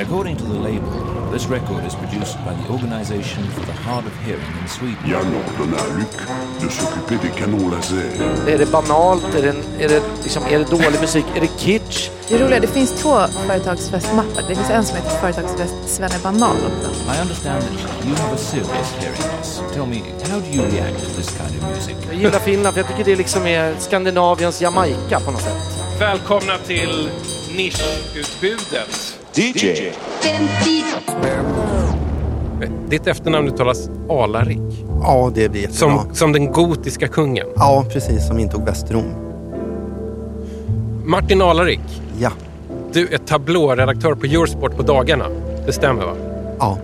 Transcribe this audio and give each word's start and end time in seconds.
According 0.00 0.36
to 0.36 0.44
the 0.44 0.58
label, 0.58 1.30
this 1.30 1.46
record 1.46 1.84
is 1.84 1.94
produced 1.94 2.36
by 2.46 2.54
the 2.54 2.72
Organization 2.72 3.44
for 3.50 3.60
the 3.66 3.72
Hard 3.72 4.06
of 4.06 4.14
Hearing 4.24 4.52
in 4.62 4.68
Sweden. 4.68 4.96
Den 5.58 5.74
är 5.74 5.98
lyck 5.98 6.16
de 6.60 6.68
s'occuper 6.70 7.28
des 7.28 7.38
canons 7.38 7.72
laser. 7.72 8.48
Är 8.48 8.58
det 8.58 8.66
banalt? 8.72 9.34
Är 9.34 9.42
det, 9.42 9.84
är 9.84 9.88
det, 9.88 10.02
liksom, 10.22 10.42
är 10.44 10.58
det 10.58 10.70
dålig 10.70 11.00
musik? 11.00 11.24
Är 11.36 11.40
det 11.40 11.50
kitsch? 11.58 12.10
Det 12.28 12.34
är 12.34 12.38
roliga, 12.38 12.60
det 12.60 12.66
finns 12.66 13.02
två 13.02 13.18
företagsfestmappar. 13.46 14.42
Det 14.48 14.54
finns 14.54 14.70
en 14.70 14.84
som 14.84 14.96
heter 14.96 15.10
Företagsfest 15.10 15.74
Svenne 15.86 16.14
också. 16.14 16.90
I 17.14 17.22
understand 17.22 17.62
that 17.62 18.06
you 18.06 18.16
have 18.16 18.34
a 18.34 18.38
serious 18.38 18.92
hearing 18.98 19.22
loss. 19.38 19.62
Tell 19.74 19.86
me, 19.86 20.02
how 20.30 20.40
do 20.40 20.46
you 20.46 20.64
react 20.64 20.98
to 20.98 21.10
this 21.16 21.28
kind 21.38 21.62
of 21.62 21.68
music? 21.68 21.96
Jag 22.06 22.16
gillar 22.16 22.38
Finland 22.38 22.74
för 22.74 22.80
jag 22.80 22.88
tycker 22.88 23.04
det 23.04 23.16
liksom 23.16 23.46
är 23.46 23.74
Skandinaviens 23.78 24.62
Jamaica 24.62 25.20
på 25.20 25.30
något 25.30 25.42
sätt. 25.42 25.62
Välkomna 25.98 26.58
till 26.66 27.10
nischutbudet. 27.56 29.19
DJ. 29.34 29.92
Ditt 32.88 33.06
efternamn 33.06 33.48
uttalas 33.48 33.90
Alarik. 34.08 34.58
Ja, 35.02 35.30
det 35.34 35.48
blir 35.48 35.60
jättebra. 35.62 35.98
Som, 36.02 36.14
som 36.14 36.32
den 36.32 36.52
gotiska 36.52 37.08
kungen. 37.08 37.46
Ja, 37.56 37.84
precis. 37.92 38.26
Som 38.26 38.38
intog 38.38 38.64
Västrom. 38.64 39.04
Martin 41.04 41.42
Alarik, 41.42 41.80
Ja. 42.18 42.30
du 42.92 43.08
är 43.08 43.18
tablåredaktör 43.18 44.14
på 44.14 44.26
Eurosport 44.26 44.76
på 44.76 44.82
dagarna. 44.82 45.26
Det 45.66 45.72
stämmer 45.72 46.04
va? 46.04 46.14
Ja. 46.58 46.78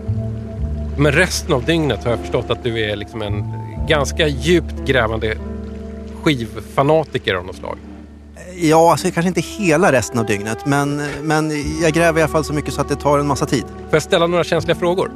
Men 0.98 1.12
resten 1.12 1.54
av 1.54 1.64
dygnet 1.64 2.04
har 2.04 2.10
jag 2.10 2.20
förstått 2.20 2.50
att 2.50 2.62
du 2.64 2.84
är 2.90 2.96
liksom 2.96 3.22
en 3.22 3.44
ganska 3.88 4.26
djupt 4.28 4.74
grävande 4.86 5.36
skivfanatiker 6.22 7.34
av 7.34 7.44
något 7.46 7.56
slag. 7.56 7.78
Ja, 8.56 8.90
alltså 8.90 9.10
kanske 9.10 9.28
inte 9.28 9.40
hela 9.40 9.92
resten 9.92 10.18
av 10.18 10.26
dygnet. 10.26 10.66
Men, 10.66 11.02
men 11.22 11.52
jag 11.82 11.92
gräver 11.92 12.18
i 12.20 12.22
alla 12.22 12.32
fall 12.32 12.44
så 12.44 12.52
mycket 12.52 12.74
så 12.74 12.80
att 12.80 12.88
det 12.88 12.96
tar 12.96 13.18
en 13.18 13.26
massa 13.26 13.46
tid. 13.46 13.64
Får 13.66 13.88
jag 13.90 14.02
ställa 14.02 14.26
några 14.26 14.44
känsliga 14.44 14.74
frågor? 14.74 15.10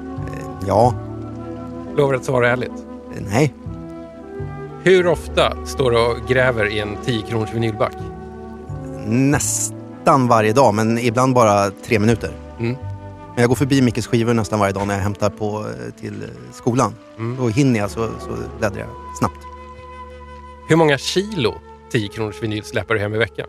Ja. 0.67 0.95
Lovar 1.97 2.14
att 2.14 2.25
svara 2.25 2.50
ärligt. 2.50 2.72
Nej. 3.30 3.55
Hur 4.83 5.06
ofta 5.06 5.67
står 5.67 5.91
du 5.91 5.98
och 5.98 6.28
gräver 6.28 6.67
i 6.67 6.78
en 6.78 6.97
10 7.05 7.22
kronors 7.22 7.55
vinylback? 7.55 7.92
Nästan 9.06 10.28
varje 10.28 10.52
dag, 10.52 10.75
men 10.75 10.98
ibland 10.98 11.34
bara 11.34 11.70
tre 11.70 11.98
minuter. 11.98 12.30
Mm. 12.58 12.77
Men 13.34 13.41
jag 13.42 13.48
går 13.48 13.56
förbi 13.56 13.83
Mickes 13.83 14.06
skivor 14.06 14.34
nästan 14.34 14.58
varje 14.58 14.73
dag 14.73 14.86
när 14.86 14.95
jag 14.95 15.02
hämtar 15.02 15.30
på 15.30 15.58
eh, 15.58 16.00
till 16.00 16.25
skolan. 16.52 16.95
Mm. 17.19 17.36
Då 17.36 17.48
hinner 17.48 17.80
jag 17.80 17.91
så, 17.91 18.08
så 18.20 18.36
bläddrar 18.58 18.80
jag 18.80 18.89
snabbt. 19.19 19.39
Hur 20.69 20.77
många 20.77 20.98
kilo 20.98 21.55
10 21.91 22.08
kronors 22.08 22.42
vinyl 22.42 22.64
släpper 22.64 22.94
du 22.94 23.00
hem 23.00 23.14
i 23.14 23.19
veckan? 23.19 23.46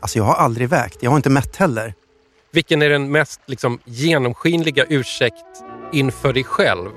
Alltså 0.00 0.18
jag 0.18 0.24
har 0.24 0.34
aldrig 0.34 0.68
vägt. 0.68 0.98
Jag 1.00 1.10
har 1.10 1.16
inte 1.16 1.30
mätt 1.30 1.56
heller. 1.56 1.94
Vilken 2.52 2.82
är 2.82 2.88
den 2.88 3.10
mest 3.12 3.40
liksom, 3.46 3.78
genomskinliga 3.84 4.84
ursäkt 4.88 5.34
inför 5.92 6.32
dig 6.32 6.44
själv 6.44 6.90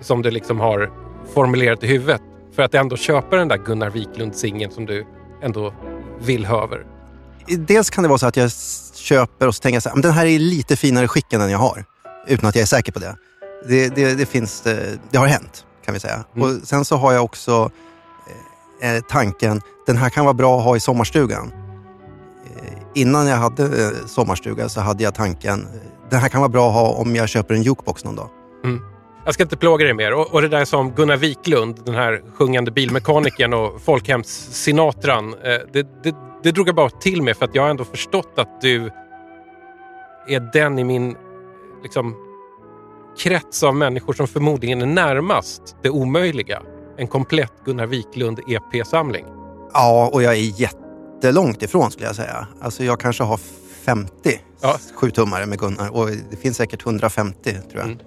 som 0.00 0.22
du 0.22 0.30
liksom 0.30 0.60
har 0.60 0.90
formulerat 1.34 1.82
i 1.82 1.86
huvudet 1.86 2.22
för 2.54 2.62
att 2.62 2.74
ändå 2.74 2.96
köpa 2.96 3.36
den 3.36 3.48
där 3.48 3.56
Gunnar 3.56 3.90
Wiklund-singeln 3.90 4.72
som 4.72 4.86
du 4.86 5.06
ändå 5.42 5.74
vill 6.20 6.46
ha 6.46 6.62
över? 6.62 6.86
Dels 7.46 7.90
kan 7.90 8.02
det 8.02 8.08
vara 8.08 8.18
så 8.18 8.26
att 8.26 8.36
jag 8.36 8.50
köper 8.94 9.46
och 9.46 9.54
så 9.54 9.60
tänker 9.60 9.76
jag 9.76 9.82
så 9.82 9.88
här, 9.88 9.96
"Men 9.96 10.02
den 10.02 10.12
här 10.12 10.26
är 10.26 10.38
lite 10.38 10.76
finare 10.76 11.08
skick 11.08 11.32
än 11.32 11.40
den 11.40 11.50
jag 11.50 11.58
har. 11.58 11.84
Utan 12.26 12.48
att 12.48 12.54
jag 12.54 12.62
är 12.62 12.66
säker 12.66 12.92
på 12.92 12.98
det. 12.98 13.16
Det, 13.68 13.88
det, 13.88 14.14
det 14.14 14.26
finns, 14.26 14.60
det, 14.60 14.98
det 15.10 15.18
har 15.18 15.26
hänt 15.26 15.66
kan 15.84 15.94
vi 15.94 16.00
säga. 16.00 16.24
Mm. 16.36 16.48
Och 16.48 16.68
sen 16.68 16.84
så 16.84 16.96
har 16.96 17.12
jag 17.12 17.24
också 17.24 17.70
eh, 18.82 19.02
tanken, 19.08 19.60
den 19.86 19.96
här 19.96 20.10
kan 20.10 20.24
vara 20.24 20.34
bra 20.34 20.58
att 20.58 20.64
ha 20.64 20.76
i 20.76 20.80
sommarstugan. 20.80 21.52
Eh, 22.56 22.72
innan 22.94 23.26
jag 23.26 23.36
hade 23.36 23.64
eh, 23.64 24.06
sommarstuga 24.06 24.68
så 24.68 24.80
hade 24.80 25.04
jag 25.04 25.14
tanken, 25.14 25.60
eh, 25.60 26.10
den 26.10 26.20
här 26.20 26.28
kan 26.28 26.40
vara 26.40 26.48
bra 26.48 26.68
att 26.68 26.74
ha 26.74 26.88
om 26.88 27.16
jag 27.16 27.28
köper 27.28 27.54
en 27.54 27.62
jukebox 27.62 28.04
någon 28.04 28.16
dag. 28.16 28.28
Mm. 28.64 28.80
Jag 29.24 29.34
ska 29.34 29.42
inte 29.42 29.56
plåga 29.56 29.84
dig 29.84 29.94
mer. 29.94 30.14
Och, 30.14 30.34
och 30.34 30.42
det 30.42 30.48
där 30.48 30.64
som 30.64 30.90
Gunnar 30.90 31.16
Wiklund, 31.16 31.80
den 31.84 31.94
här 31.94 32.22
sjungande 32.34 32.70
bilmekanikern 32.70 33.54
och 33.54 33.80
folkhemssinatran. 33.80 35.34
Eh, 35.34 35.38
det, 35.72 36.02
det, 36.02 36.14
det 36.42 36.50
drog 36.50 36.68
jag 36.68 36.74
bara 36.74 36.90
till 36.90 37.22
med 37.22 37.36
för 37.36 37.44
att 37.44 37.54
jag 37.54 37.62
har 37.62 37.70
ändå 37.70 37.84
förstått 37.84 38.32
att 38.36 38.60
du 38.60 38.90
är 40.28 40.52
den 40.52 40.78
i 40.78 40.84
min 40.84 41.16
liksom, 41.82 42.16
krets 43.18 43.62
av 43.62 43.76
människor 43.76 44.12
som 44.12 44.28
förmodligen 44.28 44.82
är 44.82 44.86
närmast 44.86 45.76
det 45.82 45.90
omöjliga. 45.90 46.62
En 46.98 47.06
komplett 47.06 47.52
Gunnar 47.64 47.86
Wiklund 47.86 48.40
EP-samling. 48.48 49.24
Ja, 49.72 50.10
och 50.12 50.22
jag 50.22 50.32
är 50.34 50.60
jättelångt 50.60 51.62
ifrån 51.62 51.90
skulle 51.90 52.06
jag 52.06 52.16
säga. 52.16 52.46
Alltså 52.60 52.84
jag 52.84 53.00
kanske 53.00 53.22
har 53.24 53.40
50 53.84 54.10
Ja. 54.60 54.78
sjutummare 54.94 55.46
med 55.46 55.58
Gunnar 55.58 55.96
och 55.96 56.08
det 56.30 56.36
finns 56.36 56.56
säkert 56.56 56.86
150 56.86 57.52
tror 57.52 57.62
jag. 57.74 57.84
Mm. 57.84 57.98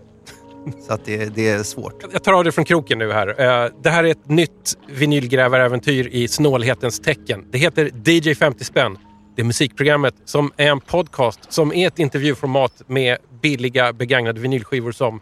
Så 0.88 0.94
att 0.94 1.06
det, 1.06 1.26
det 1.36 1.50
är 1.50 1.64
svårt. 1.64 2.04
Jag 2.12 2.24
tar 2.24 2.34
av 2.34 2.44
det 2.44 2.52
från 2.52 2.66
kroken 2.66 3.00
nu 3.00 3.12
här. 3.12 3.28
Eh, 3.28 3.72
Det 3.82 3.90
här 3.90 4.04
är 4.04 4.12
ett 4.12 4.30
nytt 4.30 4.78
vinylgrävaräventyr 4.88 6.08
i 6.08 6.28
snålhetens 6.28 7.00
tecken. 7.00 7.46
Det 7.52 7.58
heter 7.58 7.92
DJ 8.06 8.36
50 8.36 8.64
spänn. 8.64 8.98
Det 9.36 9.42
är 9.42 9.46
musikprogrammet 9.46 10.16
som 10.26 10.52
är 10.58 10.68
en 10.68 10.80
podcast 10.80 11.40
som 11.50 11.74
är 11.74 11.88
ett 11.88 12.00
intervjuformat 12.00 12.74
med 12.88 13.18
billiga 13.42 13.94
begagnade 13.94 14.40
vinylskivor 14.42 14.92
som 14.92 15.20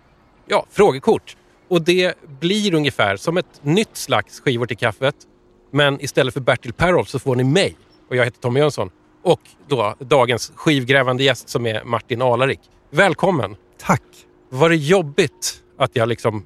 ja, 0.47 0.66
frågekort. 0.72 1.35
Och 1.69 1.81
det 1.81 2.16
blir 2.40 2.74
ungefär 2.74 3.18
som 3.18 3.38
ett 3.38 3.59
nytt 3.62 3.97
slags 3.97 4.40
skivor 4.40 4.66
till 4.66 4.78
kaffet. 4.78 5.16
Men 5.72 6.02
istället 6.02 6.34
för 6.34 6.41
Bertil 6.41 6.74
Perolf 6.74 7.09
så 7.09 7.19
får 7.19 7.35
ni 7.35 7.44
mig. 7.44 7.75
Och 8.09 8.16
jag 8.16 8.25
heter 8.25 8.40
Tommy 8.40 8.59
Jönsson. 8.59 8.90
Och 9.24 9.41
då 9.68 9.96
dagens 10.00 10.52
skivgrävande 10.56 11.24
gäst 11.24 11.50
som 11.50 11.66
är 11.66 11.84
Martin 11.84 12.22
Alarik. 12.22 12.59
Välkommen! 12.91 13.56
Tack! 13.81 14.02
Var 14.50 14.69
det 14.69 14.75
jobbigt 14.75 15.62
att 15.78 15.96
jag 15.96 16.09
liksom 16.09 16.46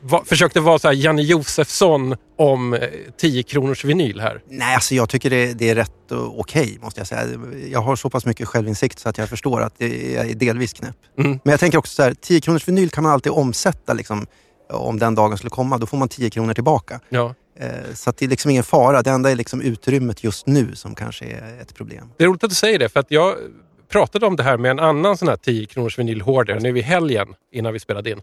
va, 0.00 0.22
försökte 0.26 0.60
vara 0.60 0.78
så 0.78 0.88
här 0.88 0.94
Janne 0.94 1.22
Josefsson 1.22 2.16
om 2.38 2.74
eh, 2.74 2.80
10 3.16 3.42
kronors 3.42 3.84
vinyl 3.84 4.20
här? 4.20 4.42
Nej, 4.48 4.74
alltså 4.74 4.94
jag 4.94 5.08
tycker 5.08 5.30
det, 5.30 5.52
det 5.52 5.70
är 5.70 5.74
rätt 5.74 6.12
okej 6.12 6.78
måste 6.82 7.00
jag 7.00 7.06
säga. 7.06 7.26
Jag 7.70 7.80
har 7.80 7.96
så 7.96 8.10
pass 8.10 8.26
mycket 8.26 8.48
självinsikt 8.48 8.98
så 8.98 9.08
att 9.08 9.18
jag 9.18 9.28
förstår 9.28 9.60
att 9.60 9.78
det, 9.78 10.12
jag 10.12 10.30
är 10.30 10.34
delvis 10.34 10.72
knäpp. 10.72 10.96
Mm. 11.18 11.30
Men 11.44 11.50
jag 11.50 11.60
tänker 11.60 11.78
också 11.78 11.94
så 11.94 12.02
här, 12.02 12.14
10 12.14 12.40
kronors 12.40 12.68
vinyl 12.68 12.90
kan 12.90 13.04
man 13.04 13.12
alltid 13.12 13.32
omsätta 13.32 13.92
liksom, 13.92 14.26
om 14.72 14.98
den 14.98 15.14
dagen 15.14 15.36
skulle 15.38 15.50
komma. 15.50 15.78
Då 15.78 15.86
får 15.86 15.96
man 15.96 16.08
10 16.08 16.30
kronor 16.30 16.54
tillbaka. 16.54 17.00
Ja. 17.08 17.34
Eh, 17.56 17.68
Så 17.94 18.10
att 18.10 18.16
det 18.16 18.24
är 18.24 18.28
liksom 18.28 18.50
ingen 18.50 18.64
fara. 18.64 19.02
Det 19.02 19.10
enda 19.10 19.30
är 19.30 19.36
liksom 19.36 19.60
utrymmet 19.62 20.24
just 20.24 20.46
nu 20.46 20.74
som 20.74 20.94
kanske 20.94 21.24
är 21.24 21.60
ett 21.60 21.74
problem. 21.74 22.10
Det 22.16 22.24
är 22.24 22.28
roligt 22.28 22.44
att 22.44 22.50
du 22.50 22.56
säger 22.56 22.78
det 22.78 22.88
för 22.88 23.00
att 23.00 23.10
jag 23.10 23.34
pratade 23.88 24.26
om 24.26 24.36
det 24.36 24.42
här 24.42 24.56
med 24.56 24.70
en 24.70 24.78
annan 24.80 25.16
sån 25.16 25.28
här 25.28 25.36
10 25.36 25.66
kronors 25.66 25.98
vinylhoarder 25.98 26.60
nu 26.60 26.78
i 26.78 26.80
helgen 26.82 27.34
innan 27.52 27.72
vi 27.72 27.78
spelade 27.80 28.10
in. 28.10 28.20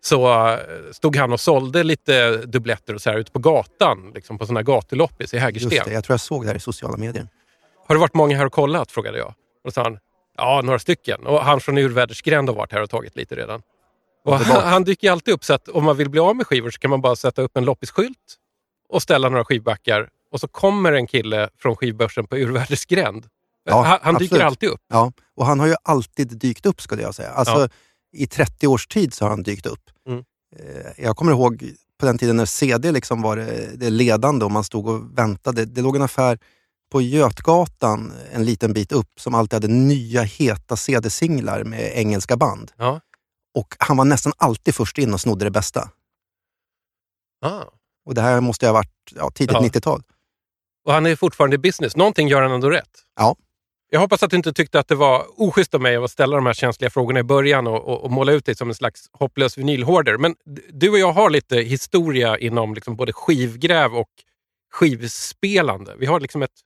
Så 0.00 0.48
eh, 0.52 0.58
stod 0.92 1.16
han 1.16 1.32
och 1.32 1.40
sålde 1.40 1.82
lite 1.82 2.36
dubbletter 2.36 2.94
och 2.94 3.02
så 3.02 3.10
här 3.10 3.18
ute 3.18 3.32
på 3.32 3.38
gatan, 3.38 4.10
liksom 4.14 4.38
på 4.38 4.46
såna 4.46 4.58
här 4.60 4.64
gatuloppis 4.64 5.34
i 5.34 5.36
Just 5.36 5.42
Hägersten. 5.44 5.70
det, 5.86 5.92
jag 5.92 6.04
tror 6.04 6.12
jag 6.14 6.20
såg 6.20 6.42
det 6.42 6.48
här 6.48 6.56
i 6.56 6.60
sociala 6.60 6.96
medier. 6.96 7.28
Har 7.86 7.94
det 7.94 8.00
varit 8.00 8.14
många 8.14 8.36
här 8.36 8.46
och 8.46 8.52
kollat? 8.52 8.90
frågade 8.92 9.18
jag. 9.18 9.28
Och 9.28 9.34
då 9.64 9.70
sa 9.70 9.82
han, 9.82 9.98
ja 10.36 10.60
några 10.64 10.78
stycken. 10.78 11.26
Och 11.26 11.40
han 11.44 11.60
från 11.60 11.78
Urvädersgränd 11.78 12.48
har 12.48 12.56
varit 12.56 12.72
här 12.72 12.82
och 12.82 12.90
tagit 12.90 13.16
lite 13.16 13.34
redan. 13.34 13.62
Och 14.24 14.38
han, 14.38 14.62
han 14.72 14.84
dyker 14.84 15.10
alltid 15.12 15.34
upp 15.34 15.44
så 15.44 15.54
att 15.54 15.68
om 15.68 15.84
man 15.84 15.96
vill 15.96 16.10
bli 16.10 16.20
av 16.20 16.36
med 16.36 16.46
skivor 16.46 16.70
så 16.70 16.78
kan 16.78 16.90
man 16.90 17.00
bara 17.00 17.16
sätta 17.16 17.42
upp 17.42 17.56
en 17.56 17.64
loppisskylt 17.64 18.16
och 18.88 19.02
ställa 19.02 19.28
några 19.28 19.44
skivbackar 19.44 20.08
och 20.32 20.40
så 20.40 20.48
kommer 20.48 20.92
en 20.92 21.06
kille 21.06 21.48
från 21.58 21.76
skivbörsen 21.76 22.26
på 22.26 22.36
Urvädersgränd. 22.36 23.26
Ja, 23.64 23.82
han 23.82 23.98
han 24.02 24.14
dyker 24.14 24.40
alltid 24.40 24.68
upp. 24.68 24.80
Ja, 24.88 25.12
och 25.36 25.46
han 25.46 25.60
har 25.60 25.66
ju 25.66 25.74
alltid 25.82 26.38
dykt 26.38 26.66
upp 26.66 26.80
skulle 26.80 27.02
jag 27.02 27.14
säga. 27.14 27.30
Alltså, 27.30 27.60
Ja. 27.60 27.68
I 28.12 28.26
30 28.26 28.66
års 28.66 28.86
tid 28.86 29.14
så 29.14 29.24
har 29.24 29.30
han 29.30 29.42
dykt 29.42 29.66
upp. 29.66 29.82
Mm. 30.08 30.18
Eh, 30.56 31.04
Jag 31.04 31.16
kommer 31.16 31.32
ihåg 31.32 31.72
på 32.00 32.06
den 32.06 32.18
tiden 32.18 32.36
när 32.36 32.46
CD 32.46 32.92
liksom 32.92 33.22
var 33.22 33.36
det, 33.36 33.76
det 33.76 33.90
ledande 33.90 34.44
och 34.44 34.50
man 34.50 34.64
stod 34.64 34.88
och 34.88 35.18
väntade. 35.18 35.64
Det 35.64 35.80
låg 35.82 35.96
en 35.96 36.02
affär 36.02 36.38
på 36.92 37.00
Götgatan 37.02 38.12
en 38.32 38.44
liten 38.44 38.72
bit 38.72 38.92
upp 38.92 39.20
som 39.20 39.34
alltid 39.34 39.52
hade 39.54 39.68
nya 39.68 40.22
heta 40.22 40.76
CD-singlar 40.76 41.64
med 41.64 41.92
engelska 41.94 42.36
band. 42.36 42.72
Ja. 42.76 43.00
Och 43.58 43.76
han 43.78 43.96
var 43.96 44.04
nästan 44.04 44.32
alltid 44.36 44.74
först 44.74 44.98
in 44.98 45.14
och 45.14 45.20
snodde 45.20 45.44
det 45.44 45.50
bästa. 45.50 45.90
Ah. 47.42 47.64
Och 48.06 48.14
det 48.14 48.20
här 48.20 48.40
måste 48.40 48.66
ha 48.66 48.72
varit 48.72 49.12
ja, 49.14 49.30
tidigt 49.30 49.56
Ja. 49.60 49.60
90-tal. 49.60 50.02
Och 50.84 50.92
han 50.92 51.06
är 51.06 51.16
fortfarande 51.16 51.54
i 51.54 51.58
business. 51.58 51.96
Någonting 51.96 52.28
gör 52.28 52.42
han 52.42 52.52
ändå 52.52 52.70
rätt. 52.70 53.04
Ja. 53.16 53.36
Jag 53.90 54.00
hoppas 54.00 54.22
att 54.22 54.30
du 54.30 54.36
inte 54.36 54.52
tyckte 54.52 54.78
att 54.78 54.88
det 54.88 54.94
var 54.94 55.26
oschysst 55.36 55.74
av 55.74 55.80
mig 55.80 55.96
att 55.96 56.10
ställa 56.10 56.36
de 56.36 56.46
här 56.46 56.52
känsliga 56.52 56.90
frågorna 56.90 57.20
i 57.20 57.22
början 57.22 57.66
och, 57.66 57.88
och, 57.88 58.04
och 58.04 58.10
måla 58.10 58.32
ut 58.32 58.44
dig 58.44 58.54
som 58.54 58.68
en 58.68 58.74
slags 58.74 59.08
hopplös 59.12 59.58
vinylhoarder. 59.58 60.16
Men 60.18 60.34
du 60.72 60.90
och 60.90 60.98
jag 60.98 61.12
har 61.12 61.30
lite 61.30 61.56
historia 61.56 62.38
inom 62.38 62.74
liksom 62.74 62.96
både 62.96 63.12
skivgräv 63.12 63.94
och 63.94 64.10
skivspelande. 64.72 65.94
Vi 65.98 66.06
har 66.06 66.20
liksom 66.20 66.42
ett 66.42 66.60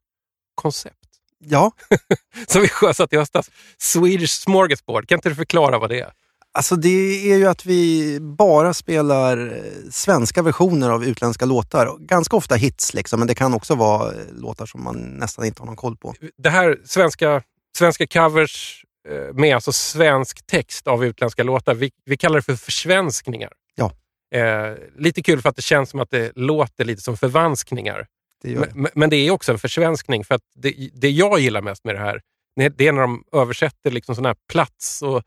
koncept 0.54 1.02
Ja, 1.44 1.72
som 2.46 2.62
vi 2.62 2.68
sjösatte 2.68 3.16
i 3.16 3.18
höstas. 3.18 3.50
Swedish 3.78 4.30
Smorgasbord. 4.30 5.08
Kan 5.08 5.18
inte 5.18 5.28
du 5.28 5.34
förklara 5.34 5.78
vad 5.78 5.90
det 5.90 6.00
är? 6.00 6.12
Alltså 6.54 6.76
det 6.76 7.32
är 7.32 7.36
ju 7.36 7.46
att 7.46 7.66
vi 7.66 8.18
bara 8.20 8.74
spelar 8.74 9.56
eh, 9.56 9.90
svenska 9.90 10.42
versioner 10.42 10.90
av 10.90 11.04
utländska 11.04 11.44
låtar. 11.44 11.96
Ganska 11.98 12.36
ofta 12.36 12.54
hits 12.54 12.94
liksom, 12.94 13.18
men 13.18 13.28
det 13.28 13.34
kan 13.34 13.54
också 13.54 13.74
vara 13.74 14.12
eh, 14.12 14.18
låtar 14.32 14.66
som 14.66 14.84
man 14.84 14.96
nästan 14.96 15.44
inte 15.44 15.62
har 15.62 15.66
någon 15.66 15.76
koll 15.76 15.96
på. 15.96 16.14
Det 16.38 16.50
här 16.50 16.78
svenska, 16.84 17.42
svenska 17.78 18.06
covers, 18.06 18.84
eh, 19.08 19.34
med 19.34 19.54
alltså 19.54 19.72
svensk 19.72 20.46
text 20.46 20.86
av 20.86 21.04
utländska 21.04 21.42
låtar. 21.42 21.74
Vi, 21.74 21.90
vi 22.04 22.16
kallar 22.16 22.36
det 22.36 22.42
för 22.42 22.56
försvenskningar. 22.56 23.52
Ja. 23.74 23.92
Eh, 24.34 24.76
lite 24.98 25.22
kul 25.22 25.42
för 25.42 25.48
att 25.48 25.56
det 25.56 25.62
känns 25.62 25.90
som 25.90 26.00
att 26.00 26.10
det 26.10 26.32
låter 26.36 26.84
lite 26.84 27.02
som 27.02 27.16
förvanskningar. 27.16 28.06
Det 28.42 28.50
gör 28.50 28.60
det. 28.60 28.74
Men, 28.74 28.90
men 28.94 29.10
det 29.10 29.16
är 29.16 29.30
också 29.30 29.52
en 29.52 29.58
försvenskning. 29.58 30.24
För 30.24 30.34
att 30.34 30.42
det, 30.54 30.90
det 30.92 31.10
jag 31.10 31.40
gillar 31.40 31.62
mest 31.62 31.84
med 31.84 31.94
det 31.94 32.00
här, 32.00 32.20
det 32.76 32.88
är 32.88 32.92
när 32.92 33.00
de 33.00 33.24
översätter 33.32 33.90
liksom 33.90 34.14
såna 34.14 34.28
här 34.28 34.36
plats 34.52 35.02
och 35.02 35.22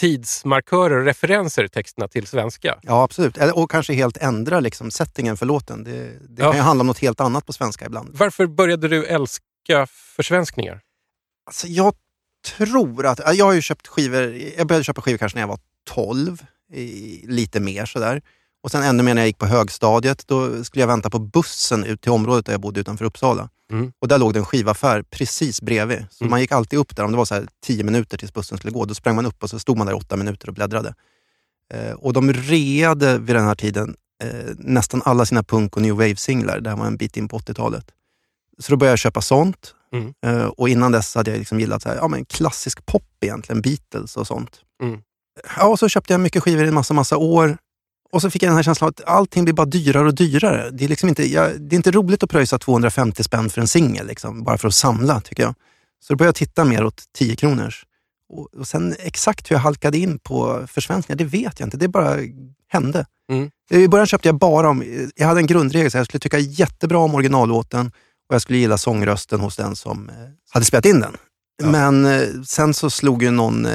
tidsmarkörer 0.00 0.96
och 0.98 1.04
referenser 1.04 1.64
i 1.64 1.68
texterna 1.68 2.08
till 2.08 2.26
svenska. 2.26 2.78
Ja, 2.82 3.02
absolut. 3.02 3.36
Och 3.54 3.70
kanske 3.70 3.92
helt 3.94 4.16
ändra 4.16 4.60
liksom, 4.60 4.90
settingen 4.90 5.36
för 5.36 5.46
låten. 5.46 5.84
Det, 5.84 5.92
det 6.28 6.42
Ja. 6.42 6.50
kan 6.50 6.56
ju 6.56 6.62
handla 6.62 6.80
om 6.80 6.86
något 6.86 6.98
helt 6.98 7.20
annat 7.20 7.46
på 7.46 7.52
svenska 7.52 7.86
ibland. 7.86 8.10
Varför 8.12 8.46
började 8.46 8.88
du 8.88 9.04
älska 9.06 9.86
försvenskningar? 10.16 10.80
Alltså, 11.46 11.66
jag 11.66 11.94
tror 12.58 13.06
att... 13.06 13.18
ja, 13.24 13.32
Jag 13.32 13.44
har 13.44 13.52
ju 13.52 13.62
köpt 13.62 13.86
skivor... 13.86 14.34
Jag 14.58 14.66
började 14.66 14.84
köpa 14.84 15.02
skivor 15.02 15.18
kanske 15.18 15.36
när 15.36 15.42
jag 15.42 15.48
var 15.48 15.58
12. 15.88 16.42
I, 16.72 17.20
lite 17.26 17.60
mer 17.60 17.86
sådär. 17.86 18.22
Och 18.62 18.70
sen 18.70 18.82
ännu 18.82 19.02
mer 19.02 19.14
när 19.14 19.22
jag 19.22 19.26
gick 19.26 19.38
på 19.38 19.46
högstadiet. 19.46 20.26
Då 20.26 20.64
skulle 20.64 20.82
jag 20.82 20.86
vänta 20.88 21.10
på 21.10 21.18
bussen 21.18 21.84
ut 21.84 22.00
till 22.00 22.10
området 22.10 22.46
där 22.46 22.52
jag 22.52 22.60
bodde 22.60 22.80
utanför 22.80 23.04
Uppsala. 23.04 23.48
Mm. 23.72 23.92
Och 24.00 24.08
där 24.08 24.18
låg 24.18 24.32
det 24.32 24.38
en 24.38 24.44
skivaffär 24.44 25.02
precis 25.02 25.62
bredvid. 25.62 26.06
Så 26.10 26.24
Mm. 26.24 26.30
man 26.30 26.40
gick 26.40 26.52
alltid 26.52 26.78
upp 26.78 26.96
där. 26.96 27.04
Om 27.04 27.10
det 27.10 27.16
var 27.16 27.24
så 27.24 27.34
här 27.34 27.46
tio 27.66 27.84
minuter 27.84 28.18
tills 28.18 28.32
bussen 28.34 28.58
skulle 28.58 28.72
gå, 28.72 28.84
då 28.84 28.94
sprang 28.94 29.16
man 29.16 29.26
upp 29.26 29.42
och 29.42 29.50
så 29.50 29.58
stod 29.58 29.76
man 29.78 29.86
där 29.86 29.94
åtta 29.96 30.16
minuter 30.16 30.48
och 30.48 30.54
bläddrade. 30.54 30.94
Eh, 31.74 31.92
och 31.92 32.12
de 32.12 32.32
reade 32.32 33.18
vid 33.18 33.36
den 33.36 33.44
här 33.44 33.54
tiden 33.54 33.96
eh, 34.24 34.50
nästan 34.58 35.02
alla 35.04 35.26
sina 35.26 35.42
punk 35.42 35.76
och 35.76 35.82
new 35.82 35.94
wave-singlar. 35.94 36.60
Det 36.60 36.70
här 36.70 36.76
var 36.76 36.86
en 36.86 36.96
bit 36.96 37.16
in 37.16 37.28
på 37.28 37.38
80-talet. 37.38 37.84
Så 38.58 38.72
då 38.72 38.76
började 38.76 38.92
jag 38.92 38.98
köpa 38.98 39.20
sånt. 39.22 39.74
Mm. 39.92 40.12
Eh, 40.26 40.46
och 40.46 40.68
innan 40.68 40.92
dess 40.92 41.14
hade 41.14 41.30
jag 41.30 41.38
liksom 41.38 41.60
gillat 41.60 41.82
så 41.82 41.88
här, 41.88 41.96
ja, 41.96 42.08
men 42.08 42.24
klassisk 42.24 42.86
pop 42.86 43.04
egentligen, 43.20 43.62
Beatles 43.62 44.16
och 44.16 44.26
sånt. 44.26 44.60
Mm. 44.82 45.00
Ja, 45.56 45.66
och 45.66 45.78
så 45.78 45.88
köpte 45.88 46.12
jag 46.12 46.20
mycket 46.20 46.42
skivor 46.42 46.64
i 46.64 46.68
en 46.68 46.74
massa, 46.74 46.94
massa 46.94 47.16
år. 47.16 47.58
Och 48.12 48.22
så 48.22 48.30
fick 48.30 48.42
jag 48.42 48.50
den 48.50 48.56
här 48.56 48.62
känslan 48.62 48.88
att 48.88 49.04
allting 49.04 49.44
blir 49.44 49.54
bara 49.54 49.66
dyrare 49.66 50.06
och 50.06 50.14
dyrare. 50.14 50.70
Det 50.70 50.84
är, 50.84 50.88
liksom 50.88 51.08
inte, 51.08 51.32
jag, 51.32 51.60
det 51.60 51.74
är 51.74 51.76
inte 51.76 51.90
roligt 51.90 52.22
att 52.22 52.30
pröjsa 52.30 52.58
250 52.58 53.22
spänn 53.22 53.50
för 53.50 53.60
en 53.60 53.68
singel, 53.68 54.06
liksom, 54.06 54.44
bara 54.44 54.58
för 54.58 54.68
att 54.68 54.74
samla 54.74 55.20
tycker 55.20 55.42
jag. 55.42 55.54
Så 56.00 56.12
då 56.12 56.16
började 56.16 56.28
jag 56.28 56.34
titta 56.34 56.64
mer 56.64 56.84
åt 56.84 57.04
10 57.18 57.36
kronors. 57.36 57.86
Och, 58.28 58.54
och 58.54 58.68
sen 58.68 58.94
exakt 58.98 59.50
hur 59.50 59.56
jag 59.56 59.60
halkade 59.60 59.98
in 59.98 60.18
på 60.18 60.66
försvenskningar, 60.66 61.18
det 61.18 61.24
vet 61.24 61.60
jag 61.60 61.66
inte. 61.66 61.76
Det 61.76 61.88
bara 61.88 62.18
hände. 62.68 63.06
Mm. 63.32 63.50
I 63.70 63.88
början 63.88 64.06
köpte 64.06 64.28
jag 64.28 64.38
bara 64.38 64.68
om, 64.68 65.08
jag 65.16 65.26
hade 65.26 65.40
en 65.40 65.46
grundregel, 65.46 65.90
så 65.90 65.98
jag 65.98 66.06
skulle 66.06 66.20
tycka 66.20 66.38
jättebra 66.38 66.98
om 66.98 67.14
originallåten 67.14 67.92
och 68.28 68.34
jag 68.34 68.42
skulle 68.42 68.58
gilla 68.58 68.78
sångrösten 68.78 69.40
hos 69.40 69.56
den 69.56 69.76
som 69.76 70.08
eh, 70.08 70.14
hade 70.50 70.64
spelat 70.64 70.86
in 70.86 71.00
den. 71.00 71.16
Ja. 71.60 71.66
Men 71.66 72.04
eh, 72.06 72.28
sen 72.46 72.74
så 72.74 72.90
slog 72.90 73.22
ju 73.22 73.30
någon 73.30 73.66
eh, 73.66 73.72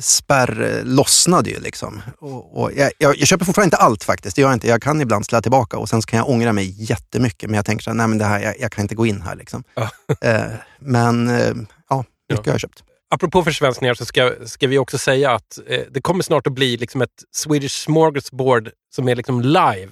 spärr, 0.00 0.62
eh, 0.78 0.84
lossnade 0.84 1.50
ju 1.50 1.60
liksom. 1.60 2.02
Och, 2.18 2.62
och 2.62 2.72
jag, 2.76 2.90
jag, 2.98 3.18
jag 3.18 3.28
köper 3.28 3.44
fortfarande 3.44 3.66
inte 3.66 3.76
allt 3.76 4.04
faktiskt, 4.04 4.36
det 4.36 4.42
gör 4.42 4.48
jag 4.48 4.56
inte. 4.56 4.68
Jag 4.68 4.82
kan 4.82 5.00
ibland 5.00 5.26
slå 5.26 5.40
tillbaka 5.40 5.78
och 5.78 5.88
sen 5.88 6.02
så 6.02 6.06
kan 6.06 6.16
jag 6.16 6.28
ångra 6.28 6.52
mig 6.52 6.74
jättemycket. 6.90 7.50
Men 7.50 7.56
jag 7.56 7.64
tänker 7.64 7.82
så 7.82 7.90
här, 7.90 7.94
nej 7.94 8.06
men 8.08 8.18
det 8.18 8.24
här, 8.24 8.40
jag, 8.40 8.54
jag 8.60 8.72
kan 8.72 8.82
inte 8.82 8.94
gå 8.94 9.06
in 9.06 9.22
här 9.22 9.36
liksom. 9.36 9.64
Ja. 9.74 9.90
Eh, 10.28 10.42
men 10.80 11.28
eh, 11.28 11.52
ja, 11.88 12.04
mycket 12.30 12.46
Ja. 12.46 12.50
har 12.50 12.52
jag 12.52 12.60
köpt. 12.60 12.82
Apropå 13.10 13.44
försvenskningar 13.44 13.94
så 13.94 14.04
ska, 14.04 14.32
ska 14.46 14.66
vi 14.66 14.78
också 14.78 14.98
säga 14.98 15.30
att 15.30 15.58
det 15.90 16.00
kommer 16.00 16.22
snart 16.22 16.46
att 16.46 16.52
bli 16.52 16.76
liksom 16.76 17.02
ett 17.02 17.22
Swedish 17.36 17.72
Smorgasbord 17.84 18.70
som 18.94 19.08
är 19.08 19.16
liksom 19.16 19.40
live, 19.40 19.88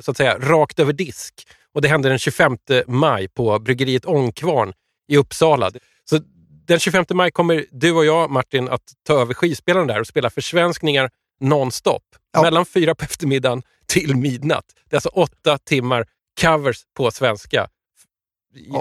så 0.00 0.10
att 0.10 0.16
säga, 0.16 0.38
rakt 0.38 0.78
över 0.78 0.92
disk. 0.92 1.34
Och 1.74 1.82
Det 1.82 1.88
händer 1.88 2.10
den 2.10 2.18
25 2.18 2.56
maj 2.86 3.28
på 3.28 3.58
bryggeriet 3.58 4.06
Ångkvarn 4.06 4.72
i 5.08 5.16
Uppsala. 5.16 5.70
Så 6.10 6.20
den 6.66 6.78
25 6.78 7.04
maj 7.14 7.30
kommer 7.30 7.64
du 7.70 7.92
och 7.92 8.04
jag, 8.04 8.30
Martin, 8.30 8.68
att 8.68 8.82
ta 9.06 9.20
över 9.20 9.34
skivspelaren 9.34 9.86
där 9.86 10.00
och 10.00 10.06
spela 10.06 10.30
försvenskningar 10.30 11.10
nonstop. 11.40 12.02
Ja. 12.32 12.42
Mellan 12.42 12.66
fyra 12.66 12.94
på 12.94 13.04
eftermiddagen 13.04 13.62
till 13.86 14.16
midnatt. 14.16 14.64
Det 14.90 14.94
är 14.94 14.96
alltså 14.96 15.08
åtta 15.08 15.58
timmar 15.58 16.06
covers 16.40 16.82
på 16.96 17.10
svenska. 17.10 17.68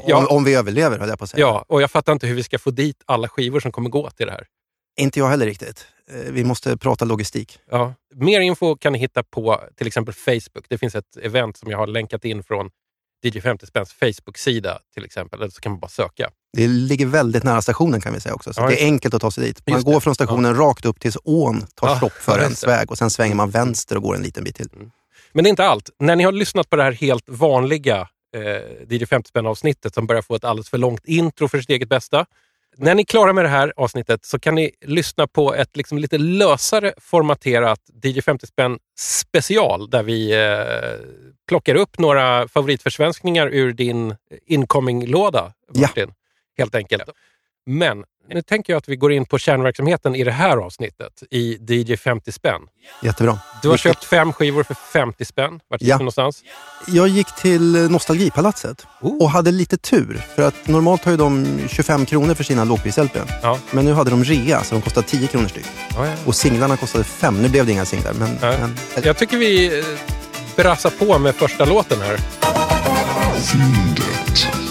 Ja, 0.07 0.17
Om, 0.17 0.27
om 0.37 0.43
vi 0.43 0.55
överlever 0.55 0.99
höll 0.99 1.09
jag 1.09 1.17
på 1.17 1.23
att 1.23 1.29
säga. 1.29 1.41
ja, 1.41 1.65
och 1.67 1.81
jag 1.81 1.91
fattar 1.91 2.13
inte 2.13 2.27
hur 2.27 2.35
vi 2.35 2.43
ska 2.43 2.59
få 2.59 2.71
dit 2.71 3.03
alla 3.05 3.27
skivor 3.27 3.59
som 3.59 3.71
kommer 3.71 3.89
gå 3.89 4.09
till 4.09 4.25
det 4.25 4.31
här. 4.31 4.47
Inte 4.99 5.19
jag 5.19 5.27
heller 5.27 5.45
riktigt. 5.45 5.87
Eh, 6.11 6.31
vi 6.31 6.43
måste 6.43 6.77
prata 6.77 7.05
logistik. 7.05 7.59
Ja. 7.71 7.93
Mer 8.15 8.39
info 8.41 8.75
kan 8.77 8.93
ni 8.93 8.99
hitta 8.99 9.23
på 9.23 9.61
till 9.77 9.87
exempel 9.87 10.13
Facebook. 10.13 10.65
Det 10.69 10.77
finns 10.77 10.95
ett 10.95 11.17
event 11.21 11.57
som 11.57 11.71
jag 11.71 11.77
har 11.77 11.87
länkat 11.87 12.25
in 12.25 12.43
från 12.43 12.69
DJ 13.23 13.39
50 13.41 13.65
Spänns 13.65 13.93
Facebook-sida 13.93 14.79
till 14.93 15.05
exempel. 15.05 15.41
Eller 15.41 15.51
så 15.51 15.61
kan 15.61 15.71
man 15.71 15.79
bara 15.79 15.87
söka. 15.89 16.29
Det 16.53 16.67
ligger 16.67 17.05
väldigt 17.05 17.43
nära 17.43 17.61
stationen 17.61 18.01
kan 18.01 18.13
vi 18.13 18.19
säga 18.19 18.35
också, 18.35 18.53
så 18.53 18.61
Ja, 18.61 18.67
det 18.67 18.81
är 18.83 18.85
enkelt 18.85 19.13
att 19.13 19.21
ta 19.21 19.31
sig 19.31 19.43
dit. 19.43 19.61
Man 19.67 19.83
går 19.83 19.93
det. 19.93 20.01
från 20.01 20.15
stationen 20.15 20.55
rakt 20.55 20.85
upp 20.85 20.99
tills 20.99 21.17
ån 21.23 21.65
tar 21.75 21.87
Ja, 21.87 21.97
stopp 21.97 22.11
för 22.13 22.37
ja, 22.37 22.43
ens 22.43 22.61
det. 22.61 22.67
väg 22.67 22.91
och 22.91 22.97
sen 22.97 23.09
svänger 23.09 23.35
man 23.35 23.49
vänster 23.49 23.95
och 23.97 24.03
går 24.03 24.15
en 24.15 24.21
liten 24.21 24.43
bit 24.43 24.55
till. 24.55 24.69
Men 25.33 25.43
det 25.43 25.47
är 25.47 25.49
inte 25.49 25.65
allt. 25.65 25.89
När 25.99 26.15
ni 26.15 26.23
har 26.23 26.31
lyssnat 26.31 26.69
på 26.69 26.75
det 26.75 26.83
här 26.83 26.91
helt 26.91 27.23
vanliga 27.29 28.07
eh, 28.35 28.93
DJ 28.95 29.05
50 29.05 29.27
spänn 29.29 29.45
avsnittet 29.45 29.93
som 29.93 30.07
börjar 30.07 30.21
få 30.21 30.35
ett 30.35 30.43
alldeles 30.43 30.69
för 30.69 30.77
långt 30.77 31.05
intro 31.05 31.47
för 31.47 31.59
sitt 31.59 31.69
eget 31.69 31.89
bästa. 31.89 32.25
När 32.77 32.95
ni 32.95 33.01
är 33.01 33.05
klara 33.05 33.33
med 33.33 33.45
det 33.45 33.49
här 33.49 33.73
avsnittet 33.75 34.25
så 34.25 34.39
kan 34.39 34.55
ni 34.55 34.71
lyssna 34.81 35.27
på 35.27 35.53
ett 35.55 35.77
liksom 35.77 35.97
lite 35.97 36.17
lösare 36.17 36.93
formaterat 36.97 37.79
DJ 38.03 38.21
50 38.21 38.47
spänn 38.47 38.79
special 38.99 39.89
där 39.89 40.03
vi 40.03 40.31
eh, 40.33 41.07
plockar 41.47 41.75
upp 41.75 41.99
några 41.99 42.47
favoritförsvenskningar 42.47 43.47
ur 43.47 43.73
din 43.73 44.15
incoming-låda, 44.45 45.53
Ja. 45.73 45.81
Martin. 45.81 46.13
Helt 46.57 46.75
enkelt. 46.75 47.03
Men 47.65 48.03
nu 48.29 48.41
tänker 48.41 48.73
jag 48.73 48.77
att 48.77 48.89
vi 48.89 48.95
går 48.95 49.11
in 49.13 49.25
på 49.25 49.37
kärnverksamheten 49.37 50.15
i 50.15 50.23
det 50.23 50.31
här 50.31 50.57
avsnittet 50.57 51.23
i 51.31 51.57
DJ 51.67 51.95
50 51.97 52.31
spänn. 52.31 52.61
Jättebra. 53.03 53.39
Du 53.61 53.67
har 53.67 53.73
Vilket- 53.73 53.91
köpt 53.93 54.03
fem 54.03 54.33
skivor 54.33 54.63
för 54.63 54.73
50 54.93 55.25
spänn. 55.25 55.59
Vart 55.67 55.81
gick 55.81 55.89
Ja. 55.89 55.95
du 55.95 55.99
någonstans? 55.99 56.43
Jag 56.87 57.07
gick 57.07 57.35
till 57.35 57.75
eh, 57.75 57.81
Nostalgipalatset 57.89 58.85
Oh. 59.01 59.21
och 59.23 59.29
hade 59.29 59.51
lite 59.51 59.77
tur. 59.77 60.21
För 60.35 60.41
att 60.43 60.67
normalt 60.67 61.03
har 61.03 61.11
ju 61.11 61.17
de 61.17 61.59
25 61.69 62.05
kronor 62.05 62.33
för 62.33 62.43
sina 62.43 62.63
lågpris-LP. 62.65 63.17
Ja. 63.41 63.59
Men 63.71 63.85
nu 63.85 63.93
hade 63.93 64.09
de 64.09 64.23
rea, 64.23 64.63
så 64.63 64.75
de 64.75 64.81
kostade 64.81 65.07
10 65.07 65.27
kronor 65.27 65.47
styck. 65.47 65.65
Ja, 65.95 66.05
ja. 66.07 66.13
Och 66.25 66.35
singlarna 66.35 66.77
kostade 66.77 67.03
5. 67.03 67.41
Nu 67.41 67.49
blev 67.49 67.65
det 67.65 67.71
inga 67.71 67.85
singlar, 67.85 68.13
men... 68.13 68.37
Men 68.41 69.03
Jag 69.03 69.17
tycker 69.17 69.37
vi 69.37 69.79
eh, 69.79 69.85
brassar 70.55 70.89
på 70.89 71.19
med 71.19 71.35
första 71.35 71.65
låten 71.65 72.01
här. 72.01 72.17
Fyndet. 73.41 74.64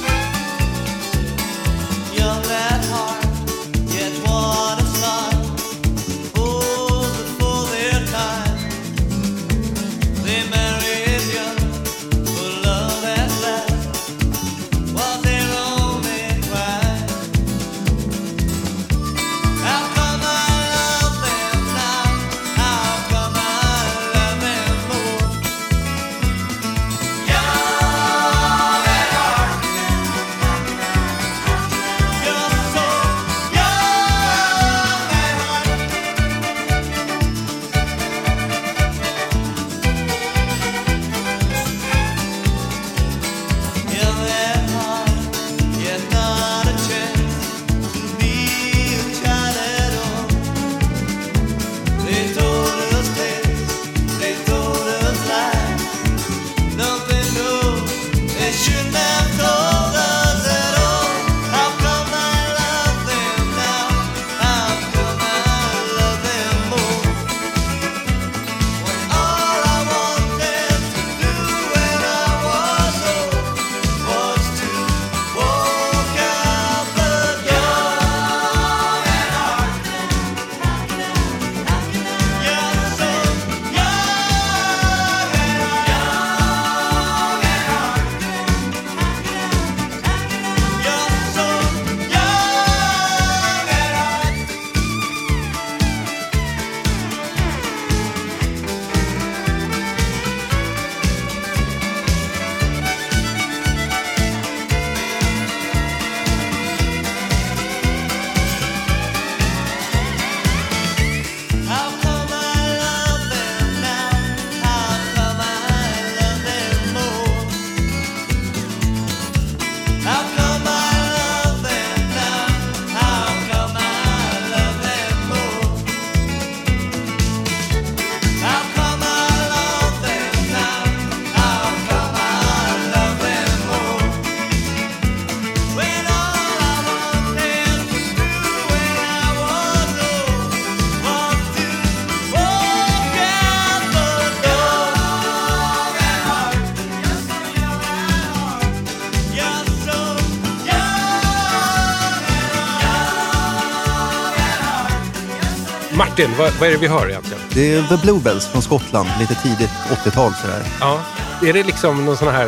Martin, 156.14 156.34
vad, 156.38 156.52
vad 156.60 156.68
är 156.68 156.72
det 156.72 156.78
vi 156.78 156.86
hör 156.86 157.08
egentligen? 157.10 157.42
Det 157.54 157.74
är 157.74 157.82
The 157.82 157.96
Bluebells 158.02 158.46
från 158.46 158.62
Skottland, 158.62 159.08
lite 159.20 159.34
tidigt 159.34 159.70
80-tal 159.70 160.32
sådär. 160.34 160.62
Ja, 160.80 161.00
är 161.42 161.52
det 161.52 161.62
liksom 161.62 162.04
någon 162.04 162.16
sån 162.16 162.28
här, 162.28 162.46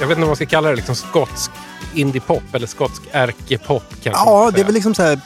jag 0.00 0.06
vet 0.06 0.10
inte 0.10 0.20
vad 0.20 0.26
man 0.26 0.36
ska 0.36 0.46
kalla 0.46 0.70
det, 0.70 0.76
liksom 0.76 0.94
skotsk 0.94 1.50
indie-pop 1.94 2.42
eller 2.52 2.66
skotsk 2.66 3.02
ärkepop 3.10 3.82
kanske? 4.02 4.10
Ja, 4.10 4.50
det 4.54 4.60
är 4.60 4.64
väl 4.64 4.74
liksom 4.74 4.94
så 4.94 5.02
här 5.02 5.20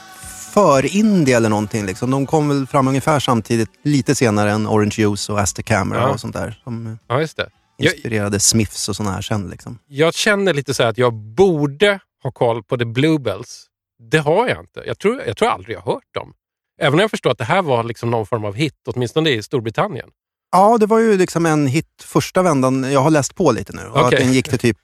för 0.52 0.96
indie 0.96 1.36
eller 1.36 1.48
någonting. 1.48 1.86
Liksom. 1.86 2.10
De 2.10 2.26
kom 2.26 2.48
väl 2.48 2.66
fram 2.66 2.88
ungefär 2.88 3.20
samtidigt, 3.20 3.70
lite 3.82 4.14
senare 4.14 4.50
än 4.52 4.66
Orange 4.66 4.94
Juice 4.98 5.28
och 5.28 5.40
Aster 5.40 5.62
Camera 5.62 6.00
Ja. 6.00 6.08
och 6.08 6.20
sånt 6.20 6.34
där. 6.34 6.60
Som 6.64 6.86
eh, 6.86 6.92
Ja, 7.08 7.20
just 7.20 7.36
det. 7.36 7.48
Jag, 7.76 7.94
inspirerade 7.94 8.40
Smiths 8.40 8.88
och 8.88 8.96
såna 8.96 9.10
här 9.12 9.22
sen. 9.22 9.48
Liksom. 9.50 9.78
jag 9.88 10.14
känner 10.14 10.54
lite 10.54 10.74
så 10.74 10.82
här 10.82 10.90
att 10.90 10.98
jag 10.98 11.14
borde 11.14 11.98
ha 12.22 12.30
koll 12.32 12.62
på 12.62 12.76
The 12.78 12.84
Bluebells. 12.84 13.66
Det 14.10 14.18
har 14.18 14.48
jag 14.48 14.60
inte. 14.60 14.82
Jag 14.86 14.98
tror, 14.98 15.22
jag 15.26 15.36
tror 15.36 15.48
aldrig 15.48 15.76
jag 15.76 15.80
har 15.80 15.92
hört 15.92 16.14
dem. 16.14 16.32
Även 16.80 16.94
om 16.94 16.98
jag 17.00 17.10
förstår 17.10 17.30
att 17.30 17.38
det 17.38 17.44
här 17.44 17.62
var 17.62 17.84
liksom 17.84 18.10
någon 18.10 18.26
form 18.26 18.44
av 18.44 18.54
hit, 18.54 18.74
åtminstone 18.86 19.30
i 19.30 19.42
Storbritannien. 19.42 20.08
Ja, 20.52 20.78
det 20.78 20.86
var 20.86 20.98
ju 20.98 21.16
liksom 21.16 21.46
en 21.46 21.66
hit 21.66 21.86
första 22.04 22.42
vändan. 22.42 22.92
Jag 22.92 23.00
har 23.00 23.10
läst 23.10 23.34
på 23.34 23.52
lite 23.52 23.72
nu. 23.76 23.82
Och 23.82 23.90
Okej. 23.90 24.04
att 24.04 24.10
den 24.24 24.32
gick 24.32 24.48
till 24.48 24.58
typ 24.58 24.78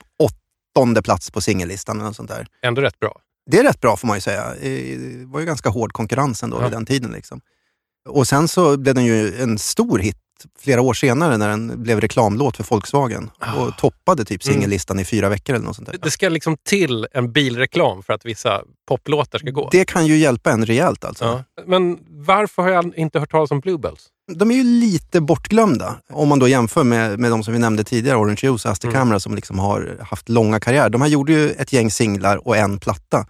åttonde 0.76 1.02
plats 1.02 1.30
på 1.30 1.40
singellistan 1.40 1.96
eller 1.96 2.06
något 2.06 2.16
sånt 2.16 2.28
där. 2.30 2.46
Ändå 2.62 2.82
rätt 2.82 2.99
bra. 3.00 3.18
Det 3.50 3.58
är 3.58 3.62
rätt 3.62 3.80
bra 3.80 3.96
får 3.96 4.06
man 4.08 4.16
ju 4.16 4.20
säga. 4.20 4.54
Eh, 4.54 4.99
Det 4.99 5.25
var 5.26 5.40
ju 5.40 5.46
ganska 5.46 5.68
hård 5.70 5.92
konkurrens 5.92 6.42
ändå 6.42 6.56
Ja. 6.56 6.62
vid 6.62 6.72
den 6.72 6.87
tiden. 6.87 7.12
Liksom. 7.12 7.40
Och 8.08 8.28
sen 8.28 8.49
så 8.49 8.76
blev 8.76 8.94
den 8.94 9.04
ju 9.04 9.42
en 9.42 9.58
stor 9.58 9.99
hit 9.99 10.16
flera 10.61 10.80
år 10.80 10.94
senare 10.94 11.37
när 11.37 11.49
den 11.49 11.82
blev 11.82 12.00
reklamlåt 12.00 12.56
för 12.56 12.64
Volkswagen 12.64 13.30
och 13.56 13.76
toppade 13.78 14.25
typ 14.25 14.42
singellistan 14.42 14.99
i 14.99 15.04
fyra 15.04 15.28
veckor 15.28 15.54
eller 15.54 15.66
något 15.66 15.76
sånt 15.76 15.87
där. 15.87 15.92
Det, 15.92 16.02
det 16.02 16.11
ska 16.11 16.28
liksom 16.28 16.56
till 16.56 17.06
en 17.12 17.32
bilreklam 17.32 18.02
för 18.02 18.12
att 18.12 18.25
vissa 18.26 18.62
poplåtar 18.88 19.38
ska 19.38 19.50
gå. 19.50 19.68
Det 19.72 19.84
kan 19.84 20.06
ju 20.06 20.16
hjälpa 20.16 20.50
en 20.50 20.66
rejält 20.66 21.04
alltså. 21.04 21.25
Ja. 21.25 21.44
Men 21.66 21.99
varför 22.08 22.62
har 22.62 22.70
jag 22.70 22.92
inte 22.96 23.18
hört 23.18 23.30
talas 23.30 23.50
om 23.50 23.61
Bluebells? 23.61 24.08
De 24.32 24.50
är 24.50 24.54
ju 24.54 24.64
lite 24.64 25.20
bortglömda 25.20 25.94
om 26.08 26.28
man 26.28 26.38
då 26.38 26.49
jämför 26.49 26.84
med, 26.84 27.18
med 27.18 27.30
de 27.30 27.44
som 27.44 27.52
vi 27.52 27.58
nämnde 27.58 27.84
tidigare, 27.84 28.18
Orange 28.18 28.40
Juice 28.42 28.64
och 28.64 28.70
Aster 28.70 28.88
Mm. 28.88 29.00
Camera 29.00 29.20
som 29.20 29.34
liksom 29.34 29.58
har 29.58 29.99
haft 30.00 30.28
långa 30.28 30.61
karriärer. 30.61 30.88
De 30.90 31.02
här 31.02 31.08
gjorde 31.08 31.32
ju 31.32 31.50
ett 31.50 31.72
gäng 31.72 31.90
singlar 31.90 32.46
och 32.46 32.56
en 32.56 32.78
platta. 32.78 33.26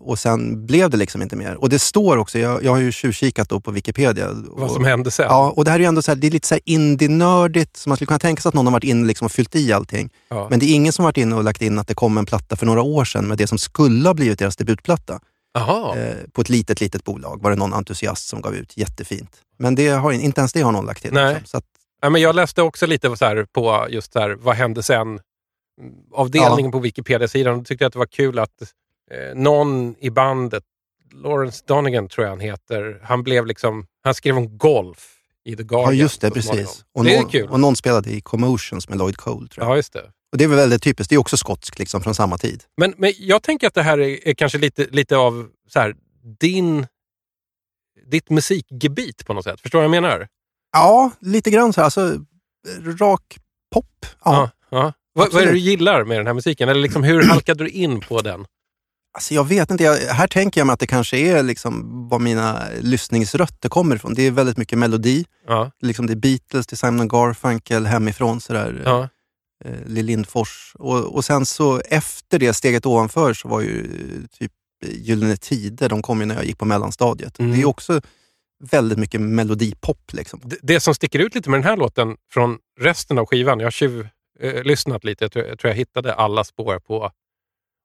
Och 0.00 0.18
sen 0.18 0.66
blev 0.66 0.90
det 0.90 0.96
liksom 0.96 1.22
inte 1.22 1.36
mer. 1.36 1.54
Och 1.54 1.68
det 1.68 1.78
står 1.78 2.16
också, 2.16 2.38
jag, 2.38 2.64
jag 2.64 2.72
har 2.72 2.78
ju 2.78 2.92
tjuvkikat 2.92 3.48
på 3.48 3.70
Wikipedia. 3.70 4.28
Vad 4.32 4.64
och, 4.64 4.70
som 4.70 4.84
hände 4.84 5.10
sen? 5.10 5.26
Ja, 5.28 5.52
och 5.56 5.64
det 5.64 5.70
här 5.70 5.78
är 5.78 5.80
ju 5.80 5.86
ändå 5.86 6.02
så 6.02 6.10
här, 6.10 6.16
det 6.16 6.26
är 6.26 6.30
lite 6.30 6.48
så 6.48 6.54
här 6.54 6.62
indie-nördigt, 6.64 7.76
så 7.76 7.88
man 7.88 7.96
skulle 7.96 8.06
kunna 8.06 8.18
tänka 8.18 8.42
sig 8.42 8.48
att 8.48 8.54
någon 8.54 8.66
har 8.66 8.72
varit 8.72 8.84
inne 8.84 9.06
liksom 9.06 9.24
och 9.24 9.32
fyllt 9.32 9.56
i 9.56 9.72
allting. 9.72 10.10
Ja. 10.28 10.46
Men 10.50 10.58
det 10.58 10.66
är 10.66 10.74
ingen 10.74 10.92
som 10.92 11.02
har 11.02 11.08
varit 11.08 11.16
inne 11.16 11.36
och 11.36 11.44
lagt 11.44 11.62
in 11.62 11.78
att 11.78 11.88
det 11.88 11.94
kom 11.94 12.18
en 12.18 12.26
platta 12.26 12.56
för 12.56 12.66
några 12.66 12.82
år 12.82 13.04
sedan 13.04 13.28
med 13.28 13.38
det 13.38 13.46
som 13.46 13.58
skulle 13.58 14.08
ha 14.08 14.14
blivit 14.14 14.38
deras 14.38 14.56
debutplatta. 14.56 15.20
Eh, 15.56 16.16
på 16.32 16.40
ett 16.40 16.48
litet, 16.48 16.80
litet 16.80 17.04
bolag 17.04 17.42
var 17.42 17.50
det 17.50 17.56
någon 17.56 17.72
entusiast 17.72 18.28
som 18.28 18.40
gav 18.40 18.54
ut. 18.54 18.76
Jättefint. 18.76 19.30
Men 19.58 19.74
det 19.74 19.88
har, 19.88 20.12
inte 20.12 20.40
ens 20.40 20.52
det 20.52 20.60
har 20.60 20.72
någon 20.72 20.86
lagt 20.86 21.02
till. 21.02 21.12
Nej. 21.12 21.34
Liksom. 21.34 21.46
Så 21.46 21.56
att, 21.56 21.64
Ja, 22.04 22.10
men 22.10 22.20
jag 22.20 22.34
läste 22.34 22.62
också 22.62 22.86
lite 22.86 23.16
så 23.16 23.46
på 23.52 23.86
just 23.90 24.12
så 24.12 24.20
här, 24.20 24.30
vad 24.30 24.56
hände 24.56 24.82
sen? 24.82 25.20
Avdelningen 26.12 26.72
på 26.72 26.78
Wikipedia-sidan. 26.78 27.58
Då 27.58 27.64
tyckte 27.64 27.84
jag 27.84 27.86
att 27.86 27.92
det 27.92 27.98
var 27.98 28.06
kul 28.06 28.38
att 28.38 28.72
eh, 29.10 29.34
någon 29.34 29.94
i 29.98 30.10
bandet, 30.10 30.64
Lawrence 31.12 31.64
Donegan 31.66 32.08
tror 32.08 32.24
jag 32.24 32.32
han 32.32 32.40
heter, 32.40 33.00
han 33.02 33.22
blev 33.22 33.46
liksom, 33.46 33.86
han 34.02 34.14
skrev 34.14 34.36
om 34.36 34.58
golf 34.58 35.14
i 35.44 35.56
The 35.56 35.62
ja, 35.62 35.66
Guardian. 35.66 35.96
just 35.96 36.20
det. 36.20 36.30
Precis. 36.30 36.84
Och 36.94 37.04
det 37.04 37.14
är 37.16 37.20
någon, 37.20 37.30
kul. 37.30 37.48
Och 37.48 37.60
någon 37.60 37.76
spelade 37.76 38.10
i 38.10 38.20
Commotions 38.20 38.88
med 38.88 38.98
Lloyd 38.98 39.16
Cole. 39.16 39.48
Tror 39.48 39.64
jag. 39.64 39.72
Ja, 39.72 39.76
just 39.76 39.92
det. 39.92 40.10
Och 40.32 40.38
det 40.38 40.44
är 40.44 40.48
väl 40.48 40.56
väldigt 40.56 40.82
typiskt. 40.82 41.10
Det 41.10 41.14
är 41.14 41.18
också 41.18 41.36
skotskt 41.36 41.78
liksom, 41.78 42.00
från 42.00 42.14
samma 42.14 42.38
tid. 42.38 42.64
Men, 42.76 42.94
men 42.96 43.12
jag 43.18 43.42
tänker 43.42 43.66
att 43.66 43.74
det 43.74 43.82
här 43.82 43.98
är, 43.98 44.28
är 44.28 44.34
kanske 44.34 44.58
lite, 44.58 44.86
lite 44.90 45.16
av 45.16 45.48
så 45.68 45.80
här, 45.80 45.96
din, 46.40 46.86
ditt 48.06 48.30
musikgebit 48.30 49.26
på 49.26 49.34
något 49.34 49.44
sätt. 49.44 49.60
Förstår 49.60 49.78
du 49.78 49.88
vad 49.88 49.96
jag 49.96 50.02
menar? 50.02 50.28
Ja, 50.72 51.10
lite 51.20 51.50
grann 51.50 51.72
så 51.72 51.80
här. 51.80 51.84
Alltså, 51.84 52.18
rak 53.00 53.38
pop. 53.74 54.06
Ja. 54.24 54.50
ja. 54.70 54.92
Vad, 55.12 55.32
vad 55.32 55.42
är 55.42 55.46
det 55.46 55.52
du 55.52 55.58
gillar 55.58 56.04
med 56.04 56.18
den 56.18 56.26
här 56.26 56.34
musiken? 56.34 56.68
Eller 56.68 56.80
liksom, 56.80 57.02
hur 57.02 57.22
halkade 57.22 57.64
du 57.64 57.70
in 57.70 58.00
på 58.00 58.20
den? 58.20 58.46
Alltså, 59.14 59.34
jag 59.34 59.48
vet 59.48 59.70
inte. 59.70 59.84
Jag, 59.84 59.96
här 59.96 60.26
tänker 60.26 60.60
jag 60.60 60.66
mig 60.66 60.74
att 60.74 60.80
det 60.80 60.86
kanske 60.86 61.16
är 61.18 61.42
liksom 61.42 62.08
var 62.08 62.18
mina 62.18 62.62
lyssningsrötter 62.80 63.68
kommer 63.68 63.96
ifrån. 63.96 64.14
Det 64.14 64.22
är 64.22 64.30
väldigt 64.30 64.56
mycket 64.56 64.78
melodi. 64.78 65.24
Ja, 65.46 65.70
Liksom 65.80 66.06
det 66.06 66.12
är 66.12 66.16
Beatles, 66.16 66.72
är 66.72 66.76
Simon 66.76 67.08
Garfunkel, 67.08 67.86
hemifrån 67.86 68.40
sådär. 68.40 68.82
ja. 68.84 69.08
eh, 69.64 69.86
Lill 69.86 70.06
Lindfors. 70.06 70.72
Och, 70.78 71.14
och 71.14 71.24
sen 71.24 71.46
så 71.46 71.80
efter 71.80 72.38
det 72.38 72.54
steget 72.54 72.86
ovanför 72.86 73.34
så 73.34 73.48
var 73.48 73.60
ju 73.60 73.80
eh, 73.80 74.38
typ 74.38 74.52
Gyllene 74.86 75.36
Tider, 75.36 75.88
de 75.88 76.02
kom 76.02 76.20
ju 76.20 76.26
när 76.26 76.34
jag 76.34 76.44
gick 76.44 76.58
på 76.58 76.64
mellanstadiet. 76.64 77.38
Mm. 77.38 77.52
Det 77.52 77.60
är 77.62 77.66
också 77.66 78.00
väldigt 78.70 78.98
mycket 78.98 79.20
melodipop. 79.20 80.12
Liksom. 80.12 80.40
Det, 80.44 80.56
det 80.62 80.80
som 80.80 80.94
sticker 80.94 81.18
ut 81.18 81.34
lite 81.34 81.50
med 81.50 81.60
den 81.60 81.64
här 81.68 81.76
låten 81.76 82.16
från 82.32 82.58
resten 82.80 83.18
av 83.18 83.26
skivan, 83.26 83.60
jag 83.60 83.66
har 83.66 83.70
tjuv, 83.70 84.08
eh, 84.40 84.62
lyssnat 84.62 85.04
lite, 85.04 85.24
jag 85.24 85.32
tror, 85.32 85.44
jag 85.44 85.58
tror 85.58 85.68
jag 85.70 85.76
hittade 85.76 86.14
alla 86.14 86.44
spår 86.44 86.78
på, 86.78 87.10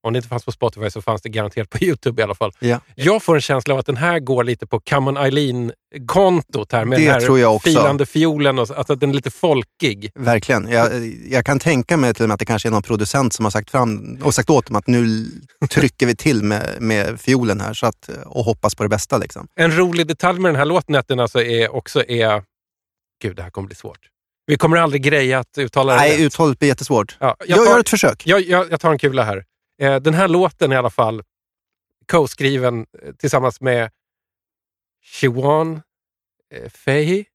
om 0.08 0.13
det 0.13 0.18
inte 0.18 0.29
fanns 0.29 0.46
på 0.46 0.51
Spotify 0.51 0.89
så 0.89 1.01
fanns 1.01 1.22
det 1.22 1.29
garanterat 1.29 1.70
på 1.70 1.77
YouTube 1.82 2.22
i 2.22 2.24
alla 2.24 2.36
fall. 2.36 2.51
Ja. 2.60 2.79
Jag 2.96 3.24
får 3.24 3.36
en 3.36 3.41
känsla 3.41 3.74
av 3.74 3.79
att 3.79 3.86
den 3.86 3.98
här 3.98 4.20
går 4.20 4.44
lite 4.44 4.68
på 4.68 4.79
Come 4.79 5.10
on 5.12 5.18
Eileen-kontot 5.18 6.72
här 6.72 6.86
med 6.86 7.00
Det 7.00 7.03
den 7.06 7.13
här 7.13 7.22
tror 7.22 7.39
jag 7.39 7.56
också. 7.56 7.70
filande 7.70 8.06
fiolen, 8.06 8.60
och, 8.60 8.68
så- 8.68 8.74
alltså 8.74 8.94
att 8.94 9.00
den 9.00 9.10
är 9.10 9.13
lite 9.13 9.32
folkig. 9.32 10.12
Verkligen. 10.15 10.68
Jag, 10.68 11.06
jag 11.29 11.46
kan 11.46 11.60
tänka 11.60 11.98
mig 11.98 12.13
till 12.13 12.24
och 12.24 12.29
med 12.29 12.34
att 12.34 12.39
det 12.39 12.46
kanske 12.46 12.70
är 12.70 12.72
någon 12.72 12.82
producent 12.82 13.34
som 13.34 13.46
har 13.46 13.50
sagt, 13.51 13.70
fram, 13.72 14.20
och 14.24 14.34
sagt 14.36 14.50
åt 14.50 14.65
dem 14.65 14.75
att 14.75 14.88
nu 14.88 15.25
trycker 15.70 16.06
vi 16.06 16.15
till 16.15 16.44
med, 16.44 16.75
med 16.79 17.22
fiolen 17.22 17.62
här 17.62 17.74
så 17.74 17.86
att, 17.86 18.10
och 18.25 18.44
hoppas 18.44 18.75
på 18.75 18.84
det 18.84 18.89
bästa. 18.89 19.18
Liksom. 19.18 19.48
En 19.56 19.77
rolig 19.77 20.08
detalj 20.08 20.39
med 20.39 20.50
den 20.50 20.56
här 20.60 20.65
låten 20.65 20.96
är 20.96 21.00
att 21.00 21.08
den 21.08 21.20
alltså 21.20 21.41
är, 21.44 21.75
också 21.75 22.03
är... 22.08 22.44
Gud, 23.22 23.36
det 23.36 23.44
här 23.44 23.50
kommer 23.50 23.68
bli 23.68 23.75
svårt. 23.75 24.00
Vi 24.46 24.58
kommer 24.58 24.77
aldrig 24.77 25.03
greja 25.03 25.39
att 25.39 25.58
uttala 25.58 25.94
det 25.94 26.00
Nej, 26.00 26.12
rätt. 26.13 26.20
uttalet 26.20 26.60
blir 26.60 26.70
jättesvårt. 26.70 27.18
Ja, 27.20 27.36
Jag, 27.48 27.58
tar- 27.58 27.65
gör 27.65 27.79
ett 27.79 27.89
försök. 27.89 28.24
Jag, 28.25 28.41
jag, 28.41 28.72
jag 28.72 28.79
tar 28.79 28.91
en 28.91 28.98
kula 29.00 29.24
här. 29.24 29.44
Eh, 29.79 29.95
den 29.95 30.13
här 30.13 30.27
låten 30.27 30.71
i 30.71 30.75
alla 30.75 30.89
fall 30.89 31.24
co-skriven 32.12 32.86
eh, 33.03 33.13
tillsammans 33.13 33.62
med 33.62 33.91
Siobhan 35.05 35.81
eh, 36.53 36.69
Fahey. 36.69 37.25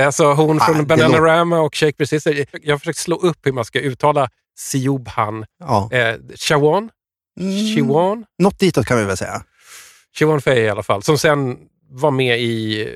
Alltså 0.00 0.32
hon 0.32 0.60
Ah, 0.60 0.64
från 0.64 0.86
Bananarama 0.86 1.60
och 1.60 1.74
Shakespeare 1.76 2.06
Sister. 2.06 2.46
Jag 2.62 2.74
har 2.74 2.78
försökt 2.78 2.98
slå 2.98 3.16
upp 3.16 3.46
hur 3.46 3.52
man 3.52 3.64
ska 3.64 3.80
uttala 3.80 4.30
Siobhan. 4.58 5.44
Ja. 5.58 5.92
Eh, 5.92 6.16
Siobhan? 6.34 6.90
Mm, 7.40 8.24
något 8.38 8.58
ditåt 8.58 8.86
kan 8.86 8.98
vi 8.98 9.04
väl 9.04 9.16
säga. 9.16 9.42
Siobhan 10.18 10.40
Fahey 10.40 10.60
i 10.62 10.68
alla 10.68 10.82
fall. 10.82 11.02
Som 11.02 11.18
sen 11.18 11.58
var 11.90 12.10
med 12.10 12.40
i... 12.40 12.88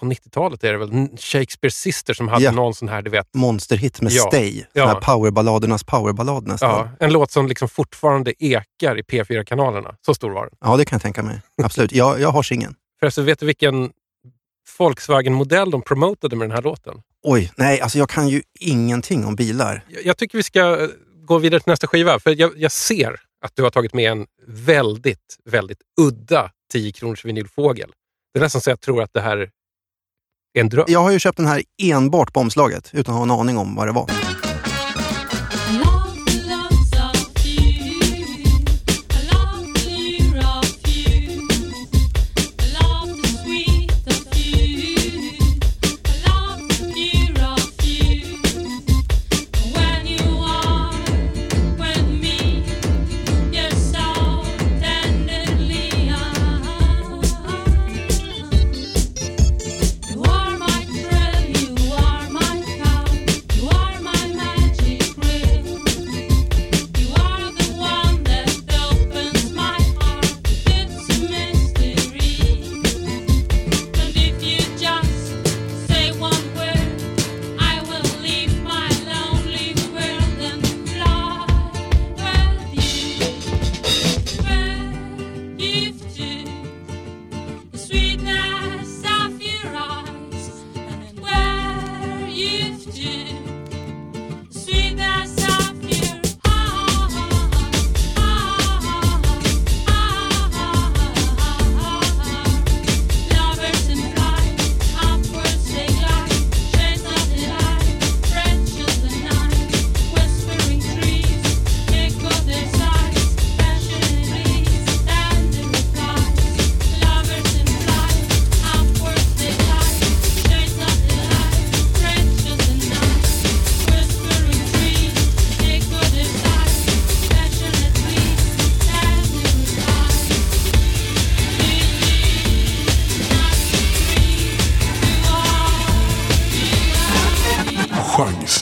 På 0.00 0.06
90-talet 0.06 0.64
är 0.64 0.72
det 0.72 0.78
väl 0.78 1.08
Shakespeare 1.18 1.70
Sister 1.70 2.14
som 2.14 2.28
hade 2.28 2.44
Ja. 2.44 2.50
någon 2.52 2.74
sån 2.74 2.88
här, 2.88 3.02
du 3.02 3.10
vet. 3.10 3.34
Monsterhit 3.34 4.00
med 4.00 4.12
Ja. 4.12 4.22
Stay. 4.22 4.64
Ja. 4.72 5.00
Powerballadernas 5.04 5.84
powerballad 5.84 6.46
nästan. 6.46 6.70
Ja, 6.70 6.90
en 7.06 7.12
låt 7.12 7.30
som 7.30 7.46
liksom 7.48 7.68
fortfarande 7.68 8.44
ekar 8.44 8.98
i 8.98 9.02
P4-kanalerna. 9.02 9.94
Så 10.06 10.14
stor 10.14 10.30
var 10.30 10.42
den. 10.46 10.54
Ja, 10.60 10.76
det 10.76 10.84
kan 10.84 10.96
jag 10.96 11.02
tänka 11.02 11.22
mig. 11.22 11.40
Absolut. 11.62 11.92
Jag, 11.92 12.20
jag 12.20 12.28
har 12.30 12.42
singeln. 12.42 12.74
Förresten, 13.00 13.24
vet 13.24 13.38
du 13.40 13.46
vilken 13.46 13.90
Volkswagen-modell 14.78 15.70
de 15.70 15.82
promotade 15.82 16.36
med 16.36 16.48
den 16.48 16.54
här 16.54 16.62
låten? 16.62 16.94
Oj, 17.22 17.52
nej, 17.56 17.80
alltså 17.80 17.98
jag 17.98 18.08
kan 18.08 18.28
ju 18.28 18.42
ingenting 18.60 19.26
om 19.26 19.36
bilar. 19.36 19.84
Jag, 19.88 20.06
jag 20.06 20.16
tycker 20.16 20.38
vi 20.38 20.42
ska 20.42 20.80
eh, 20.82 20.88
gå 21.26 21.38
vidare 21.38 21.60
till 21.60 21.70
nästa 21.70 21.86
skiva, 21.86 22.18
för 22.20 22.40
jag, 22.40 22.52
jag 22.56 22.72
ser 22.72 23.16
att 23.44 23.56
du 23.56 23.62
har 23.62 23.70
tagit 23.70 23.94
med 23.94 24.10
en 24.12 24.26
väldigt, 24.46 25.36
väldigt 25.44 25.78
udda 26.00 26.50
10 26.72 26.92
kronors 26.92 27.24
vinylfågel. 27.24 27.90
Det 28.32 28.38
är 28.38 28.42
nästan 28.42 28.60
så 28.60 28.70
jag 28.70 28.80
tror 28.80 29.02
att 29.02 29.12
det 29.12 29.20
här 29.20 29.36
är 29.36 29.50
en 30.54 30.68
dröm. 30.68 30.84
Jag 30.88 31.00
har 31.00 31.10
ju 31.10 31.18
köpt 31.18 31.36
den 31.36 31.46
här 31.46 31.62
enbart 31.82 32.32
på 32.32 32.40
omslaget 32.40 32.90
utan 32.92 33.14
att 33.14 33.18
ha 33.18 33.22
en 33.22 33.40
aning 33.40 33.58
om 33.58 33.74
vad 33.74 33.86
det 33.86 33.92
var. 33.92 34.10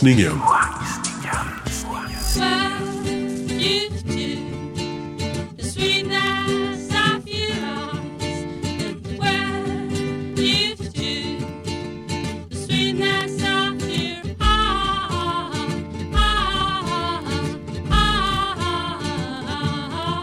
Chansningen. 0.06 0.40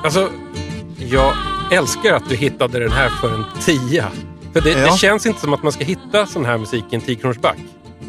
Alltså, 0.04 0.30
jag 0.98 1.34
älskar 1.72 2.14
att 2.14 2.30
du 2.30 2.36
hittade 2.36 2.80
den 2.80 2.92
här 2.92 3.10
för 3.10 3.34
en 3.36 3.46
tia. 3.62 4.12
För 4.54 4.62
det, 4.62 4.70
Ja. 4.70 4.92
det 4.92 4.98
känns 4.98 5.26
inte 5.26 5.42
som 5.42 5.54
att 5.54 5.64
man 5.64 5.72
ska 5.72 5.84
hitta 5.84 6.26
sån 6.26 6.46
här 6.46 6.58
musik 6.58 6.84
i 6.90 6.96
en 6.96 7.02
10 7.02 7.16
kronors 7.16 7.38
back. 7.38 7.58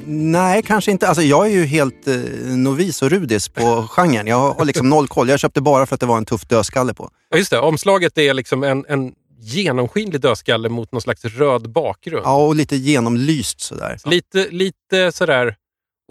Nej, 0.06 0.62
kanske 0.62 0.90
inte. 0.90 1.08
Alltså, 1.08 1.22
jag 1.22 1.46
är 1.46 1.50
ju 1.50 1.64
helt 1.64 2.08
eh, 2.08 2.14
novis 2.46 3.02
och 3.02 3.10
rudis 3.10 3.48
på 3.48 3.86
genren. 3.90 4.26
Jag 4.26 4.52
har 4.52 4.64
liksom 4.64 4.88
noll 4.90 5.08
koll. 5.08 5.28
Jag 5.28 5.40
köpte 5.40 5.60
bara 5.60 5.86
för 5.86 5.94
att 5.94 6.00
det 6.00 6.06
var 6.06 6.16
en 6.16 6.24
tuff 6.26 6.44
dödskalle 6.48 6.94
på. 6.94 7.10
Ja, 7.30 7.36
just 7.38 7.50
det. 7.50 7.58
Omslaget 7.58 8.18
är 8.18 8.34
liksom 8.34 8.62
en, 8.64 8.84
en 8.88 9.12
genomskinlig 9.40 10.20
dödskalle 10.20 10.68
mot 10.68 10.92
någon 10.92 11.00
slags 11.02 11.24
röd 11.24 11.70
bakgrund. 11.72 12.22
Ja, 12.24 12.46
och 12.46 12.54
lite 12.54 12.76
genomlyst 12.76 13.60
sådär. 13.60 13.98
Lite, 14.04 14.48
lite 14.50 15.12
sådär 15.12 15.56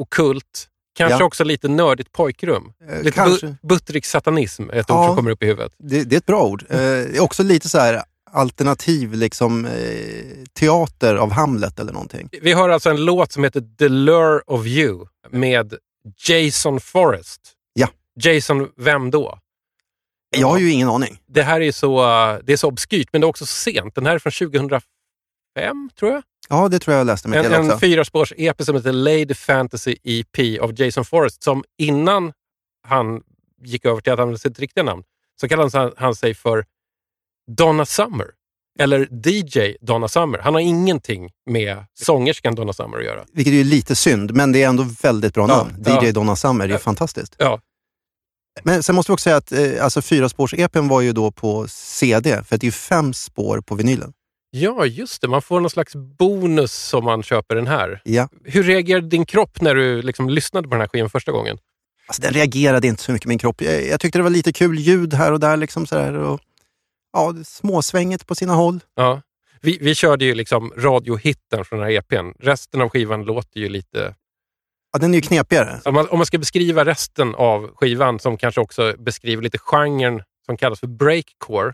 okult. 0.01 0.67
Kanske 0.97 1.19
Ja. 1.19 1.25
också 1.25 1.43
lite 1.43 1.67
nördigt 1.67 2.11
pojkrum. 2.11 2.63
Eh, 2.91 3.01
Lite 3.03 3.19
bu- 3.21 3.55
buttrick 3.63 4.05
satanism 4.05 4.69
är 4.69 4.73
ett 4.75 4.89
ord 4.91 4.97
Ja. 4.97 5.07
som 5.07 5.15
kommer 5.15 5.31
upp 5.31 5.43
i 5.43 5.45
huvudet. 5.45 5.71
Det, 5.79 6.03
det 6.03 6.15
är 6.15 6.17
ett 6.17 6.25
bra 6.25 6.43
ord. 6.43 6.65
Eh, 6.69 7.23
också 7.23 7.43
lite 7.43 7.69
så 7.69 7.77
här 7.79 8.03
alternativ 8.33 9.13
liksom, 9.13 9.65
eh, 9.65 9.71
teater 10.59 11.15
av 11.15 11.31
Hamlet 11.31 11.79
eller 11.79 11.93
någonting. 11.93 12.29
Vi 12.41 12.51
har 12.51 12.69
alltså 12.69 12.89
en 12.89 13.05
låt 13.05 13.31
som 13.31 13.43
heter 13.43 13.63
The 13.79 13.89
Lure 13.89 14.41
of 14.47 14.65
You 14.65 15.07
med 15.29 15.73
Jason 16.27 16.79
Forrest. 16.79 17.41
Ja. 17.73 17.87
Jason, 18.19 18.69
vem 18.77 19.11
då? 19.11 19.39
Jag 20.37 20.47
har 20.47 20.57
ju 20.59 20.71
ingen 20.71 20.89
aning. 20.89 21.19
Det 21.27 21.43
här 21.43 21.61
är 21.61 21.71
så, 21.71 22.01
det 22.43 22.53
är 22.53 22.57
så 22.57 22.67
obskyrt, 22.67 23.09
men 23.11 23.21
det 23.21 23.25
är 23.25 23.29
också 23.29 23.45
sent. 23.45 23.95
Den 23.95 24.05
här 24.05 24.15
är 24.15 24.19
från 24.19 24.31
2005, 24.31 25.89
tror 25.99 26.11
jag. 26.11 26.23
Ja, 26.49 26.67
det 26.69 26.79
tror 26.79 26.93
jag 26.93 26.99
jag 26.99 27.07
läste 27.07 27.27
mig 27.27 27.39
En, 27.39 27.45
till 27.45 27.53
en 27.53 27.65
också. 27.65 27.77
fyraspårs 27.79 28.33
EP 28.37 28.63
som 28.63 28.75
heter 28.75 28.91
Lady 28.91 29.33
Fantasy 29.33 29.95
EP 30.03 30.61
av 30.61 30.81
Jason 30.81 31.05
Forrest 31.05 31.43
som 31.43 31.63
innan 31.77 32.33
han 32.87 33.21
gick 33.63 33.85
över 33.85 34.01
till 34.01 34.13
att 34.13 34.19
använda 34.19 34.37
sitt 34.37 34.59
riktiga 34.59 34.83
namn 34.83 35.03
så 35.41 35.47
kallade 35.49 35.77
han, 35.77 35.91
han 35.97 36.15
sig 36.15 36.33
för 36.33 36.65
Donna 37.51 37.85
Summer. 37.85 38.25
Eller 38.79 39.07
DJ 39.27 39.75
Donna 39.81 40.07
Summer. 40.07 40.39
Han 40.39 40.53
har 40.53 40.61
ingenting 40.61 41.29
med 41.49 41.77
sångerskan 41.99 42.55
Donna 42.55 42.73
Summer 42.73 42.97
att 42.97 43.05
göra. 43.05 43.23
Vilket 43.33 43.53
är 43.53 43.63
lite 43.63 43.95
synd, 43.95 44.33
men 44.33 44.51
det 44.51 44.63
är 44.63 44.67
ändå 44.69 44.85
väldigt 45.01 45.33
bra 45.33 45.47
Ja, 45.49 45.57
namn. 45.57 45.83
ja. 45.85 46.03
DJ 46.05 46.11
Donna 46.11 46.35
Summer, 46.35 46.67
det 46.67 46.73
är 46.73 46.77
fantastiskt. 46.77 47.35
Ja, 47.37 47.59
Men 48.63 48.83
sen 48.83 48.95
måste 48.95 49.11
vi 49.11 49.13
också 49.13 49.23
säga 49.23 49.35
att 49.35 49.51
eh, 49.51 49.83
alltså, 49.83 49.99
fyraspårs-EPn 50.01 50.89
var 50.89 51.01
ju 51.01 51.13
då 51.13 51.31
på 51.31 51.67
CD, 51.69 52.43
för 52.43 52.57
det 52.57 52.63
är 52.63 52.67
ju 52.67 52.71
fem 52.71 53.13
spår 53.13 53.61
på 53.61 53.75
vinylen. 53.75 54.13
ja 54.51 54.85
just 54.85 55.21
det. 55.21 55.27
Man 55.27 55.41
får 55.41 55.59
någon 55.59 55.69
slags 55.69 55.93
bonus 55.95 56.93
om 56.93 57.03
man 57.05 57.23
köper 57.23 57.55
den 57.55 57.67
här. 57.67 58.01
Ja. 58.03 58.29
Hur 58.43 58.63
reagerade 58.63 59.07
din 59.07 59.25
kropp 59.25 59.61
när 59.61 59.75
du 59.75 60.01
liksom 60.01 60.29
lyssnade 60.29 60.67
på 60.67 60.73
den 60.73 60.81
här 60.81 60.87
skivan 60.87 61.09
första 61.09 61.31
gången? 61.31 61.57
Alltså, 62.07 62.21
den 62.21 62.33
reagerade 62.33 62.87
inte 62.87 63.03
så 63.03 63.11
mycket 63.11 63.27
min 63.27 63.37
kropp. 63.37 63.61
Jag, 63.61 63.87
jag 63.87 63.99
tyckte 63.99 64.19
det 64.19 64.23
var 64.23 64.29
lite 64.29 64.53
kul 64.53 64.79
ljud 64.79 65.13
här 65.13 65.31
och 65.31 65.39
där. 65.39 65.57
Liksom 65.57 65.85
sådär, 65.85 66.13
och, 66.13 66.39
ja, 67.13 67.33
småsvänget 67.45 68.27
på 68.27 68.35
sina 68.35 68.53
håll. 68.53 68.79
Ja. 68.95 69.21
Vi, 69.61 69.77
vi 69.81 69.95
körde 69.95 70.25
ju 70.25 70.35
liksom 70.35 70.73
radiohitten 70.77 71.65
från 71.65 71.79
den 71.79 71.87
här 71.89 71.95
EPn. 71.95 72.31
Resten 72.39 72.81
av 72.81 72.89
skivan 72.89 73.23
låter 73.23 73.59
ju 73.59 73.69
lite 73.69 74.15
Ja, 74.93 74.99
den 74.99 75.11
är 75.13 75.15
ju 75.15 75.21
knepigare. 75.21 75.81
Om 75.85 75.93
man, 75.93 76.09
om 76.09 76.17
man 76.19 76.25
ska 76.25 76.37
beskriva 76.37 76.85
resten 76.85 77.35
av 77.35 77.71
skivan 77.75 78.19
som 78.19 78.37
kanske 78.37 78.61
också 78.61 78.93
beskriver 78.99 79.43
lite 79.43 79.57
genren 79.57 80.23
som 80.45 80.57
kallas 80.57 80.79
för 80.79 80.87
breakcore, 80.87 81.73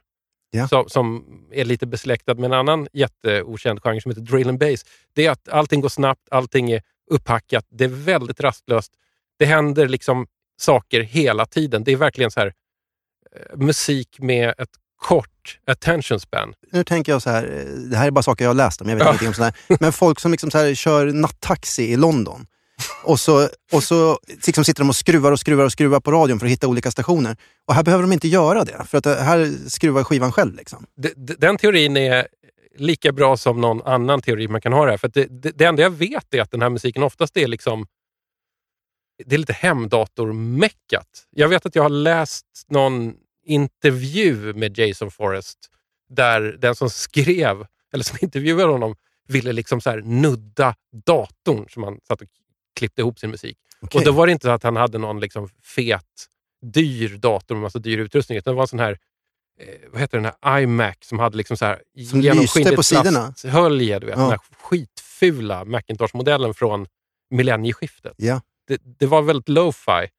Ja. 0.52 0.68
som, 0.68 0.90
som 0.90 1.26
är 1.52 1.66
lite 1.66 1.88
besläktad 1.88 2.34
med 2.36 2.46
en 2.46 2.54
annan 2.54 2.88
jätteokänd 2.94 3.82
genre 3.84 4.02
som 4.02 4.12
heter 4.12 4.22
drill 4.22 4.50
and 4.50 4.60
bass. 4.60 4.86
Det 5.14 5.26
är 5.26 5.32
att 5.32 5.50
allting 5.50 5.82
går 5.82 5.90
snabbt, 5.90 6.28
allting 6.32 6.72
är 6.72 6.82
upphackat, 7.12 7.66
det 7.70 7.84
är 7.84 7.88
väldigt 7.88 8.40
rastlöst. 8.40 8.92
Det 9.40 9.46
händer 9.46 9.88
liksom 9.88 10.28
saker 10.58 11.02
hela 11.02 11.46
tiden. 11.46 11.84
Det 11.84 11.92
är 11.92 11.96
verkligen 11.98 12.32
så 12.32 12.40
här 12.40 12.54
eh, 13.36 13.58
musik 13.58 14.20
med 14.20 14.54
ett 14.58 14.70
kort 15.00 15.60
attention 15.68 16.20
span. 16.20 16.54
Nu 16.72 16.84
tänker 16.84 17.12
jag 17.12 17.22
så 17.22 17.30
här, 17.30 17.44
eh, 17.44 17.66
det 17.74 17.98
här 17.98 18.08
är 18.08 18.12
bara 18.12 18.24
saker 18.24 18.46
jag 18.46 18.50
har 18.50 18.56
läst 18.56 18.82
om, 18.82 18.90
jag 18.90 18.96
vet 18.96 19.04
Ja. 19.06 19.10
ingenting 19.10 19.28
om 19.28 19.34
sådär. 19.34 19.54
Men 19.80 19.92
folk 19.94 20.20
som 20.20 20.32
liksom 20.32 20.52
så 20.52 20.58
här, 20.58 20.74
kör 20.76 21.06
nattaxi 21.14 21.84
i 21.84 21.98
London 21.98 22.46
och 23.04 23.20
så, 23.20 23.50
och 23.72 23.84
så 23.84 24.20
liksom 24.46 24.66
sitter 24.66 24.82
de 24.84 24.90
och 24.90 24.96
skruvar 24.96 25.32
och 25.32 25.40
skruvar 25.40 25.66
och 25.66 25.72
skruvar 25.72 26.00
på 26.00 26.12
radion 26.12 26.40
för 26.40 26.46
att 26.46 26.52
hitta 26.52 26.68
olika 26.68 26.92
stationer. 26.92 27.38
Och 27.68 27.74
här 27.74 27.84
behöver 27.84 28.02
de 28.02 28.14
inte 28.14 28.28
göra 28.28 28.64
det, 28.64 28.86
för 28.88 28.98
att 28.98 29.04
det 29.04 29.16
här 29.22 29.52
skruvar 29.70 30.04
skivan 30.04 30.32
själv. 30.32 30.56
Liksom. 30.56 30.86
Den 31.38 31.58
teorin 31.58 31.98
är 31.98 32.28
lika 32.78 33.12
bra 33.12 33.38
som 33.38 33.62
någon 33.62 33.82
annan 33.82 34.22
teori 34.22 34.48
man 34.48 34.62
kan 34.62 34.74
ha 34.74 34.86
det 34.86 34.92
här. 34.92 34.98
För 34.98 35.08
det, 35.08 35.26
det, 35.30 35.52
det 35.58 35.66
enda 35.66 35.82
jag 35.82 35.90
vet 35.90 36.34
är 36.34 36.42
att 36.42 36.52
den 36.52 36.62
här 36.62 36.70
musiken 36.70 37.04
oftast 37.04 37.38
är 37.38 37.48
liksom 37.48 37.86
det 39.26 39.36
är 39.36 39.40
lite 39.40 39.54
hemdatormäckat. 39.54 41.08
Jag 41.30 41.48
vet 41.48 41.66
att 41.66 41.76
jag 41.76 41.84
har 41.84 41.90
läst 41.90 42.46
någon 42.70 43.14
intervju 43.50 44.54
med 44.54 44.78
Jason 44.78 45.12
Forrest 45.12 45.60
där 46.10 46.42
den 46.42 46.76
som 46.76 46.90
skrev, 46.90 47.66
eller 47.94 48.04
som 48.04 48.18
intervjuade 48.22 48.72
honom, 48.72 48.96
ville 49.28 49.54
liksom 49.54 49.82
så 49.82 49.90
här 49.90 50.02
nudda 50.02 50.76
datorn 51.06 51.70
som 51.70 51.84
han 51.84 52.00
satt 52.08 52.22
och 52.22 52.28
klippte 52.76 53.02
ihop 53.02 53.20
sin 53.20 53.30
musik. 53.30 53.58
Okej. 53.82 54.00
Och 54.00 54.06
då 54.06 54.12
var 54.12 54.26
det 54.26 54.32
inte 54.32 54.48
så 54.48 54.52
att 54.52 54.64
han 54.64 54.76
hade 54.76 54.98
någon 54.98 55.20
liksom 55.20 55.50
fet, 55.64 56.26
dyr 56.62 57.18
dator 57.18 57.56
med 57.56 57.62
massa 57.62 57.80
dyr 57.80 57.98
utrustning, 57.98 58.38
utan 58.38 58.54
det 58.54 58.56
var 58.56 58.64
en 58.64 58.68
sån 58.68 58.80
här 58.80 58.98
eh, 59.60 59.90
vad 59.92 60.02
heter 60.02 60.18
den 60.20 60.32
här 60.42 60.60
iMac 60.60 60.96
som 61.02 61.20
hade 61.20 61.38
liksom 61.38 61.58
så 61.58 61.66
här 61.66 61.82
Som 62.10 62.22
lyste 62.22 62.76
på 62.76 62.84
sidorna? 62.84 63.34
plasthölje, 63.42 64.00
du 64.00 64.06
vet. 64.06 64.16
Ja. 64.16 64.22
Den 64.22 64.30
här 64.32 64.40
skitfula 64.62 65.66
Macintosh-modellen 65.66 66.54
från 66.54 66.88
millennieskiftet. 67.30 68.14
Ja. 68.18 68.42
Det, 68.68 68.82
det 69.00 69.06
var 69.06 69.22
väldigt 69.22 69.50
lo-fi. 69.50 70.10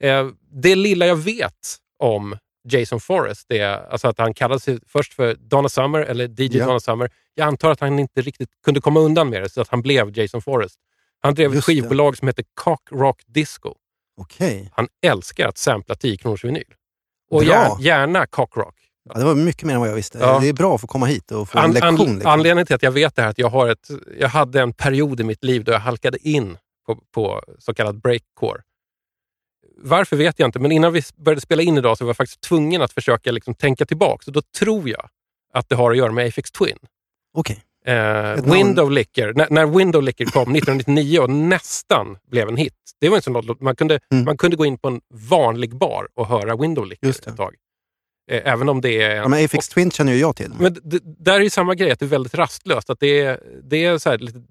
Eh, 0.00 0.28
det 0.52 0.74
lilla 0.74 1.06
jag 1.06 1.16
vet 1.16 1.76
om 1.98 2.36
Jason 2.72 3.00
Forrest 3.00 3.46
det 3.48 3.62
alltså 3.90 4.08
att 4.08 4.18
han 4.18 4.34
kallade 4.34 4.60
sig 4.60 4.78
först 4.86 5.14
för 5.14 5.34
Donna 5.34 5.68
Summer, 5.68 6.00
eller 6.00 6.28
DJ 6.40 6.56
Ja. 6.58 6.66
Donna 6.66 6.80
Summer. 6.80 7.10
Jag 7.34 7.46
antar 7.48 7.70
att 7.70 7.80
han 7.80 7.98
inte 7.98 8.20
riktigt 8.22 8.48
kunde 8.64 8.80
komma 8.80 9.00
undan 9.00 9.30
med 9.30 9.42
det, 9.42 9.48
så 9.48 9.60
att 9.60 9.68
han 9.68 9.82
blev 9.82 10.18
Jason 10.18 10.42
Forrest. 10.42 10.76
Han 11.20 11.34
drev 11.34 11.48
ett 11.50 11.54
Just 11.54 11.66
det. 11.66 11.72
skivbolag 11.74 12.16
som 12.16 12.28
heter 12.28 12.44
Cock 12.54 12.82
Rock 12.90 13.22
Disco. 13.26 13.74
Okej. 14.20 14.70
Han 14.72 14.88
älskar 15.06 15.48
att 15.48 15.58
sampla 15.58 15.94
10 15.94 16.16
kronors 16.16 16.44
vinyl. 16.44 16.64
Och 17.30 17.40
Bra. 17.40 17.48
gärna, 17.50 17.76
gärna 17.80 18.26
Cock 18.26 18.56
Rock. 18.56 18.74
Ja, 19.14 19.18
det 19.18 19.24
var 19.24 19.34
mycket 19.34 19.62
mer 19.62 19.74
än 19.74 19.80
vad 19.80 19.88
jag 19.88 19.94
visste. 19.94 20.18
Ja. 20.18 20.38
Det 20.40 20.48
är 20.48 20.52
bra 20.52 20.74
att 20.74 20.80
få 20.80 20.86
komma 20.86 21.06
hit 21.06 21.30
och 21.30 21.48
få 21.48 21.58
en 21.58 21.64
An, 21.64 21.72
lektion. 21.72 21.90
an, 22.08 22.14
liksom. 22.14 22.30
Anledningen 22.32 22.66
till 22.66 22.74
att 22.74 22.82
jag 22.82 22.90
vet 22.90 23.14
det 23.16 23.22
här 23.22 23.26
är 23.28 23.30
att 23.30 23.38
jag, 23.38 23.48
har 23.48 23.68
ett, 23.68 23.88
jag 24.18 24.28
hade 24.28 24.60
en 24.60 24.72
period 24.72 25.20
i 25.20 25.24
mitt 25.24 25.44
liv 25.44 25.64
då 25.64 25.72
jag 25.72 25.78
halkade 25.78 26.28
in 26.28 26.58
på, 26.86 26.98
på 27.14 27.42
så 27.58 27.74
kallad 27.74 28.00
breakcore. 28.00 28.60
Varför 29.82 30.16
vet 30.16 30.38
jag 30.38 30.48
inte, 30.48 30.58
men 30.58 30.72
innan 30.72 30.92
vi 30.92 31.02
började 31.16 31.40
spela 31.40 31.62
in 31.62 31.78
idag 31.78 31.98
så 31.98 32.04
var 32.04 32.08
jag 32.08 32.16
faktiskt 32.16 32.40
tvungen 32.40 32.82
att 32.82 32.92
försöka 32.92 33.32
liksom 33.32 33.54
tänka 33.54 33.86
tillbaka. 33.86 34.22
Så 34.24 34.30
då 34.30 34.42
tror 34.58 34.88
jag 34.88 35.08
att 35.52 35.68
det 35.68 35.74
har 35.74 35.90
att 35.90 35.96
göra 35.96 36.12
med 36.12 36.26
Aphex 36.26 36.50
Twin. 36.50 36.78
Okej. 37.34 37.64
Eh. 37.86 38.52
Window 38.52 38.90
Licker, 38.90 39.32
när, 39.32 39.46
när 39.50 39.66
Window 39.66 40.02
Licker 40.02 40.24
kom 40.24 40.42
1999 40.56 41.18
och 41.20 41.30
nästan 41.30 42.18
blev 42.30 42.48
en 42.48 42.56
hit. 42.56 42.74
Det 43.00 43.08
var 43.08 43.16
en 43.16 43.22
sån 43.22 43.56
man 43.60 43.76
kunde, 43.76 44.00
Mm. 44.12 44.24
man 44.24 44.36
kunde 44.36 44.56
gå 44.56 44.66
in 44.66 44.78
på 44.78 44.88
en 44.88 45.00
vanlig 45.30 45.76
bar 45.76 46.08
och 46.14 46.26
höra 46.26 46.56
Window 46.56 46.86
Licker 46.86 47.06
det. 47.06 47.26
ett 47.30 47.36
tag. 47.36 47.54
Eh, 48.30 48.42
även 48.52 48.68
om 48.68 48.80
det 48.80 49.02
är... 49.02 49.16
Ja, 49.16 49.28
men 49.28 49.44
Aphex 49.44 49.68
Twin 49.68 49.90
känner 49.90 50.12
ju 50.12 50.18
jag 50.18 50.36
till. 50.36 50.52
Men 50.60 50.74
d- 50.74 50.80
d- 50.84 50.98
där 51.04 51.34
är 51.34 51.40
ju 51.40 51.50
samma 51.50 51.74
grej, 51.74 51.90
att 51.90 51.98
det 51.98 52.04
är 52.06 52.08
väldigt 52.08 52.34
rastlöst. 52.34 52.90
Att 52.90 53.00
det 53.00 53.20
är, 53.20 53.40
det 53.62 53.84
är 53.84 53.98
så 53.98 54.10
här 54.10 54.18
lite 54.18 54.42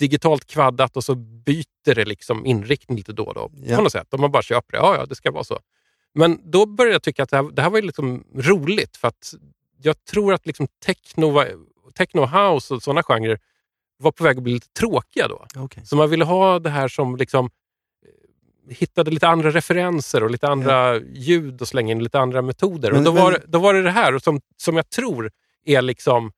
digitalt 0.00 0.46
kvaddat 0.46 0.96
och 0.96 1.04
så 1.04 1.14
byter 1.14 1.94
det 1.94 2.04
liksom 2.04 2.46
inriktning 2.46 2.96
lite 2.98 3.12
då 3.12 3.24
och 3.24 3.34
då. 3.34 3.50
Ja. 3.64 3.76
På 3.76 3.82
något 3.82 3.92
sätt. 3.92 4.14
Om 4.14 4.20
man 4.20 4.30
bara 4.30 4.42
köper 4.42 4.72
det, 4.72 4.78
ja, 4.78 4.96
ja, 4.96 5.06
det 5.06 5.14
ska 5.14 5.30
vara 5.30 5.44
så. 5.44 5.58
Men 6.14 6.50
då 6.50 6.66
började 6.66 6.94
jag 6.94 7.02
tycka 7.02 7.22
att 7.22 7.28
det 7.30 7.36
här, 7.36 7.50
det 7.52 7.62
här 7.62 7.70
var 7.70 7.82
liksom 7.82 8.24
roligt 8.34 8.96
för 8.96 9.08
att 9.08 9.34
jag 9.82 10.04
tror 10.04 10.34
att 10.34 10.46
liksom 10.46 10.66
techno, 10.86 11.42
techno 11.94 12.20
house 12.26 12.74
och 12.74 12.82
sådana 12.82 13.02
genrer 13.02 13.38
var 13.98 14.12
på 14.12 14.24
väg 14.24 14.36
att 14.36 14.42
bli 14.42 14.52
lite 14.52 14.68
tråkiga 14.68 15.28
då. 15.28 15.46
Okej. 15.56 15.86
Så 15.86 15.96
man 15.96 16.10
ville 16.10 16.24
ha 16.24 16.58
det 16.58 16.70
här 16.70 16.88
som 16.88 17.16
liksom 17.16 17.46
eh, 17.46 18.76
hittade 18.76 19.10
lite 19.10 19.28
andra 19.28 19.50
referenser 19.50 20.22
och 20.22 20.30
lite 20.30 20.48
andra 20.48 20.98
ljud 21.00 21.60
och 21.62 21.68
slänga 21.68 21.92
in 21.92 22.02
lite 22.04 22.18
andra 22.20 22.42
metoder. 22.42 22.90
Men- 22.92 22.98
och 22.98 23.04
då, 23.04 23.12
men- 23.12 23.22
var, 23.22 23.42
då 23.46 23.58
var 23.58 23.74
det 23.74 23.82
det 23.82 23.90
här 23.90 24.18
som, 24.18 24.40
som 24.56 24.76
jag 24.76 24.90
tror 24.90 25.30
är 25.64 25.82
liksom 25.82 26.32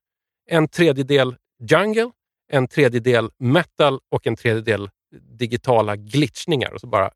en 0.51 0.69
tredjedel 0.69 1.37
jungle, 1.71 2.11
en 2.53 2.69
tredjedel 2.69 3.31
metal 3.39 3.99
och 4.11 4.27
en 4.27 4.37
tredjedel 4.37 4.91
digitala 5.39 5.97
glitchningar. 5.97 6.75
Och 6.75 6.81
så 6.81 6.87
bara 6.87 7.11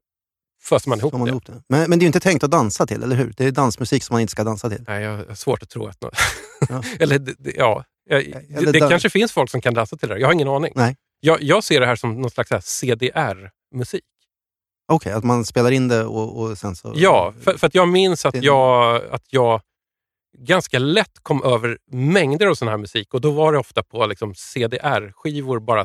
föser 0.63 0.89
man 0.89 0.99
ihop 0.99 1.13
man 1.13 1.25
det. 1.25 1.31
ihop 1.31 1.47
det. 1.47 1.63
Men, 1.69 1.91
men 1.91 1.99
det 1.99 2.03
är 2.03 2.05
ju 2.05 2.07
inte 2.07 2.21
tänkt 2.21 2.45
att 2.45 2.51
dansa 2.51 2.87
till, 2.87 3.03
eller 3.03 3.17
hur? 3.17 3.35
Det 3.37 3.45
är 3.45 3.53
dansmusik 3.53 4.03
som 4.03 4.15
man 4.15 4.21
inte 4.21 4.31
ska 4.31 4.45
dansa 4.45 4.71
till. 4.71 4.85
Nej, 4.89 5.03
jag 5.03 5.17
har 5.17 5.35
svårt 5.35 5.63
att 5.63 5.71
tro 5.71 5.87
att 5.87 6.01
något... 6.01 6.15
Ja. 6.69 6.83
Eller 6.99 7.21
ja, 7.57 7.85
Eller 8.11 8.67
det, 8.67 8.73
det 8.73 8.79
kanske 8.79 9.11
finns 9.11 9.33
folk 9.33 9.51
som 9.51 9.61
kan 9.61 9.75
dansa 9.75 9.97
till 9.97 10.09
det. 10.09 10.19
Jag 10.19 10.29
har 10.29 10.33
ingen 10.33 10.49
aning. 10.49 10.73
Nej. 10.77 10.97
Jag, 11.21 11.43
jag 11.43 11.65
ser 11.65 11.81
det 11.81 11.87
här 11.87 11.97
som 11.97 12.21
någon 12.21 12.31
slags 12.31 12.49
så 12.49 12.55
här 12.55 12.63
CDR 12.63 13.51
musik. 13.75 14.05
Okej, 14.93 15.13
att 15.13 15.25
man 15.25 15.45
spelar 15.45 15.71
in 15.71 15.89
det 15.89 16.05
och, 16.05 16.41
och 16.41 16.59
sen 16.59 16.77
så... 16.77 16.93
Ja, 16.97 17.35
för, 17.43 17.59
för 17.59 17.67
att 17.67 17.75
jag 17.75 17.89
minns 17.89 18.27
att 18.27 18.43
jag, 18.43 19.03
att 19.11 19.25
jag 19.31 19.61
ganska 20.39 20.79
lätt 20.79 21.19
kom 21.23 21.43
över 21.43 21.79
mängder 21.91 22.47
av 22.47 22.55
sån 22.55 22.69
här 22.69 22.77
musik 22.77 23.15
och 23.15 23.21
då 23.21 23.31
var 23.31 23.53
det 23.53 23.59
ofta 23.59 23.83
på 23.83 24.07
liksom 24.07 24.35
CDR-skivor. 24.35 25.61
bara 25.61 25.85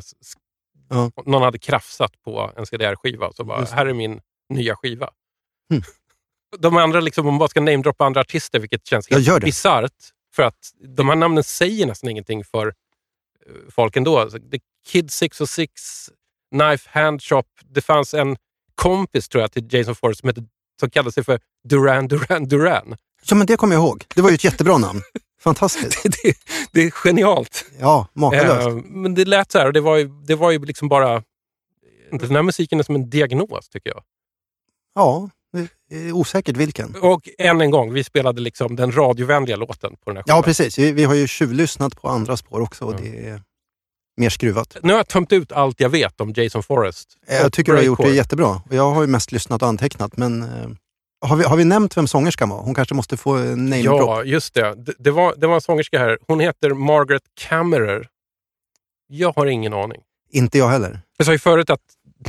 Ja. 0.88 1.10
Någon 1.26 1.42
hade 1.42 1.58
krafsat 1.58 2.22
på 2.22 2.52
en 2.56 2.66
CDR-skiva 2.66 3.32
så 3.32 3.44
bara, 3.44 3.60
Just 3.60 3.72
här 3.72 3.86
är 3.86 3.94
min 3.94 4.20
nya 4.48 4.76
skiva. 4.76 5.10
Hmm. 5.70 5.82
De 6.58 6.76
andra, 6.76 7.00
liksom, 7.00 7.26
om 7.26 7.34
man 7.34 7.38
bara 7.38 7.48
ska 7.48 7.60
namedroppa 7.60 8.04
andra 8.04 8.20
artister, 8.20 8.58
vilket 8.58 8.86
känns 8.86 9.10
helt 9.10 9.44
bisarrt, 9.44 9.92
för 10.34 10.42
att 10.42 10.72
de 10.96 11.08
här 11.08 11.16
namnen 11.16 11.44
säger 11.44 11.86
nästan 11.86 12.10
ingenting 12.10 12.44
för 12.44 12.66
eh, 12.66 12.72
folk 13.70 13.96
ändå. 13.96 14.18
Alltså, 14.18 14.38
The 14.38 14.58
Kid 14.86 15.10
606, 15.10 16.10
Knife 16.50 16.90
Hand 16.92 17.22
Shop. 17.22 17.44
Det 17.64 17.80
fanns 17.80 18.14
en 18.14 18.36
kompis 18.74 19.28
tror 19.28 19.42
jag 19.42 19.52
till 19.52 19.74
Jason 19.74 19.94
Forrest 19.94 20.20
som, 20.20 20.28
hette, 20.28 20.44
som 20.80 20.90
kallade 20.90 21.12
sig 21.12 21.24
för 21.24 21.40
Duran 21.68 22.08
Duran 22.08 22.48
Duran. 22.48 22.96
Ja, 23.24 23.34
men 23.34 23.46
det 23.46 23.56
kommer 23.56 23.74
jag 23.74 23.84
ihåg. 23.84 24.04
Det 24.14 24.22
var 24.22 24.30
ju 24.30 24.34
ett 24.34 24.44
jättebra 24.44 24.78
namn. 24.78 25.02
Fantastiskt. 25.42 26.02
det, 26.22 26.34
det 26.72 26.82
är 26.86 26.90
genialt. 26.90 27.64
Ja, 27.80 28.06
makalöst. 28.12 28.68
Eh, 28.68 28.74
men 28.74 29.14
det 29.14 29.24
lät 29.24 29.52
så 29.52 29.58
här 29.58 29.66
och 29.66 29.72
det 29.72 29.80
var 29.80 29.96
ju, 29.96 30.08
det 30.26 30.34
var 30.34 30.50
ju 30.50 30.64
liksom 30.64 30.88
bara... 30.88 31.22
Inte 32.12 32.26
den 32.26 32.36
här 32.36 32.42
musiken 32.42 32.78
är 32.78 32.82
som 32.82 32.94
en 32.94 33.10
diagnos 33.10 33.68
tycker 33.68 33.90
jag. 33.90 34.02
Ja, 34.94 35.30
det 35.52 35.96
är 35.96 36.12
osäkert 36.12 36.56
vilken. 36.56 36.94
Och 36.96 37.28
än 37.38 37.60
en 37.60 37.70
gång, 37.70 37.92
vi 37.92 38.04
spelade 38.04 38.40
liksom 38.40 38.76
den 38.76 38.92
radiovänliga 38.92 39.56
låten 39.56 39.96
på 39.96 40.10
den 40.10 40.16
här 40.16 40.22
skivan. 40.22 40.36
Ja, 40.36 40.42
precis. 40.42 40.78
Vi, 40.78 40.92
vi 40.92 41.04
har 41.04 41.14
ju 41.14 41.26
tjuvlyssnat 41.26 41.96
på 42.02 42.08
andra 42.08 42.36
spår 42.36 42.60
också 42.60 42.84
och 42.84 42.94
Ja. 42.94 42.98
det 43.02 43.28
är 43.28 43.42
mer 44.16 44.30
skruvat. 44.30 44.76
Nu 44.82 44.92
har 44.92 44.98
jag 44.98 45.08
tömt 45.08 45.32
ut 45.32 45.52
allt 45.52 45.80
jag 45.80 45.88
vet 45.88 46.20
om 46.20 46.32
Jason 46.36 46.62
Forrest. 46.62 47.08
Jag 47.28 47.46
och 47.46 47.52
tycker 47.52 47.72
du 47.72 47.78
har 47.78 47.84
gjort 47.84 48.02
det 48.02 48.10
jättebra. 48.14 48.62
Jag 48.70 48.90
har 48.90 49.00
ju 49.02 49.06
mest 49.06 49.32
lyssnat 49.32 49.62
och 49.62 49.68
antecknat, 49.68 50.16
men 50.16 50.42
eh, 50.42 50.70
har, 51.26 51.36
vi, 51.36 51.44
har 51.44 51.56
vi 51.56 51.64
nämnt 51.64 51.96
vem 51.96 52.06
sångerskan 52.06 52.48
var? 52.48 52.62
Hon 52.62 52.74
kanske 52.74 52.94
måste 52.94 53.16
få 53.16 53.36
name 53.36 53.82
drop. 53.82 54.00
Ja, 54.00 54.24
just 54.24 54.54
det. 54.54 54.74
det. 54.74 54.94
Det 54.98 55.10
var, 55.10 55.34
det 55.36 55.46
var 55.46 55.54
en 55.54 55.60
sångerska 55.60 55.98
här. 55.98 56.18
Hon 56.26 56.40
heter 56.40 56.70
Margaret 56.70 57.22
Kammerer. 57.40 58.08
Jag 59.06 59.32
har 59.32 59.46
ingen 59.46 59.72
aning. 59.72 60.00
Inte 60.30 60.58
jag 60.58 60.68
heller. 60.68 61.00
Jag 61.16 61.26
sa 61.26 61.32
ju 61.32 61.38
förut 61.38 61.70
att 61.70 61.80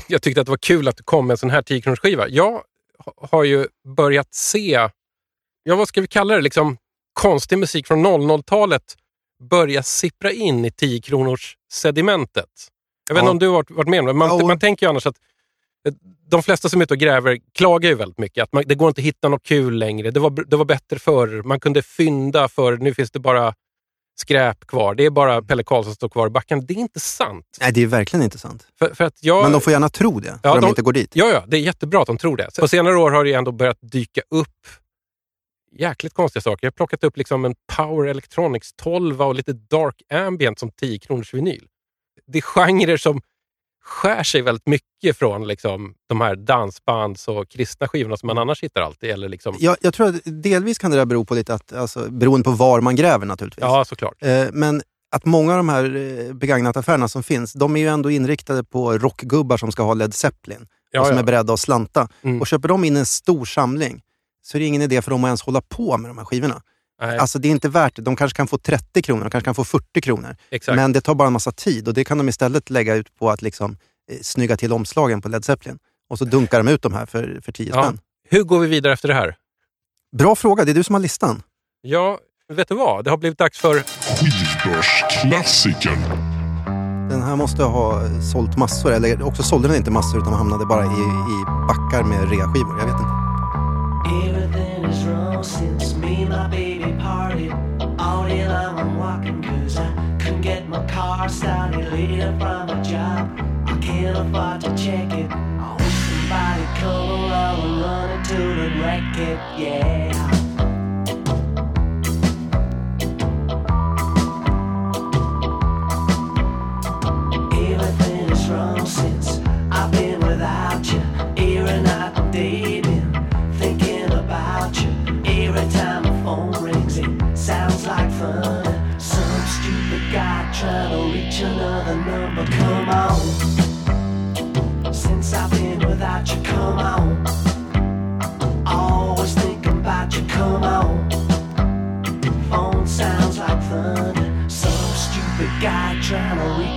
jag 0.07 0.21
tyckte 0.21 0.41
att 0.41 0.47
det 0.47 0.51
var 0.51 0.57
kul 0.57 0.87
att 0.87 0.97
det 0.97 1.03
kom 1.03 1.31
en 1.31 1.37
sån 1.37 1.49
här 1.49 1.61
10 1.61 1.95
skiva. 1.95 2.27
Jag 2.27 2.61
ha- 2.97 3.27
har 3.31 3.43
ju 3.43 3.67
börjat 3.95 4.33
se, 4.33 4.89
ja 5.63 5.75
vad 5.75 5.87
ska 5.87 6.01
vi 6.01 6.07
kalla 6.07 6.35
det, 6.35 6.41
liksom 6.41 6.77
konstig 7.13 7.57
musik 7.57 7.87
från 7.87 8.05
00-talet 8.05 8.83
börja 9.49 9.83
sippra 9.83 10.31
in 10.31 10.65
i 10.65 10.71
10 10.71 11.01
kronors 11.01 11.55
sedimentet. 11.73 12.45
Jag 13.09 13.15
vet 13.15 13.21
inte 13.21 13.27
Ja. 13.27 13.31
om 13.31 13.39
du 13.39 13.47
har 13.47 13.75
varit, 13.75 13.87
med 13.89 13.99
om 13.99 14.05
det, 14.05 14.13
man, 14.13 14.39
Jo. 14.39 14.47
man 14.47 14.59
tänker 14.59 14.85
ju 14.85 14.89
annars 14.89 15.05
att 15.07 15.15
eh, 15.87 15.93
de 16.29 16.43
flesta 16.43 16.69
som 16.69 16.81
är 16.81 16.83
ute 16.85 16.93
och 16.93 16.99
gräver 16.99 17.37
klagar 17.53 17.89
ju 17.89 17.95
väldigt 17.95 18.17
mycket. 18.19 18.43
Att 18.43 18.53
man, 18.53 18.63
det 18.67 18.75
går 18.75 18.87
inte 18.87 19.01
att 19.01 19.05
hitta 19.05 19.29
något 19.29 19.43
kul 19.43 19.77
längre. 19.77 20.11
Det 20.11 20.19
var, 20.19 20.29
det 20.47 20.55
var 20.55 20.65
bättre 20.65 20.99
förr. 20.99 21.43
Man 21.43 21.59
kunde 21.59 21.81
fynda 21.81 22.47
förr. 22.47 22.77
Nu 22.77 22.93
finns 22.93 23.11
det 23.11 23.19
bara 23.19 23.53
skräp 24.15 24.67
kvar. 24.67 24.95
Det 24.95 25.05
är 25.05 25.09
bara 25.09 25.41
Pelle 25.41 25.63
Karlsson 25.63 25.91
som 25.91 25.95
står 25.95 26.09
kvar 26.09 26.27
i 26.27 26.29
backen. 26.29 26.65
Det 26.65 26.73
är 26.73 26.77
inte 26.77 26.99
sant. 26.99 27.45
Nej, 27.61 27.71
det 27.73 27.83
är 27.83 27.87
verkligen 27.87 28.23
inte 28.23 28.37
sant. 28.37 28.67
För, 28.79 28.93
för 28.95 29.03
att 29.03 29.23
jag, 29.23 29.43
Men 29.43 29.51
de 29.51 29.61
får 29.61 29.73
gärna 29.73 29.89
tro 29.89 30.19
det, 30.19 30.27
för 30.27 30.39
Ja, 30.43 30.53
de, 30.55 30.61
de- 30.61 30.69
inte 30.69 30.81
går 30.81 30.93
dit. 30.93 31.11
Ja, 31.13 31.29
ja, 31.29 31.43
det 31.47 31.57
är 31.57 31.61
jättebra 31.61 32.01
att 32.01 32.07
de 32.07 32.17
tror 32.17 32.37
det. 32.37 32.49
På 32.59 32.67
senare 32.67 32.95
år 32.97 33.11
har 33.11 33.23
det 33.23 33.33
ändå 33.33 33.51
börjat 33.51 33.77
dyka 33.81 34.21
upp 34.29 34.49
jäkligt 35.79 36.13
konstiga 36.13 36.41
saker. 36.41 36.65
Jag 36.65 36.71
har 36.71 36.75
plockat 36.75 37.03
upp 37.03 37.17
liksom 37.17 37.45
en 37.45 37.55
Power 37.77 38.07
Electronics 38.09 38.73
12 38.73 39.21
och 39.21 39.35
lite 39.35 39.53
Dark 39.53 39.95
Ambient 40.13 40.59
som 40.59 40.71
10 40.71 40.99
kronors 40.99 41.33
vinyl. 41.33 41.67
Det 42.27 42.37
är 42.37 42.41
genrer 42.41 42.97
som 42.97 43.21
skär 43.85 44.23
sig 44.23 44.41
väldigt 44.41 44.67
mycket 44.67 45.17
från 45.17 45.47
liksom, 45.47 45.93
de 46.09 46.21
här 46.21 46.35
dansbands 46.35 47.27
och 47.27 47.49
kristna 47.49 47.87
skivorna 47.87 48.17
som 48.17 48.27
man 48.27 48.37
annars 48.37 48.63
hittar 48.63 48.81
alltid. 48.81 49.09
Eller 49.09 49.29
liksom, 49.29 49.55
Jag, 49.59 49.77
jag 49.81 49.93
tror 49.93 50.07
att 50.07 50.15
delvis 50.25 50.77
kan 50.77 50.91
det 50.91 50.97
där 50.97 51.05
bero 51.05 51.25
på 51.25 51.33
lite 51.35 51.53
att, 51.53 51.73
alltså, 51.73 52.11
beroende 52.11 52.43
på 52.43 52.51
var 52.51 52.81
man 52.81 52.95
gräver 52.95 53.25
naturligtvis. 53.25 53.61
ja, 53.61 53.85
såklart. 53.85 54.23
Eh, 54.23 54.45
men 54.53 54.81
att 55.15 55.25
många 55.25 55.51
av 55.51 55.57
de 55.57 55.69
här 55.69 55.95
eh, 55.95 56.33
begagnataffärerna 56.33 57.07
som 57.07 57.23
finns, 57.23 57.53
de 57.53 57.75
är 57.75 57.79
ju 57.81 57.87
ändå 57.87 58.11
inriktade 58.11 58.63
på 58.63 58.97
rockgubbar 58.97 59.57
som 59.57 59.71
ska 59.71 59.83
ha 59.83 59.93
Led 59.93 60.13
Zeppelin 60.13 60.61
och 60.61 60.67
Ja, 60.91 61.05
som 61.05 61.13
ja. 61.15 61.19
är 61.19 61.25
beredda 61.25 61.53
att 61.53 61.59
slanta. 61.59 62.07
Mm. 62.21 62.41
Och 62.41 62.47
köper 62.47 62.67
de 62.67 62.83
in 62.83 62.97
en 62.97 63.05
stor 63.05 63.45
samling 63.45 64.01
så 64.43 64.57
är 64.57 64.59
det 64.59 64.65
ingen 64.65 64.81
idé 64.81 65.01
för 65.01 65.11
dem 65.11 65.23
att 65.23 65.27
ens 65.27 65.41
hålla 65.41 65.61
på 65.61 65.97
med 65.97 66.09
de 66.09 66.17
här 66.17 66.25
skivorna. 66.25 66.61
Nej, 67.01 67.17
Alltså 67.17 67.39
det 67.39 67.47
är 67.47 67.49
inte 67.51 67.69
värt 67.69 67.95
det. 67.95 68.01
De 68.01 68.15
kanske 68.15 68.35
kan 68.37 68.47
få 68.47 68.57
30 68.57 69.01
kronor, 69.01 69.23
de 69.23 69.29
kanske 69.29 69.45
kan 69.45 69.55
få 69.55 69.63
40 69.63 70.01
kronor. 70.01 70.35
exakt. 70.51 70.75
Men 70.75 70.93
det 70.93 71.01
tar 71.01 71.15
bara 71.15 71.27
en 71.27 71.33
massa 71.33 71.51
tid 71.51 71.87
och 71.87 71.93
det 71.93 72.03
kan 72.03 72.17
de 72.17 72.29
istället 72.29 72.69
lägga 72.69 72.95
ut 72.95 73.15
på 73.19 73.29
att 73.29 73.41
liksom, 73.41 73.77
eh, 74.11 74.17
snygga 74.21 74.57
till 74.57 74.73
omslagen 74.73 75.21
på 75.21 75.29
Led 75.29 75.45
Zeppelin. 75.45 75.79
Och 76.09 76.17
så 76.17 76.25
dunkar 76.25 76.63
de 76.63 76.71
ut 76.71 76.81
de 76.81 76.93
här 76.93 77.05
för, 77.05 77.39
för 77.45 77.51
10 77.51 77.71
Ja. 77.75 77.83
spänn. 77.83 77.99
Hur 78.29 78.43
går 78.43 78.59
vi 78.59 78.67
vidare 78.67 78.93
efter 78.93 79.07
det 79.07 79.13
här? 79.13 79.35
Bra 80.17 80.35
fråga, 80.35 80.65
det 80.65 80.71
är 80.71 80.75
du 80.75 80.83
som 80.83 80.95
har 80.95 80.99
listan. 81.01 81.43
Ja, 81.81 82.19
vet 82.53 82.67
du 82.67 82.75
vad? 82.75 83.03
Det 83.03 83.09
har 83.09 83.17
blivit 83.17 83.37
dags 83.39 83.59
för... 83.59 83.83
Skivbörsklassikern. 84.17 85.99
Den 87.09 87.21
här 87.23 87.35
måste 87.35 87.63
ha 87.63 88.01
sålt 88.31 88.57
massor, 88.57 88.91
eller 88.93 89.23
också 89.23 89.43
sålde 89.43 89.67
den 89.67 89.77
inte 89.77 89.91
massor 89.91 90.21
utan 90.21 90.33
hamnade 90.33 90.65
bara 90.65 90.85
i, 90.85 90.87
i 91.33 91.45
backar 91.67 92.03
med 92.03 92.19
reaskivor. 92.29 92.79
Jag 92.79 92.85
vet 92.85 92.95
inte. 92.99 93.22
Everything 94.21 94.85
is 94.85 95.03
wrong 95.05 95.43
since 95.43 95.95
me 95.95 96.21
and 96.21 96.29
my 96.29 96.47
baby 96.47 96.93
parted. 96.99 97.51
All 97.97 98.27
day 98.27 98.47
long 98.47 98.77
I'm 98.77 98.97
walking 98.97 99.41
cause 99.41 99.77
I 99.77 99.89
couldn't 100.19 100.41
get 100.41 100.69
my 100.69 100.85
car 100.85 101.27
started 101.27 101.91
later 101.91 102.31
from 102.37 102.69
a 102.69 102.83
job. 102.83 103.27
I 103.65 103.75
can't 103.79 104.15
afford 104.15 104.61
to 104.61 104.83
check 104.83 105.11
it. 105.13 105.31
I 105.31 105.75
wish 105.79 105.93
somebody 106.09 106.63
come 106.79 107.09
along 107.09 107.59
and 107.63 107.81
run 107.81 108.09
into 108.19 108.37
the 108.37 108.81
wreck 108.81 109.17
it, 109.17 109.39
yeah. 109.59 110.42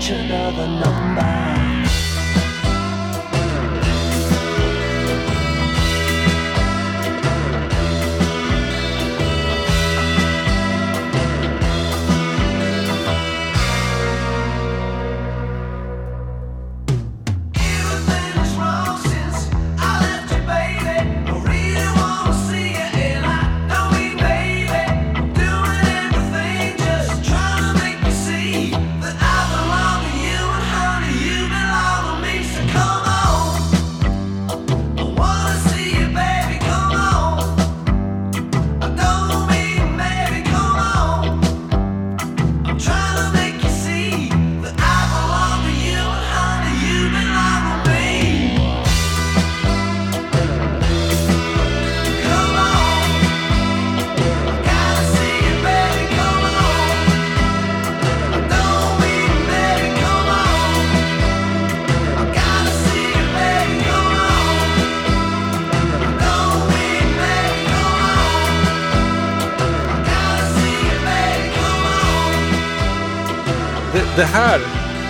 Trying 0.01 0.09
to 0.09 0.25
reach 0.25 0.31
another 0.31 0.67
number. 0.67 1.56
Det, 74.17 74.25
här 74.25 74.61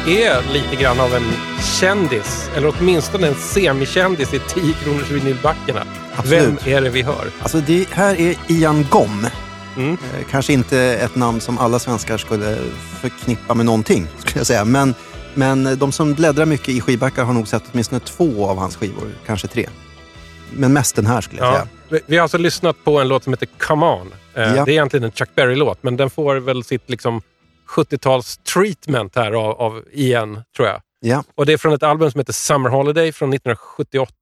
är 0.07 0.53
lite 0.53 0.77
grann 0.83 1.01
av 1.01 1.15
en 1.15 1.23
kändis, 1.81 2.51
eller 2.57 2.73
åtminstone 2.79 3.27
en 3.27 3.35
semikändis 3.35 4.35
i 4.35 4.39
10 4.39 4.73
kronors 4.73 5.11
vinylbackarna. 5.11 5.83
Vem 6.25 6.59
är 6.65 6.81
det 6.81 6.91
vi 6.91 7.03
hör? 7.03 7.27
Alltså 7.43 7.59
det 7.61 7.89
här 7.91 8.21
är 8.21 8.35
Ian 8.49 8.87
Gom. 8.91 9.27
Mm. 9.77 9.93
Eh, 9.93 10.27
Kanske 10.31 10.53
inte 10.53 10.79
ett 10.81 11.15
namn 11.15 11.41
som 11.41 11.59
alla 11.59 11.79
svenskar 11.79 12.19
skulle 12.19 12.59
förknippa 13.01 13.55
med 13.55 13.67
någonting, 13.67 14.07
skulle 14.19 14.39
jag 14.41 14.47
säga. 14.47 14.65
Men, 14.65 14.95
men 15.35 15.79
de 15.79 15.93
som 15.93 16.15
bläddrar 16.15 16.47
mycket 16.47 16.69
i 16.69 16.81
skivbackar 16.81 17.25
har 17.25 17.33
nog 17.33 17.49
sett 17.49 17.63
åtminstone 17.73 18.01
två 18.01 18.49
av 18.49 18.59
hans 18.59 18.77
skivor, 18.77 19.09
kanske 19.27 19.49
tre. 19.49 19.69
Men 20.53 20.73
mest 20.73 20.97
den 20.97 21.07
här 21.07 21.21
skulle 21.21 21.41
jag 21.43 21.49
Ja. 21.49 21.53
säga. 21.53 21.67
Vi- 21.89 22.01
Vi 22.07 22.17
har 22.17 22.23
alltså 22.23 22.39
lyssnat 22.39 22.77
på 22.85 22.99
en 23.01 23.09
låt 23.09 23.25
som 23.25 23.33
heter 23.33 23.49
Come 23.59 23.87
On. 23.87 24.13
Eh, 24.35 24.43
Ja. 24.43 24.49
Det 24.65 24.71
är 24.71 24.73
egentligen 24.73 25.05
en 25.05 25.13
Chuck 25.13 25.31
Berry-låt, 25.35 25.79
men 25.83 25.97
den 25.97 26.11
får 26.11 26.37
väl 26.37 26.65
sitt 26.65 26.91
liksom 26.91 27.23
70-tals 27.67 28.37
treatment 28.37 29.17
här 29.17 29.33
av, 29.33 29.61
av 29.61 29.83
Ian, 29.93 30.43
tror 30.57 30.69
jag. 30.69 30.81
Ja. 31.01 31.25
Och 31.35 31.47
det 31.47 31.53
är 31.53 31.59
från 31.59 31.73
ett 31.73 31.83
album 31.83 32.11
som 32.11 32.19
heter 32.19 32.33
Summer 32.33 32.71
Holiday 32.71 33.13
från 33.13 33.33
1978. 33.33 34.13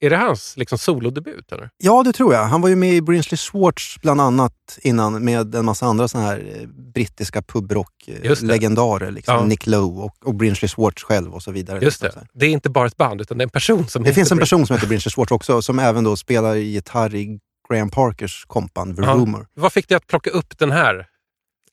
Är 0.00 0.10
det 0.10 0.16
hans 0.16 0.56
liksom, 0.56 0.78
solodebut? 0.78 1.52
Eller? 1.52 1.70
ja, 1.78 2.02
det 2.02 2.12
tror 2.12 2.34
jag. 2.34 2.44
Han 2.44 2.60
var 2.60 2.68
ju 2.68 2.76
med 2.76 2.94
i 2.94 3.02
Brinsley 3.02 3.38
Schwartz 3.38 3.96
bland 4.02 4.20
annat 4.20 4.78
innan 4.82 5.24
med 5.24 5.54
en 5.54 5.64
massa 5.64 5.86
andra 5.86 6.08
såna 6.08 6.24
här 6.24 6.52
eh, 6.60 6.68
brittiska 6.68 7.42
pubrock-legendarer. 7.42 9.10
Liksom. 9.10 9.34
Ja. 9.34 9.44
Nick 9.44 9.66
Lowe 9.66 10.02
och, 10.02 10.14
och 10.24 10.34
Brinsley 10.34 10.68
Schwartz 10.68 11.02
själv 11.02 11.34
och 11.34 11.42
så 11.42 11.52
vidare. 11.52 11.78
Just 11.82 12.02
liksom, 12.02 12.20
det. 12.20 12.26
här. 12.32 12.40
Det 12.40 12.46
är 12.46 12.50
inte 12.50 12.70
bara 12.70 12.86
ett 12.86 12.96
band, 12.96 13.20
utan 13.20 13.38
det 13.38 13.42
är 13.42 13.46
en 13.46 13.50
person 13.50 13.88
som 13.88 14.02
Det 14.02 14.12
finns 14.12 14.32
en 14.32 14.38
person 14.38 14.66
som 14.66 14.76
heter 14.76 14.88
Brinsley 14.88 15.10
Schwartz 15.12 15.32
också 15.32 15.62
som 15.62 15.78
även 15.78 16.04
då 16.04 16.16
spelar 16.16 16.54
gitarr 16.54 17.14
i 17.14 17.38
Graham 17.70 17.90
Parkers 17.90 18.44
kompan 18.46 18.96
The 18.96 19.02
Ja. 19.02 19.14
Rumor. 19.14 19.46
Vad 19.54 19.72
fick 19.72 19.88
dig 19.88 19.96
att 19.96 20.06
plocka 20.06 20.30
upp 20.30 20.58
den 20.58 20.70
här? 20.70 21.06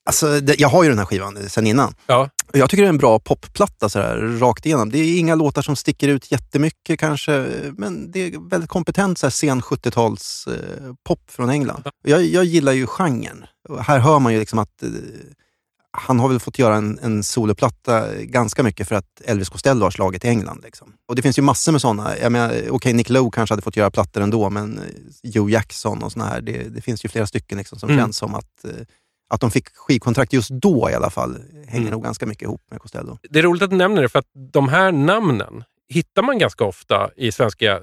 Alltså, 0.06 0.40
det, 0.40 0.60
jag 0.60 0.68
har 0.68 0.82
ju 0.82 0.88
den 0.88 0.98
här 0.98 1.04
skivan 1.06 1.38
sen 1.48 1.66
innan. 1.66 1.94
Ja. 2.06 2.30
Och 2.52 2.58
jag 2.58 2.70
tycker 2.70 2.82
det 2.82 2.86
är 2.86 2.90
en 2.90 2.98
bra 2.98 3.18
popplatta 3.18 3.88
så 3.88 3.98
här, 4.00 4.16
rakt 4.16 4.66
igenom. 4.66 4.90
Det 4.90 4.98
är 4.98 5.18
inga 5.18 5.34
låtar 5.34 5.62
som 5.62 5.76
sticker 5.76 6.08
ut 6.08 6.32
jättemycket 6.32 7.00
kanske, 7.00 7.46
men 7.78 8.10
det 8.10 8.20
är 8.20 8.48
väldigt 8.50 8.70
kompetent 8.70 9.18
så 9.18 9.26
här, 9.26 9.30
sen 9.30 9.60
70-tals 9.62 10.46
eh, 10.46 10.94
pop 11.06 11.20
från 11.30 11.50
England. 11.50 11.82
Jag, 12.04 12.24
jag 12.24 12.44
gillar 12.44 12.72
ju 12.72 12.86
genren. 12.86 13.44
Och 13.68 13.84
här 13.84 13.98
hör 13.98 14.18
man 14.18 14.32
ju 14.32 14.38
liksom 14.38 14.58
att 14.58 14.82
eh, 14.82 14.88
han 15.98 16.18
har 16.20 16.28
väl 16.28 16.40
fått 16.40 16.58
göra 16.58 16.76
en, 16.76 16.98
en 17.02 17.22
soloplatta 17.22 18.14
ganska 18.14 18.62
mycket 18.62 18.88
för 18.88 18.94
att 18.94 19.20
Elvis 19.24 19.48
Costello 19.48 19.84
har 19.86 19.90
slagit 19.90 20.24
i 20.24 20.28
England. 20.28 20.60
Liksom. 20.64 20.92
Och 21.08 21.16
det 21.16 21.22
finns 21.22 21.38
ju 21.38 21.42
massor 21.42 21.72
med 21.72 21.80
sådana. 21.80 22.14
Okej, 22.70 22.92
Nick 22.92 23.10
Lowe 23.10 23.30
kanske 23.32 23.52
hade 23.52 23.62
fått 23.62 23.76
göra 23.76 23.90
plattor 23.90 24.20
ändå, 24.22 24.50
men 24.50 24.78
eh, 24.78 24.84
Joe 25.22 25.50
Jackson 25.50 26.02
och 26.02 26.12
såna 26.12 26.24
här, 26.26 26.40
det, 26.40 26.62
det 26.68 26.80
finns 26.80 27.04
ju 27.04 27.08
flera 27.08 27.26
stycken 27.26 27.58
liksom, 27.58 27.78
som 27.78 27.90
Mm. 27.90 28.02
känns 28.04 28.16
som 28.16 28.34
att 28.34 28.64
eh, 28.64 28.70
att 29.28 29.40
de 29.40 29.50
fick 29.50 29.68
skivkontrakt 29.76 30.32
just 30.32 30.50
då 30.50 30.90
i 30.90 30.94
alla 30.94 31.10
fall 31.10 31.36
hänger 31.68 31.80
Mm. 31.86 31.90
nog 31.90 32.02
ganska 32.04 32.26
mycket 32.26 32.42
ihop 32.42 32.62
med 32.70 32.80
Costello. 32.80 33.18
Det 33.30 33.38
är 33.38 33.42
roligt 33.42 33.62
att 33.62 33.70
du 33.70 33.76
nämner 33.76 34.02
det, 34.02 34.08
för 34.08 34.18
att 34.18 34.26
de 34.52 34.68
här 34.68 34.92
namnen 34.92 35.64
hittar 35.88 36.22
man 36.22 36.38
ganska 36.38 36.64
ofta 36.64 37.10
i 37.16 37.32
svenska 37.32 37.72
eh, 37.72 37.80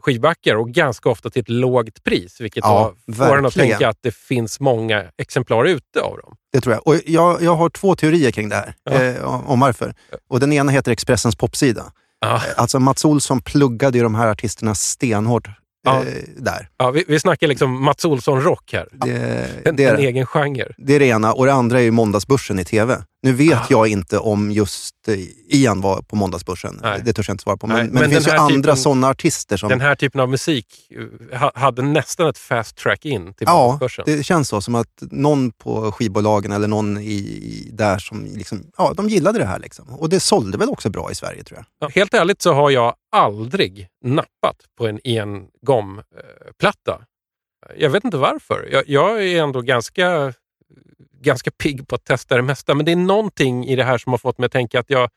skivbackar 0.00 0.54
och 0.56 0.70
ganska 0.70 1.08
ofta 1.10 1.30
till 1.30 1.42
ett 1.42 1.48
lågt 1.48 2.04
pris, 2.04 2.40
vilket 2.40 2.64
Ja, 2.64 2.94
får 3.16 3.38
en 3.38 3.46
att 3.46 3.54
tänka 3.54 3.88
att 3.88 3.98
det 4.00 4.14
finns 4.14 4.60
många 4.60 5.04
exemplar 5.18 5.64
ute 5.64 6.00
av 6.00 6.16
dem. 6.18 6.36
Det 6.52 6.60
tror 6.60 6.74
jag. 6.74 6.86
Och 6.86 6.94
jag, 7.06 7.42
jag 7.42 7.54
har 7.56 7.68
två 7.70 7.96
teorier 7.96 8.30
kring 8.30 8.48
det 8.48 8.56
här, 8.56 8.74
Ja. 8.84 8.92
eh, 9.04 9.50
om 9.50 9.60
varför. 9.60 9.94
Och 10.28 10.40
den 10.40 10.52
ena 10.52 10.72
heter 10.72 10.92
Expressens 10.92 11.36
popsida. 11.36 11.92
Ja. 12.20 12.42
Alltså 12.56 12.78
Mats 12.78 13.04
Olsson 13.04 13.40
pluggade 13.40 13.98
ju 13.98 14.04
de 14.04 14.14
här 14.14 14.28
artisterna 14.28 14.74
stenhårt 14.74 15.48
eh, 15.96 16.02
Ja. 16.08 16.20
där. 16.36 16.68
Ja, 16.78 16.90
vi, 16.90 17.04
vi 17.08 17.20
snackar 17.20 17.46
liksom 17.46 17.84
Mats 17.84 18.04
Olsson-rock 18.04 18.72
här. 18.72 18.88
Det, 18.92 19.10
En, 19.64 19.76
det, 19.76 19.84
är, 19.84 19.94
en 19.94 20.00
egen 20.00 20.26
genre. 20.26 20.64
det 20.78 20.94
är 20.94 20.98
det 20.98 21.06
ena. 21.06 21.32
Och 21.32 21.46
det 21.46 21.52
andra 21.52 21.78
är 21.78 21.82
ju 21.84 21.90
Måndagsbörsen 21.90 22.58
i 22.58 22.64
TV. 22.64 22.96
Nu 23.22 23.32
vet 23.32 23.58
Ah. 23.58 23.66
jag 23.70 23.88
inte 23.88 24.18
om 24.18 24.50
just 24.50 24.94
eh, 25.08 25.14
Ian 25.48 25.80
var 25.80 26.02
på 26.02 26.16
Måndagsbörsen. 26.16 26.78
Nej. 26.82 27.02
Det 27.04 27.12
törs 27.12 27.28
jag 27.28 27.34
inte 27.34 27.42
svara 27.42 27.56
på. 27.56 27.66
Men, 27.66 27.76
men, 27.76 27.86
men 27.94 28.02
det 28.02 28.08
finns 28.08 28.26
ju 28.26 28.30
andra 28.30 28.72
typen- 28.72 28.76
sådana 28.76 29.08
artister 29.08 29.56
som... 29.56 29.68
Den 29.68 29.80
här 29.80 29.94
typen 29.94 30.20
av 30.20 30.28
musik 30.28 30.66
eh, 31.32 31.38
ha, 31.40 31.52
hade 31.54 31.82
nästan 31.82 32.28
ett 32.28 32.38
fast 32.38 32.76
track 32.76 33.04
in 33.04 33.34
till 33.34 33.44
Ja, 33.46 33.62
Måndagsbörsen. 33.62 34.04
det 34.06 34.22
känns 34.22 34.48
så. 34.48 34.60
Som 34.60 34.74
att 34.74 34.88
någon 35.00 35.50
på 35.50 35.92
skivbolagen 35.92 36.52
eller 36.52 36.68
någon 36.68 36.98
i, 36.98 37.02
i, 37.12 37.70
där 37.72 37.98
som 37.98 38.24
liksom, 38.24 38.66
ja, 38.76 38.92
de 38.96 39.08
gillade 39.08 39.38
det 39.38 39.46
här. 39.46 39.58
Liksom. 39.58 39.88
Och 39.94 40.08
det 40.08 40.20
sålde 40.20 40.58
väl 40.58 40.68
också 40.68 40.90
bra 40.90 41.10
i 41.10 41.14
Sverige 41.14 41.44
tror 41.44 41.58
jag. 41.58 41.66
Ja, 41.80 41.92
helt 41.94 42.14
ärligt 42.14 42.42
så 42.42 42.52
har 42.52 42.70
jag 42.70 42.94
aldrig 43.12 43.88
nappat 44.04 44.56
på 44.78 44.86
en 44.86 45.00
Ian 45.08 45.46
Gom-platta. 45.66 47.00
Jag 47.76 47.90
vet 47.90 48.04
inte 48.04 48.16
varför. 48.16 48.68
Jag, 48.72 48.88
jag 48.88 49.24
är 49.26 49.42
ändå 49.42 49.60
ganska, 49.60 50.32
ganska 51.20 51.50
pigg 51.50 51.88
på 51.88 51.94
att 51.94 52.04
testa 52.04 52.36
det 52.36 52.42
mesta, 52.42 52.74
men 52.74 52.86
det 52.86 52.92
är 52.92 52.96
någonting 52.96 53.66
i 53.66 53.76
det 53.76 53.84
här 53.84 53.98
som 53.98 54.12
har 54.12 54.18
fått 54.18 54.38
mig 54.38 54.46
att 54.46 54.52
tänka 54.52 54.80
att 54.80 54.90
jag, 54.90 55.10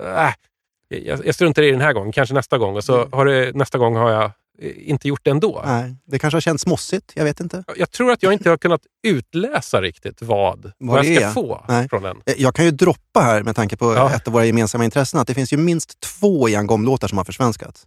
äh, 0.00 0.30
jag, 0.88 1.26
jag 1.26 1.34
struntar 1.34 1.62
i 1.62 1.66
det 1.66 1.72
den 1.72 1.80
här 1.80 1.92
gången, 1.92 2.12
kanske 2.12 2.34
nästa 2.34 2.58
gång. 2.58 2.76
Och 2.76 2.84
så 2.84 2.96
Mm. 2.96 3.12
har 3.12 3.24
det, 3.26 3.56
nästa 3.56 3.78
gång 3.78 3.96
har 3.96 4.10
jag 4.10 4.24
eh, 4.58 4.90
inte 4.90 5.08
gjort 5.08 5.20
det 5.24 5.30
ändå. 5.30 5.62
Nej, 5.66 5.94
det 6.04 6.18
kanske 6.18 6.36
har 6.36 6.40
känts 6.40 6.66
mossigt, 6.66 7.12
jag 7.16 7.24
vet 7.24 7.40
inte. 7.40 7.64
Jag 7.76 7.90
tror 7.90 8.12
att 8.12 8.22
jag 8.22 8.32
inte 8.32 8.50
har 8.50 8.56
kunnat 8.56 8.80
utläsa 9.02 9.82
riktigt 9.82 10.22
vad, 10.22 10.72
vad, 10.78 10.98
jag 11.06 11.16
ska 11.16 11.26
är. 11.26 11.32
få 11.32 11.64
Nej. 11.68 11.88
från 11.88 12.02
den. 12.02 12.16
Eh, 12.26 12.34
Jag 12.38 12.54
kan 12.54 12.64
ju 12.64 12.70
droppa 12.70 13.20
här 13.20 13.42
med 13.42 13.56
tanke 13.56 13.76
på 13.76 13.94
Ja. 13.94 14.10
ett 14.12 14.26
av 14.26 14.32
våra 14.32 14.44
gemensamma 14.44 14.84
intressen 14.84 15.20
att 15.20 15.26
det 15.26 15.34
finns 15.34 15.52
ju 15.52 15.56
minst 15.56 16.00
två 16.00 16.48
Ian 16.48 16.66
Gom-låtar 16.66 17.08
som 17.08 17.18
har 17.18 17.24
försvenskats. 17.24 17.86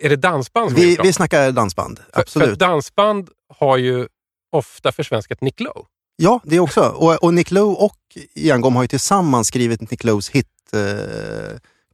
Är 0.00 0.08
det 0.08 0.16
dansband 0.16 0.70
som 0.70 0.80
Vi, 0.80 0.98
vi 1.02 1.12
snackar 1.12 1.52
dansband, 1.52 1.98
För, 1.98 2.12
för 2.12 2.20
absolut. 2.20 2.58
dansband 2.58 3.28
har 3.58 3.76
ju 3.76 4.08
ofta 4.52 4.92
försvenskat 4.92 5.40
Nick 5.40 5.60
Lowe. 5.60 5.82
Ja, 6.16 6.40
det 6.44 6.60
också. 6.60 6.80
Och, 6.80 7.24
och 7.24 7.34
Nick 7.34 7.50
Lowe 7.50 7.74
och 7.84 7.96
Ian 8.34 8.60
Gom 8.60 8.76
har 8.76 8.82
ju 8.82 8.88
tillsammans 8.88 9.48
skrivit 9.48 9.90
Nick 9.90 10.04
Lowe's 10.04 10.32
hit 10.32 10.46
eh, 10.72 10.80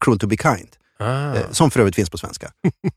Cruel 0.00 0.18
to 0.18 0.26
be 0.26 0.36
kind. 0.36 0.68
Ah. 0.98 1.34
Eh, 1.34 1.50
som 1.50 1.70
för 1.70 1.80
övrigt 1.80 1.94
finns 1.96 2.10
på 2.10 2.18
svenska. 2.18 2.50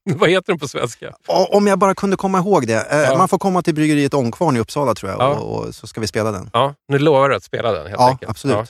Vad 0.16 0.30
heter 0.30 0.52
den 0.54 0.60
på 0.60 0.68
svenska? 0.68 1.14
Och, 1.28 1.56
om 1.56 1.68
jag 1.68 1.80
bara 1.80 1.96
kunde 1.96 2.16
komma 2.16 2.38
ihåg 2.40 2.68
det. 2.68 2.92
Eh, 2.92 2.98
Ja. 3.00 3.18
Man 3.18 3.28
får 3.28 3.38
komma 3.38 3.62
till 3.62 3.76
bryggeriet 3.76 4.14
Ångkvarn 4.14 4.56
i 4.58 4.60
Uppsala 4.60 4.96
tror 4.96 5.12
jag 5.12 5.22
Ja. 5.22 5.28
och, 5.36 5.64
och 5.68 5.76
så 5.76 5.88
ska 5.88 6.02
vi 6.02 6.08
spela 6.08 6.32
den. 6.32 6.50
Ja, 6.54 6.74
nu 6.88 7.00
lovar 7.00 7.30
du 7.30 7.36
att 7.36 7.44
spela 7.44 7.72
den 7.72 7.88
helt 7.88 8.00
Ja, 8.00 8.10
enkelt. 8.10 8.30
absolut. 8.30 8.56
Ja. 8.56 8.62
Eh, 8.62 8.68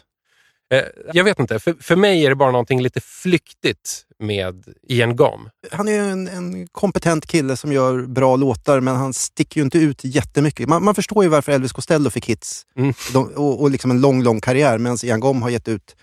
Jag 1.14 1.24
vet 1.24 1.40
inte, 1.40 1.60
för, 1.60 1.76
för 1.80 1.96
mig 1.96 2.26
är 2.26 2.30
det 2.30 2.36
bara 2.36 2.52
någonting 2.52 2.82
lite 2.82 3.02
flyktigt 3.02 4.06
med 4.20 4.64
Ian 4.88 5.16
Gom. 5.16 5.50
Han 5.72 5.88
är 5.88 5.92
ju 5.92 6.12
en, 6.12 6.28
en 6.28 6.68
kompetent 6.68 7.28
kille 7.28 7.58
som 7.58 7.72
gör 7.72 8.06
bra 8.06 8.36
låtar 8.36 8.80
men 8.80 8.96
han 8.96 9.14
sticker 9.14 9.60
ju 9.62 9.64
inte 9.66 9.78
ut 9.78 10.00
jättemycket. 10.04 10.70
Man, 10.70 10.84
man 10.84 10.96
förstår 10.96 11.24
ju 11.24 11.30
varför 11.30 11.52
Elvis 11.52 11.72
Costello 11.72 12.10
fick 12.10 12.26
hits 12.30 12.66
Mm. 12.76 12.94
De, 13.14 13.28
och, 13.28 13.62
och 13.62 13.72
liksom 13.72 13.92
en 13.92 14.02
lång, 14.02 14.24
lång 14.24 14.42
karriär 14.42 14.78
medan 14.78 14.98
Ian 15.04 15.20
Gom 15.20 15.42
har 15.42 15.50
gett 15.50 15.68
ut 15.68 15.96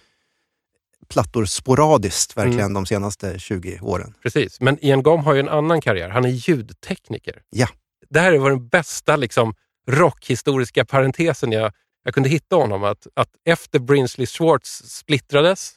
plattor 1.08 1.44
sporadiskt 1.44 2.36
verkligen 2.36 2.60
Mm. 2.60 2.74
de 2.74 2.86
senaste 2.86 3.38
20 3.38 3.78
åren. 3.82 4.14
Precis, 4.22 4.60
men 4.60 4.84
Ian 4.84 5.02
Gom 5.02 5.24
har 5.24 5.34
ju 5.34 5.40
en 5.40 5.48
annan 5.48 5.80
karriär. 5.80 6.08
Han 6.08 6.24
är 6.24 6.28
ljudtekniker. 6.28 7.42
Ja. 7.50 7.68
Det 8.10 8.20
här 8.20 8.38
var 8.38 8.50
den 8.50 8.68
bästa 8.68 9.16
liksom, 9.16 9.54
rockhistoriska 9.88 10.84
parentesen 10.84 11.52
jag, 11.52 11.72
jag 12.04 12.14
kunde 12.14 12.28
hitta 12.28 12.56
honom. 12.56 12.84
Att, 12.84 13.06
att 13.14 13.28
efter 13.44 13.78
Brinsley 13.78 14.26
Schwartz 14.26 14.82
splittrades 14.86 15.74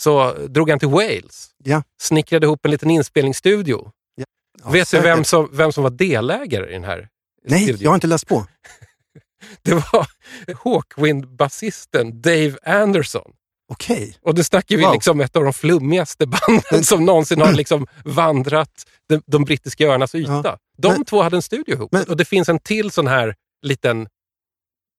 så 0.00 0.32
drog 0.48 0.70
han 0.70 0.78
till 0.78 0.88
Wales. 0.88 1.50
Ja. 1.64 1.82
Snickrade 2.00 2.46
ihop 2.46 2.64
en 2.64 2.70
liten 2.70 2.90
inspelningsstudio. 2.90 3.90
Ja, 4.14 4.24
Vet 4.70 4.80
du 4.80 4.84
säkert. 4.84 5.06
vem 5.06 5.24
som, 5.24 5.48
vem 5.52 5.72
som 5.72 5.82
var 5.82 5.90
delägare 5.90 6.70
i 6.70 6.72
den 6.72 6.84
här 6.84 7.08
Nej, 7.44 7.62
studion? 7.62 7.82
jag 7.82 7.90
har 7.90 7.94
inte 7.94 8.06
läst 8.06 8.26
på. 8.26 8.46
Det 9.62 9.74
var 9.74 10.06
Hawkwind-basisten 10.64 12.22
Dave 12.22 12.56
Anderson. 12.62 13.32
Okej. 13.68 14.16
Och 14.22 14.34
nu 14.34 14.44
snackar 14.44 14.76
vi 14.76 14.82
Wow. 14.84 14.92
liksom 14.92 15.20
ett 15.20 15.36
av 15.36 15.44
de 15.44 15.52
flummigaste 15.52 16.26
banden 16.26 16.84
som 16.84 17.04
någonsin 17.04 17.40
har 17.40 17.52
liksom 17.56 17.86
vandrat 18.04 18.84
de, 19.08 19.22
de 19.26 19.44
brittiska 19.44 19.86
öarnas 19.86 20.14
yta. 20.14 20.40
Ja. 20.44 20.58
De 20.78 20.92
Men- 20.92 21.04
två 21.04 21.22
hade 21.22 21.36
en 21.36 21.42
studio 21.42 21.74
ihop. 21.74 21.92
Men- 21.92 22.04
och 22.08 22.16
det 22.16 22.24
finns 22.24 22.48
en 22.48 22.58
till 22.58 22.90
sån 22.90 23.06
här 23.06 23.34
liten 23.62 24.08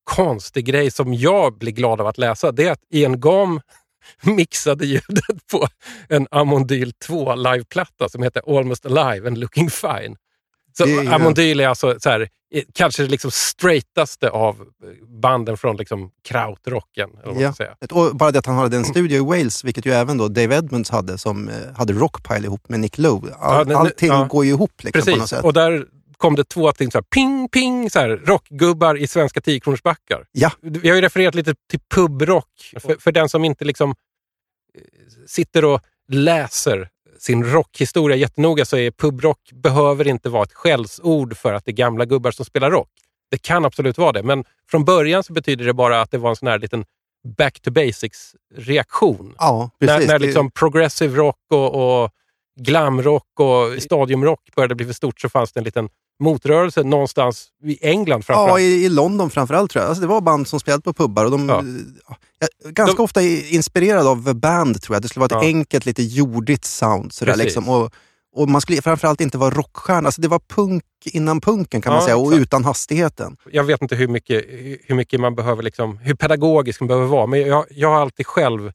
konstig 0.04 0.64
grej 0.64 0.90
som 0.90 1.14
jag 1.14 1.58
blir 1.58 1.72
glad 1.72 2.00
av 2.00 2.06
att 2.06 2.18
läsa. 2.18 2.52
Det 2.52 2.66
är 2.66 2.72
att 2.72 2.82
Ian 2.90 3.20
Gam 3.20 3.60
mixade 4.22 4.86
ljudet 4.86 5.46
på 5.52 5.66
en 6.08 6.26
Amondyl 6.30 6.92
2 6.92 7.34
liveplatta 7.34 8.08
som 8.08 8.22
heter 8.22 8.58
Almost 8.58 8.86
Alive 8.86 9.28
and 9.28 9.38
Looking 9.38 9.70
Fine. 9.70 10.16
Så 10.76 10.84
är 10.84 11.12
Amondyl 11.12 11.60
är 11.60 11.68
alltså 11.68 12.00
så 12.00 12.08
här, 12.10 12.20
eh, 12.54 12.62
kanske 12.72 13.02
det 13.02 13.08
liksom 13.08 13.30
straightaste 13.30 14.30
av 14.30 14.56
banden 15.22 15.56
från 15.56 15.76
liksom 15.76 16.10
krautrocken. 16.28 17.10
Ja. 17.24 17.54
bara 18.12 18.30
det 18.30 18.38
att 18.38 18.46
han 18.46 18.56
hade 18.56 18.76
en 18.76 18.84
studio 18.84 19.16
i 19.16 19.20
Wales, 19.38 19.64
vilket 19.64 19.86
ju 19.86 19.92
även 19.92 20.18
då 20.18 20.28
Dave 20.28 20.56
Edmunds 20.56 20.90
hade, 20.90 21.18
som 21.18 21.48
eh, 21.48 21.54
hade 21.76 21.92
Rockpile 21.92 22.46
ihop 22.46 22.68
med 22.68 22.80
Nick 22.80 22.98
Lowe. 22.98 23.34
All, 23.34 23.70
Ja, 23.70 23.78
allting 23.78 24.08
ja. 24.08 24.24
går 24.30 24.44
ju 24.44 24.50
ihop 24.50 24.82
liksom, 24.84 25.02
på 25.02 25.10
något 25.10 25.18
Precis, 25.18 25.30
sätt. 25.30 25.44
och 25.44 25.52
där 25.52 25.86
kom 26.24 26.36
det 26.36 26.44
två 26.44 26.72
ting, 26.72 26.90
så 26.90 26.98
här, 26.98 27.02
ping, 27.02 27.48
ping, 27.48 27.90
så 27.90 27.98
här, 27.98 28.08
rockgubbar 28.08 28.96
i 28.96 29.06
svenska 29.06 29.40
10-kronorsbackar. 29.40 30.24
Ja. 30.32 30.50
Vi 30.60 30.88
har 30.88 30.96
ju 30.96 31.02
refererat 31.02 31.34
lite 31.34 31.54
till 31.70 31.80
pubrock. 31.94 32.72
För, 32.80 32.96
för 33.00 33.12
den 33.12 33.28
som 33.28 33.44
inte 33.44 33.64
liksom 33.64 33.90
eh, 33.90 33.94
sitter 35.26 35.64
och 35.64 35.80
läser 36.08 36.88
sin 37.18 37.44
rockhistoria 37.44 38.16
jättenoga 38.16 38.64
så 38.64 38.76
är 38.76 38.90
pubrock 38.90 39.38
behöver 39.52 40.08
inte 40.08 40.28
vara 40.28 40.42
ett 40.42 40.52
skällsord 40.52 41.36
för 41.36 41.54
att 41.54 41.64
det 41.64 41.70
är 41.70 41.76
gamla 41.76 42.04
gubbar 42.04 42.30
som 42.30 42.44
spelar 42.44 42.70
rock. 42.70 42.90
Det 43.30 43.42
kan 43.42 43.64
absolut 43.64 43.98
vara 43.98 44.12
det, 44.12 44.22
men 44.22 44.44
från 44.70 44.84
början 44.84 45.24
så 45.24 45.32
betyder 45.32 45.64
det 45.64 45.72
bara 45.72 46.00
att 46.00 46.10
det 46.10 46.18
var 46.18 46.30
en 46.30 46.36
sån 46.36 46.48
här 46.48 46.58
liten 46.58 46.84
back 47.38 47.60
to 47.60 47.70
basics-reaktion. 47.70 49.34
Ja, 49.38 49.70
När, 49.80 49.88
precis. 49.88 50.08
när 50.08 50.18
liksom 50.18 50.50
progressive 50.50 51.16
rock 51.16 51.40
och, 51.50 52.02
och 52.02 52.10
glamrock 52.60 53.40
och 53.40 53.82
stadiumrock 53.82 54.40
började 54.56 54.74
bli 54.74 54.86
för 54.86 54.92
stort 54.92 55.20
så 55.20 55.28
fanns 55.28 55.52
det 55.52 55.60
en 55.60 55.64
liten 55.64 55.88
motrörelse 56.20 56.82
någonstans 56.82 57.48
i 57.64 57.86
England 57.86 58.18
Ja, 58.28 58.34
framförallt. 58.34 58.60
i, 58.60 58.64
i 58.84 58.88
London 58.88 59.30
framförallt 59.30 59.70
tror 59.70 59.82
jag. 59.82 59.88
Alltså, 59.88 60.00
det 60.00 60.06
var 60.06 60.20
band 60.20 60.48
som 60.48 60.60
spelade 60.60 60.82
på 60.82 60.92
pubbar 60.92 61.24
och 61.24 61.30
de... 61.30 61.48
Ja. 61.48 61.62
Ja, 62.38 62.46
ganska 62.70 62.96
De- 62.96 63.02
ofta 63.02 63.22
inspirerade 63.22 64.08
av 64.08 64.24
The 64.24 64.34
Band 64.34 64.82
tror 64.82 64.94
jag. 64.96 65.02
Det 65.02 65.08
skulle 65.08 65.20
vara 65.28 65.38
ett 65.40 65.44
Ja. 65.44 65.48
enkelt, 65.56 65.86
lite 65.86 66.02
jordigt 66.02 66.64
sound. 66.64 67.12
Sådär, 67.12 67.36
liksom. 67.36 67.68
och, 67.68 67.92
och 68.36 68.48
man 68.48 68.60
skulle 68.60 68.82
framförallt 68.82 69.20
inte 69.20 69.38
vara 69.38 69.50
rockstjärna. 69.54 70.08
Alltså, 70.08 70.20
det 70.20 70.28
var 70.28 70.40
punk 70.48 70.84
innan 71.04 71.40
punken 71.40 71.80
kan 71.82 71.92
man 71.92 72.00
Ja, 72.00 72.04
säga 72.06 72.16
och 72.16 72.26
exakt. 72.32 72.42
utan 72.42 72.64
hastigheten. 72.64 73.36
Jag 73.52 73.64
vet 73.64 73.82
inte 73.82 73.96
hur 73.96 74.08
mycket, 74.08 74.44
hur 74.86 74.94
mycket 74.94 75.20
man 75.20 75.34
behöver, 75.34 75.62
liksom, 75.62 75.98
hur 75.98 76.14
pedagogisk 76.14 76.80
man 76.80 76.88
behöver 76.88 77.06
vara, 77.06 77.26
men 77.26 77.40
jag, 77.40 77.64
jag 77.70 77.88
har 77.88 78.00
alltid 78.00 78.26
själv, 78.26 78.72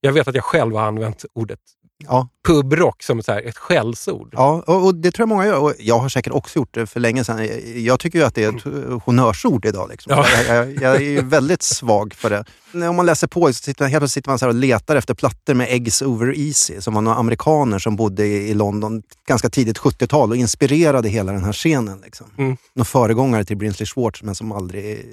jag 0.00 0.12
vet 0.12 0.28
att 0.28 0.34
jag 0.34 0.44
själv 0.44 0.74
har 0.76 0.82
använt 0.86 1.24
ordet 1.34 1.60
Ja, 2.04 2.28
pubrock 2.46 3.02
som 3.02 3.22
så 3.22 3.32
ett 3.32 3.56
skällsord. 3.56 4.28
ja 4.32 4.62
och, 4.66 4.94
det 4.94 5.10
tror 5.10 5.22
jag 5.22 5.28
många 5.28 5.46
gör. 5.46 5.58
Och 5.58 5.74
jag 5.78 5.98
har 5.98 6.08
säkert 6.08 6.32
också 6.32 6.58
gjort 6.58 6.74
det 6.74 6.86
för 6.86 7.00
länge 7.00 7.24
sedan. 7.24 7.48
Jag, 7.84 8.00
tycker 8.00 8.18
ju 8.18 8.24
att 8.24 8.34
det 8.34 8.44
är 8.44 8.56
ett 8.56 8.66
eh, 8.66 9.00
honnörsord 9.04 9.64
idag. 9.64 9.88
Liksom. 9.90 10.12
Ja. 10.12 10.26
Jag, 10.46 10.56
jag, 10.56 10.82
jag 10.82 10.96
är 10.96 11.00
ju 11.00 11.20
väldigt 11.20 11.62
svag 11.62 12.14
för 12.14 12.30
det. 12.30 12.44
Om 12.88 12.96
man 12.96 13.06
läser 13.06 13.26
på 13.26 13.46
så 13.46 13.52
sitter 13.52 13.84
man, 13.84 13.90
helt 13.90 14.00
plötsligt 14.00 14.12
sitter 14.12 14.30
man 14.30 14.38
så 14.38 14.48
och 14.48 14.54
letar 14.54 14.96
efter 14.96 15.14
plattor 15.14 15.54
med 15.54 15.66
Eggs 15.70 16.02
Over 16.02 16.38
Easy 16.38 16.80
som 16.80 16.94
var 16.94 17.00
några 17.00 17.18
amerikaner 17.18 17.78
som 17.78 17.96
bodde 17.96 18.26
i, 18.26 18.54
London 18.54 19.02
ganska 19.26 19.50
tidigt 19.50 19.78
70-tal 19.78 20.30
och 20.30 20.36
inspirerade 20.36 21.08
hela 21.08 21.32
den 21.32 21.44
här 21.44 21.52
scenen. 21.52 22.00
Liksom. 22.04 22.26
Mm. 22.38 22.56
Någon 22.74 22.86
föregångare 22.86 23.44
till 23.44 23.56
Brinsley 23.56 23.86
Schwartz 23.86 24.22
men 24.22 24.34
som 24.34 24.52
aldrig... 24.52 25.04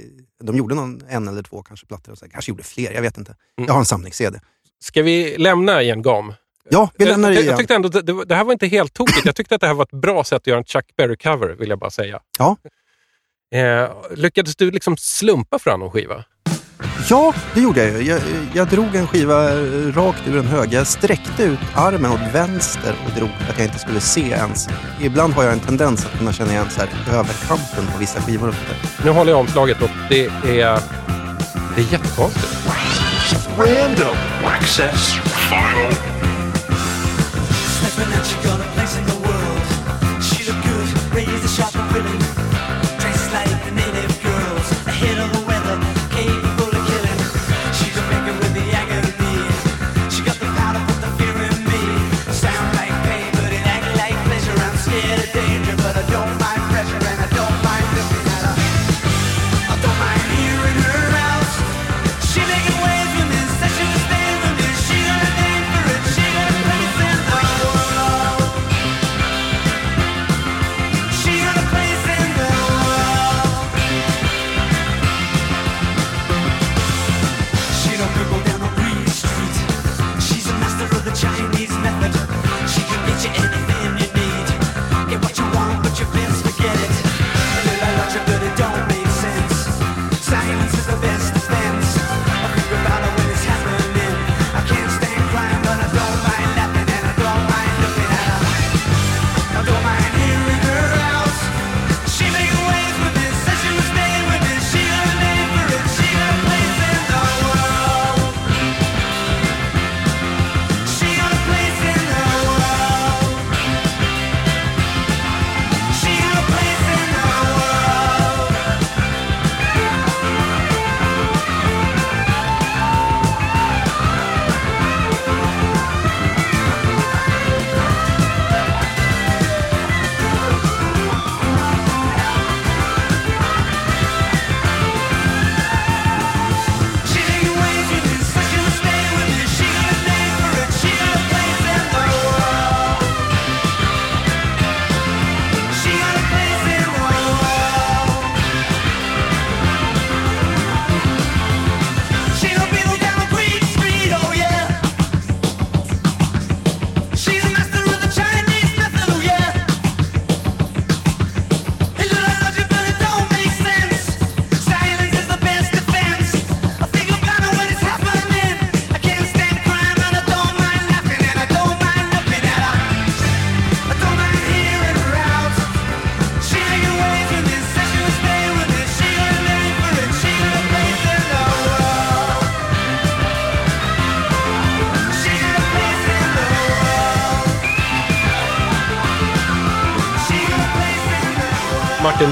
De 0.44 0.58
gjorde 0.58 0.76
någon, 0.76 1.02
en 1.10 1.28
eller 1.28 1.44
två 1.44 1.64
kanske 1.64 1.86
plattor. 1.86 2.12
Och 2.12 2.18
så, 2.18 2.26
kanske 2.30 2.52
gjorde 2.52 2.64
fler, 2.64 2.92
jag 2.92 3.02
vet 3.02 3.18
inte. 3.18 3.36
Mm. 3.58 3.68
Jag 3.68 3.74
har 3.74 3.80
en 3.80 3.86
samlings-CD. 3.86 4.40
Ska 4.80 5.04
vi 5.04 5.38
lämna 5.38 5.84
Ian 5.84 6.02
Gam? 6.02 6.34
Ja, 6.70 6.90
vi 6.98 7.06
lämnar 7.06 7.30
det 7.30 7.36
jag, 7.36 7.40
jag 7.42 7.46
igen. 7.46 7.58
tyckte 7.58 7.76
ändå 7.76 7.88
att 7.88 8.06
det, 8.06 8.26
det 8.26 8.36
här 8.36 8.44
var 8.44 8.52
inte 8.54 8.68
helt 8.68 8.94
tokigt. 8.94 9.26
Jag 9.26 9.36
tyckte 9.36 9.56
att 9.56 9.62
det 9.62 9.68
här 9.68 9.74
var 9.74 9.84
ett 9.84 9.92
bra 10.02 10.24
sätt 10.24 10.36
att 10.42 10.48
göra 10.48 10.58
en 10.60 10.66
Chuck 10.66 10.86
Berry-cover, 10.98 11.56
vill 11.60 11.70
jag 11.70 11.80
bara 11.80 11.90
säga. 11.92 12.20
Ja. 12.40 12.58
Eh, 13.56 13.90
lyckades 14.16 14.56
du 14.56 14.72
liksom 14.72 14.98
slumpa 14.98 15.60
fram 15.60 15.80
någon 15.80 15.92
skiva? 15.92 16.24
Ja, 17.10 17.34
det 17.54 17.62
gjorde 17.62 17.84
jag 17.84 18.02
ju. 18.02 18.10
Jag, 18.10 18.22
jag 18.54 18.68
drog 18.68 18.96
en 18.96 19.08
skiva 19.08 19.50
rakt 19.92 20.28
ur 20.28 20.38
en 20.38 20.46
hög. 20.46 20.74
Jag 20.74 20.88
sträckte 20.88 21.44
ut 21.44 21.60
armen 21.76 22.12
åt 22.12 22.34
vänster 22.34 22.96
och 23.06 23.12
drog 23.20 23.30
för 23.30 23.54
att 23.54 23.58
jag 23.60 23.68
inte 23.68 23.80
skulle 23.80 24.00
se 24.00 24.22
ens. 24.22 24.68
Ibland 25.02 25.34
har 25.34 25.44
jag 25.44 25.54
en 25.54 25.60
tendens 25.60 26.06
att 26.06 26.18
kunna 26.18 26.34
känna 26.34 26.52
igen 26.52 26.66
så 26.70 26.82
här 26.82 26.90
överkanten 27.20 27.88
på 27.94 28.00
vissa 28.00 28.22
skivor. 28.22 28.52
sådär. 28.52 29.06
Nu 29.06 29.12
håller 29.12 29.32
jag 29.32 29.40
omslaget 29.40 29.82
och 29.82 29.90
det 30.10 30.26
är, 30.26 30.80
det 31.76 31.82
är 31.82 31.92
jättekonstigt. 31.92 32.68
Random 33.58 34.16
access 34.46 35.14
file. 35.50 36.15
hoping 37.98 38.12
that 38.12 38.32
you're 38.32 38.44
gonna 38.44 38.65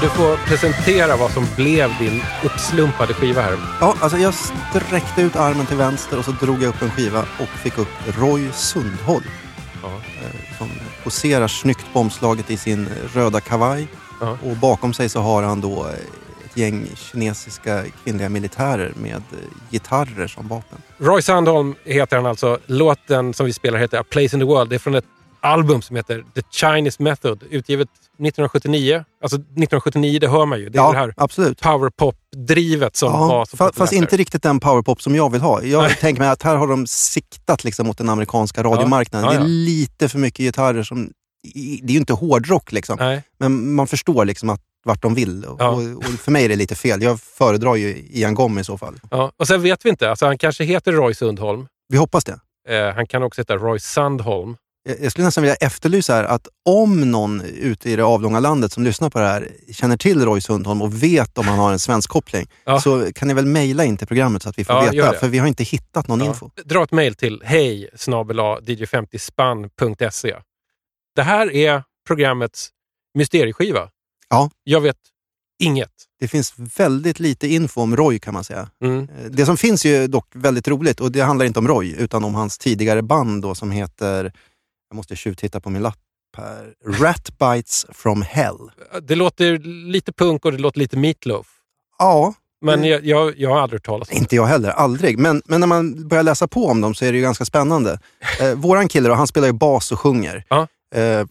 du 0.04 0.10
får 0.10 0.36
presentera 0.36 1.16
vad 1.16 1.30
som 1.30 1.46
blev 1.56 1.90
din 1.98 2.22
uppslumpade 2.44 3.14
skiva 3.14 3.42
här. 3.42 3.56
Ja, 3.80 3.94
alltså 4.00 4.18
jag 4.18 4.34
sträckte 4.34 5.22
ut 5.22 5.36
armen 5.36 5.66
till 5.66 5.76
vänster 5.76 6.18
och 6.18 6.24
så 6.24 6.30
drog 6.30 6.62
jag 6.62 6.68
upp 6.68 6.82
en 6.82 6.90
skiva 6.90 7.20
och 7.20 7.48
fick 7.48 7.78
upp 7.78 7.88
Roy 8.18 8.52
Sundholm. 8.52 9.24
Ja. 9.82 9.88
eh, 9.88 10.58
Som 10.58 10.70
poserar 11.04 11.48
snyggt 11.48 11.86
på 11.92 12.00
omslaget 12.00 12.50
i 12.50 12.56
sin 12.56 12.88
röda 13.14 13.40
kavaj. 13.40 13.88
Ja. 14.20 14.38
Och 14.44 14.56
bakom 14.56 14.94
sig 14.94 15.08
så 15.08 15.20
har 15.20 15.42
han 15.42 15.60
då 15.60 15.86
eh, 15.86 15.92
ett 16.44 16.56
gäng 16.56 16.86
kinesiska 16.96 17.84
kvinnliga 18.04 18.28
militärer 18.28 18.92
med 18.96 19.14
eh, 19.14 19.38
gitarrer 19.70 20.26
som 20.26 20.48
vapen. 20.48 20.78
Roy 20.98 21.22
Sandholm 21.22 21.74
heter 21.84 22.16
han 22.16 22.26
alltså. 22.26 22.58
Låten 22.66 23.34
som 23.34 23.46
vi 23.46 23.52
spelar 23.52 23.78
heter 23.78 23.98
A 23.98 24.04
Place 24.10 24.36
in 24.36 24.40
the 24.40 24.46
World. 24.46 24.70
Det 24.70 24.76
är 24.76 24.78
från 24.78 24.94
ett 24.94 25.04
album 25.40 25.82
som 25.82 25.96
heter 25.96 26.24
The 26.34 26.42
Chinese 26.50 27.02
Method, 27.02 27.42
utgivet 27.50 27.88
1979. 28.18 29.04
Alltså 29.22 29.36
1979, 29.36 30.18
det 30.18 30.28
hör 30.28 30.46
man 30.46 30.58
ju. 30.60 30.68
Det 30.68 30.78
är 30.78 30.92
det 30.92 30.98
här 30.98 31.14
absolut. 31.16 31.60
powerpop-drivet 31.60 32.96
som 32.96 33.12
var 33.12 33.18
Ja, 33.38 33.46
så 33.46 33.56
fa- 33.56 33.58
populärt 33.58 33.74
fast 33.74 33.90
där. 33.92 33.98
inte 33.98 34.16
riktigt 34.16 34.42
den 34.42 34.60
powerpop 34.60 35.02
som 35.02 35.14
jag 35.14 35.32
vill 35.32 35.40
ha. 35.40 35.62
Jag 35.62 35.98
tänker 35.98 36.20
mig 36.22 36.28
att 36.30 36.42
här 36.42 36.56
har 36.56 36.66
de 36.66 36.86
siktat 36.86 37.64
liksom 37.64 37.86
mot 37.86 37.98
den 37.98 38.08
amerikanska 38.08 38.62
radiomarknaden. 38.62 39.26
Ja, 39.28 39.34
ja. 39.34 39.40
Det 39.40 39.44
är 39.46 39.48
lite 39.48 40.08
för 40.08 40.18
mycket 40.18 40.38
gitarrer 40.38 40.82
som... 40.82 41.10
Det 41.82 41.84
är 41.90 41.92
ju 41.92 41.98
inte 41.98 42.12
hårdrock 42.12 42.72
liksom. 42.72 42.96
Nej. 43.00 43.22
Men 43.38 43.74
man 43.74 43.86
förstår 43.86 44.24
liksom 44.24 44.50
att 44.50 44.60
vart 44.84 45.02
de 45.02 45.14
vill. 45.14 45.46
Ja. 45.58 45.68
Och, 45.68 45.82
och 45.96 46.04
för 46.04 46.30
mig 46.32 46.44
är 46.44 46.48
det 46.48 46.56
lite 46.56 46.74
fel. 46.74 47.02
Jag 47.02 47.20
föredrar 47.20 47.74
ju 47.74 48.06
Ian 48.10 48.34
Gom 48.34 48.58
i 48.58 48.64
så 48.64 48.78
fall. 48.78 49.00
Ja. 49.10 49.32
Och 49.36 49.46
sen 49.46 49.62
vet 49.62 49.84
vi 49.84 49.90
inte. 49.90 50.10
Alltså, 50.10 50.26
han 50.26 50.38
kanske 50.38 50.64
heter 50.64 50.92
Roy 50.92 51.14
Sundholm. 51.14 51.66
Vi 51.88 51.96
hoppas 51.98 52.24
det. 52.24 52.38
Eh, 52.68 52.94
han 52.94 53.06
kan 53.06 53.22
också 53.22 53.40
heta 53.40 53.56
Roy 53.56 53.78
Sandholm. 53.78 54.56
Jag 55.00 55.10
skulle 55.12 55.24
nästan 55.24 55.42
vilja 55.42 55.54
efterlysa 55.54 56.14
här 56.14 56.24
att 56.24 56.48
om 56.64 57.10
någon 57.10 57.40
ute 57.40 57.90
i 57.90 57.96
det 57.96 58.04
avlånga 58.04 58.40
landet 58.40 58.72
som 58.72 58.84
lyssnar 58.84 59.10
på 59.10 59.18
det 59.18 59.26
här 59.26 59.48
känner 59.72 59.96
till 59.96 60.24
Roy 60.24 60.40
Sundholm 60.40 60.82
och 60.82 61.02
vet 61.02 61.38
om 61.38 61.48
han 61.48 61.58
har 61.58 61.72
en 61.72 61.78
svensk 61.78 62.10
koppling 62.10 62.46
Ja. 62.64 62.80
så 62.80 63.12
kan 63.14 63.28
ni 63.28 63.34
väl 63.34 63.46
mejla 63.46 63.84
in 63.84 63.96
till 63.96 64.06
programmet 64.06 64.42
så 64.42 64.48
att 64.48 64.58
vi 64.58 64.64
får 64.64 64.74
Ja, 64.76 64.90
veta. 64.90 65.12
För 65.18 65.28
vi 65.28 65.38
har 65.38 65.46
inte 65.46 65.64
hittat 65.64 66.08
någon 66.08 66.20
Ja. 66.20 66.26
info. 66.26 66.50
Dra 66.64 66.84
ett 66.84 66.92
mejl 66.92 67.14
till 67.14 67.42
hej 67.44 67.88
dj50spann.se. 67.96 70.36
Det 71.16 71.22
här 71.22 71.52
är 71.54 71.82
programmets 72.06 72.68
mysterieskiva. 73.14 73.88
Ja. 74.28 74.50
Jag 74.64 74.80
vet 74.80 74.96
inget. 75.62 75.90
Det 76.20 76.28
finns 76.28 76.54
väldigt 76.58 77.20
lite 77.20 77.48
info 77.48 77.80
om 77.80 77.96
Roy 77.96 78.18
kan 78.18 78.34
man 78.34 78.44
säga. 78.44 78.68
Mm. 78.82 78.98
Eh, 79.18 79.30
Det 79.30 79.46
som 79.46 79.56
finns 79.56 79.86
ju 79.86 80.06
dock 80.06 80.26
väldigt 80.34 80.68
roligt 80.68 81.00
och 81.00 81.12
det 81.12 81.20
handlar 81.20 81.46
inte 81.46 81.58
om 81.58 81.68
Roy 81.68 81.94
utan 81.98 82.24
om 82.24 82.34
hans 82.34 82.58
tidigare 82.58 83.02
band 83.02 83.42
då 83.42 83.54
som 83.54 83.70
heter, 83.70 84.32
jag 84.88 84.96
måste 84.96 85.16
tjuvtitta 85.16 85.60
på 85.60 85.70
min 85.70 85.82
lapp 85.82 85.98
här, 86.36 86.74
Rat 86.86 87.38
Bites 87.38 87.86
from 87.92 88.22
Hell. 88.22 88.58
Det 89.02 89.14
låter 89.14 89.58
lite 89.88 90.12
punk 90.12 90.44
och 90.44 90.52
det 90.52 90.58
låter 90.58 90.78
lite 90.78 90.96
meatloaf. 90.96 91.46
Ja, 91.98 92.34
Men 92.60 92.84
jag, 92.84 93.04
jag, 93.04 93.38
jag 93.38 93.50
har 93.50 93.60
aldrig 93.60 93.80
hört 93.80 93.86
talas 93.86 94.08
om 94.08 94.14
det. 94.14 94.18
Inte 94.18 94.36
jag 94.36 94.46
heller, 94.46 94.70
aldrig. 94.70 95.18
Men, 95.18 95.42
men 95.44 95.60
när 95.60 95.66
man 95.66 96.08
börjar 96.08 96.22
läsa 96.24 96.48
på 96.48 96.66
om 96.66 96.80
dem 96.80 96.94
så 96.94 97.04
är 97.04 97.12
det 97.12 97.18
ju 97.18 97.24
ganska 97.24 97.44
spännande. 97.44 97.98
Eh, 98.40 98.54
våran 98.54 98.88
kille 98.88 99.08
då, 99.08 99.14
han 99.14 99.26
spelar 99.26 99.46
ju 99.46 99.52
bas 99.52 99.92
och 99.92 100.00
sjunger. 100.00 100.44
Ja. 100.48 100.66
Eh, 100.94 101.26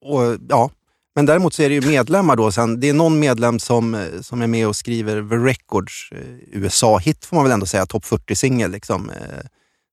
och, 0.00 0.36
ja. 0.48 0.70
Men 1.14 1.26
däremot 1.26 1.54
så 1.54 1.62
är 1.62 1.68
det 1.68 1.74
ju 1.74 1.80
medlemmar 1.80 2.36
då. 2.36 2.52
Sen, 2.52 2.80
det 2.80 2.88
är 2.88 2.94
någon 2.94 3.18
medlem 3.18 3.58
som, 3.58 3.94
eh, 3.94 4.20
som 4.20 4.42
är 4.42 4.46
med 4.46 4.68
och 4.68 4.76
skriver 4.76 5.28
The 5.28 5.36
Records 5.36 6.08
eh, 6.12 6.18
USA-hit 6.52 7.24
får 7.24 7.36
man 7.36 7.44
väl 7.44 7.52
ändå 7.52 7.66
säga, 7.66 7.86
topp 7.86 8.04
40-singel. 8.04 8.70
Liksom, 8.70 9.10
eh, 9.10 9.46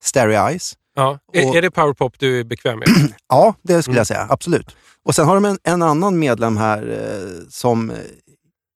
Starry 0.03 0.35
Eyes. 0.35 0.73
Ja. 0.95 1.19
Är, 1.33 1.49
Och- 1.49 1.55
är 1.55 1.61
det 1.61 1.71
powerpop 1.71 2.19
du 2.19 2.39
är 2.39 2.43
bekväm 2.43 2.79
med? 2.79 2.87
Ja, 3.27 3.55
det 3.61 3.81
skulle 3.83 3.93
Mm. 3.93 3.97
jag 3.99 4.07
säga. 4.07 4.27
Absolut. 4.29 4.75
Och 5.03 5.15
sen 5.15 5.25
har 5.27 5.35
de 5.35 5.45
en, 5.45 5.57
en 5.63 5.81
annan 5.81 6.19
medlem 6.19 6.57
här 6.57 6.89
eh, 6.89 7.43
som 7.49 7.89
eh, 7.89 7.95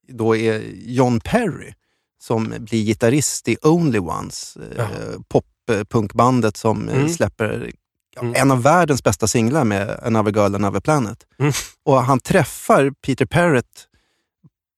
då 0.07 0.35
är 0.35 0.61
John 0.85 1.19
Perry 1.19 1.73
som 2.21 2.53
blir 2.59 2.83
gitarrist 2.85 3.47
i 3.47 3.57
Only 3.63 3.99
Ones, 3.99 4.57
eh, 4.77 4.85
pop-punkbandet 5.27 6.57
som 6.57 6.89
eh, 6.89 6.95
Mm. 6.97 7.09
släpper 7.09 7.71
Mm. 8.21 8.33
en 8.37 8.51
av 8.51 8.61
världens 8.63 9.03
bästa 9.03 9.27
singlar 9.27 9.63
med 9.63 9.99
Another 10.03 10.31
Girl, 10.31 10.55
Another 10.55 10.79
Planet. 10.79 11.17
Mm. 11.39 11.51
Och 11.85 12.03
han 12.03 12.19
träffar 12.19 12.91
Peter 13.05 13.25
Parrott 13.25 13.87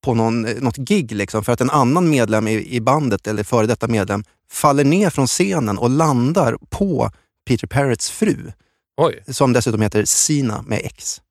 på 0.03 0.13
någon, 0.13 0.45
eh, 0.45 0.55
något 0.61 0.77
gig 0.77 1.11
liksom, 1.11 1.43
för 1.43 1.51
att 1.53 1.61
en 1.61 1.69
annan 1.69 2.09
medlem 2.09 2.47
i, 2.47 2.75
i 2.75 2.81
bandet, 2.81 3.27
eller 3.27 3.43
före 3.43 3.65
detta 3.67 3.87
medlem, 3.87 4.23
faller 4.51 4.83
ner 4.83 5.09
från 5.09 5.27
scenen 5.27 5.77
och 5.77 5.89
landar 5.89 6.57
på 6.69 7.11
Peter 7.47 7.67
Parrotts 7.67 8.09
fru 8.11 8.51
Oj, 8.97 9.23
som 9.27 9.53
dessutom 9.53 9.81
heter 9.81 10.05
Sina 10.05 10.61
med 10.61 10.81
X. 10.83 11.21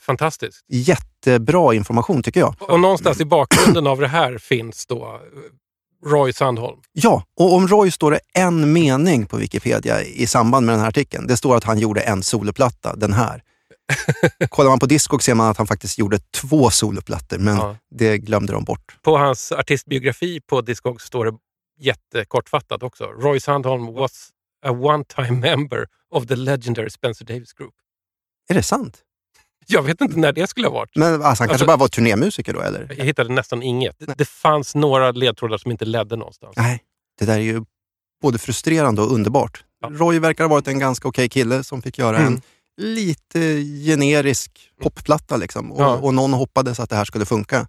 fantastiskt. 0.00 0.64
Jättebra 0.68 1.74
information 1.74 2.22
tycker 2.22 2.40
jag. 2.40 2.54
Och 2.60 2.80
någonstans 2.80 3.20
i 3.20 3.24
bakgrunden 3.24 3.86
av 3.86 4.00
det 4.00 4.08
här 4.08 4.38
finns 4.38 4.86
då 4.86 5.04
eh, 5.04 6.08
Roy 6.10 6.32
Sandholm. 6.32 6.80
Ja, 6.92 7.24
och 7.36 7.54
om 7.54 7.68
Roy 7.68 7.90
står 7.90 8.10
det 8.10 8.20
en 8.34 8.72
mening 8.72 9.26
på 9.26 9.36
Wikipedia 9.36 10.02
i 10.02 10.26
samband 10.26 10.66
med 10.66 10.72
den 10.72 10.80
här 10.80 10.88
artikeln. 10.88 11.26
Det 11.26 11.36
står 11.36 11.56
att 11.56 11.64
han 11.64 11.78
gjorde 11.78 12.00
en 12.00 12.22
soloplatta, 12.22 12.96
den 12.96 13.12
här. 13.12 13.42
Kollar 14.48 14.70
man 14.70 14.78
på 14.78 14.86
Discog 14.86 15.22
ser 15.22 15.34
man 15.34 15.50
att 15.50 15.56
han 15.56 15.66
faktiskt 15.66 15.98
gjorde 15.98 16.18
två 16.18 16.70
soloplattor, 16.70 17.38
men 17.38 17.56
Ja. 17.56 17.76
det 17.90 18.18
glömde 18.18 18.52
de 18.52 18.64
bort. 18.64 18.96
På 19.02 19.16
hans 19.18 19.52
artistbiografi 19.52 20.40
på 20.40 20.60
Discogs 20.60 21.04
står 21.04 21.24
det 21.24 21.32
jättekortfattat 21.80 22.82
också. 22.82 23.04
Roy 23.04 23.40
Sandholm 23.40 23.94
was 23.94 24.28
a 24.62 24.70
one-time 24.70 25.40
member 25.40 25.86
of 26.10 26.26
the 26.26 26.36
legendary 26.36 26.90
Spencer 26.90 27.24
Davis 27.24 27.52
Group. 27.52 27.74
Är 28.48 28.54
det 28.54 28.62
sant? 28.62 28.98
Jag 29.66 29.82
vet 29.82 30.00
inte 30.00 30.18
när 30.18 30.32
det 30.32 30.46
skulle 30.46 30.66
ha 30.66 30.74
varit. 30.74 30.96
Men 30.96 31.12
alltså, 31.12 31.26
han 31.26 31.36
kanske 31.36 31.52
Alltså- 31.52 31.66
bara 31.66 31.76
var 31.76 31.88
turnémusiker 31.88 32.52
då, 32.52 32.60
eller? 32.60 32.94
Jag 32.98 33.04
hittade 33.04 33.32
nästan 33.34 33.62
inget. 33.62 33.98
Det- 33.98 34.14
Det 34.18 34.28
fanns 34.28 34.74
några 34.74 35.10
ledtrådar 35.12 35.58
som 35.58 35.70
inte 35.70 35.84
ledde 35.84 36.16
någonstans. 36.16 36.56
Nej, 36.56 36.82
det 37.18 37.24
där 37.24 37.34
är 37.34 37.38
ju 37.42 37.64
både 38.22 38.38
frustrerande 38.38 39.02
och 39.02 39.12
underbart. 39.12 39.64
Ja. 39.80 39.88
Roy 39.92 40.18
verkar 40.18 40.44
ha 40.44 40.48
varit 40.48 40.68
en 40.68 40.78
ganska 40.78 41.08
okej 41.08 41.28
kille 41.28 41.64
som 41.64 41.82
fick 41.82 41.98
göra 41.98 42.18
Mm. 42.18 42.32
en 42.32 42.42
lite 42.76 43.40
generisk 43.86 44.70
popplatta 44.82 45.36
liksom. 45.36 45.72
Och, 45.72 45.80
Ja. 45.82 45.96
och 45.96 46.14
någon 46.14 46.32
hoppades 46.32 46.80
att 46.80 46.90
det 46.90 46.96
här 46.96 47.04
skulle 47.04 47.26
funka. 47.26 47.66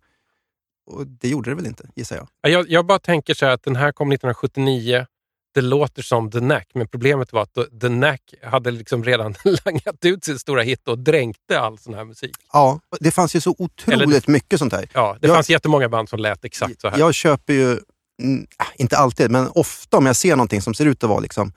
Och 0.92 1.08
det 1.08 1.28
gjorde 1.30 1.52
det 1.52 1.56
väl 1.56 1.66
inte, 1.66 1.90
gissar 1.96 2.16
jag. 2.16 2.28
Ja, 2.42 2.50
Jag, 2.50 2.70
jag 2.70 2.86
bara 2.86 3.00
tänker 3.00 3.34
så 3.34 3.46
här 3.46 3.54
att 3.54 3.64
den 3.64 3.76
här 3.76 3.92
kom 3.92 4.12
1979. 4.12 5.06
Det 5.54 5.62
låter 5.62 6.02
som 6.02 6.32
The 6.32 6.40
Knack, 6.40 6.68
men 6.74 6.88
problemet 6.88 7.34
var 7.34 7.42
att 7.42 7.54
The 7.82 7.88
Knack 7.88 8.22
hade 8.44 8.72
liksom 8.72 9.04
redan 9.04 9.36
langat 9.66 10.06
ut 10.06 10.24
sin 10.26 10.40
stora 10.40 10.62
hit 10.62 10.88
och 10.88 11.00
dränkte 11.00 11.60
all 11.60 11.78
sån 11.80 11.94
här 11.94 12.06
musik. 12.06 12.36
Ja, 12.54 12.80
det 13.00 13.12
fanns 13.12 13.36
ju 13.36 13.42
så 13.42 13.56
otroligt 13.58 14.02
Eller- 14.02 14.32
mycket 14.32 14.60
sånt 14.60 14.74
här. 14.74 14.90
Ja, 14.94 15.18
det 15.22 15.28
Jag- 15.28 15.36
fanns 15.36 15.50
jättemånga 15.50 15.90
band 15.90 16.10
som 16.10 16.20
lät 16.20 16.46
exakt 16.46 16.82
så 16.82 16.90
här. 16.90 17.00
Jag 17.00 17.14
köper 17.14 17.54
ju, 17.54 17.80
mm, 18.22 18.48
inte 18.76 18.98
alltid, 18.98 19.32
men 19.32 19.48
ofta 19.56 19.98
om 19.98 20.06
jag 20.06 20.16
ser 20.16 20.36
någonting 20.36 20.62
som 20.62 20.74
ser 20.74 20.86
ut 20.86 21.04
att 21.04 21.10
vara 21.10 21.20
liksom, 21.20 21.54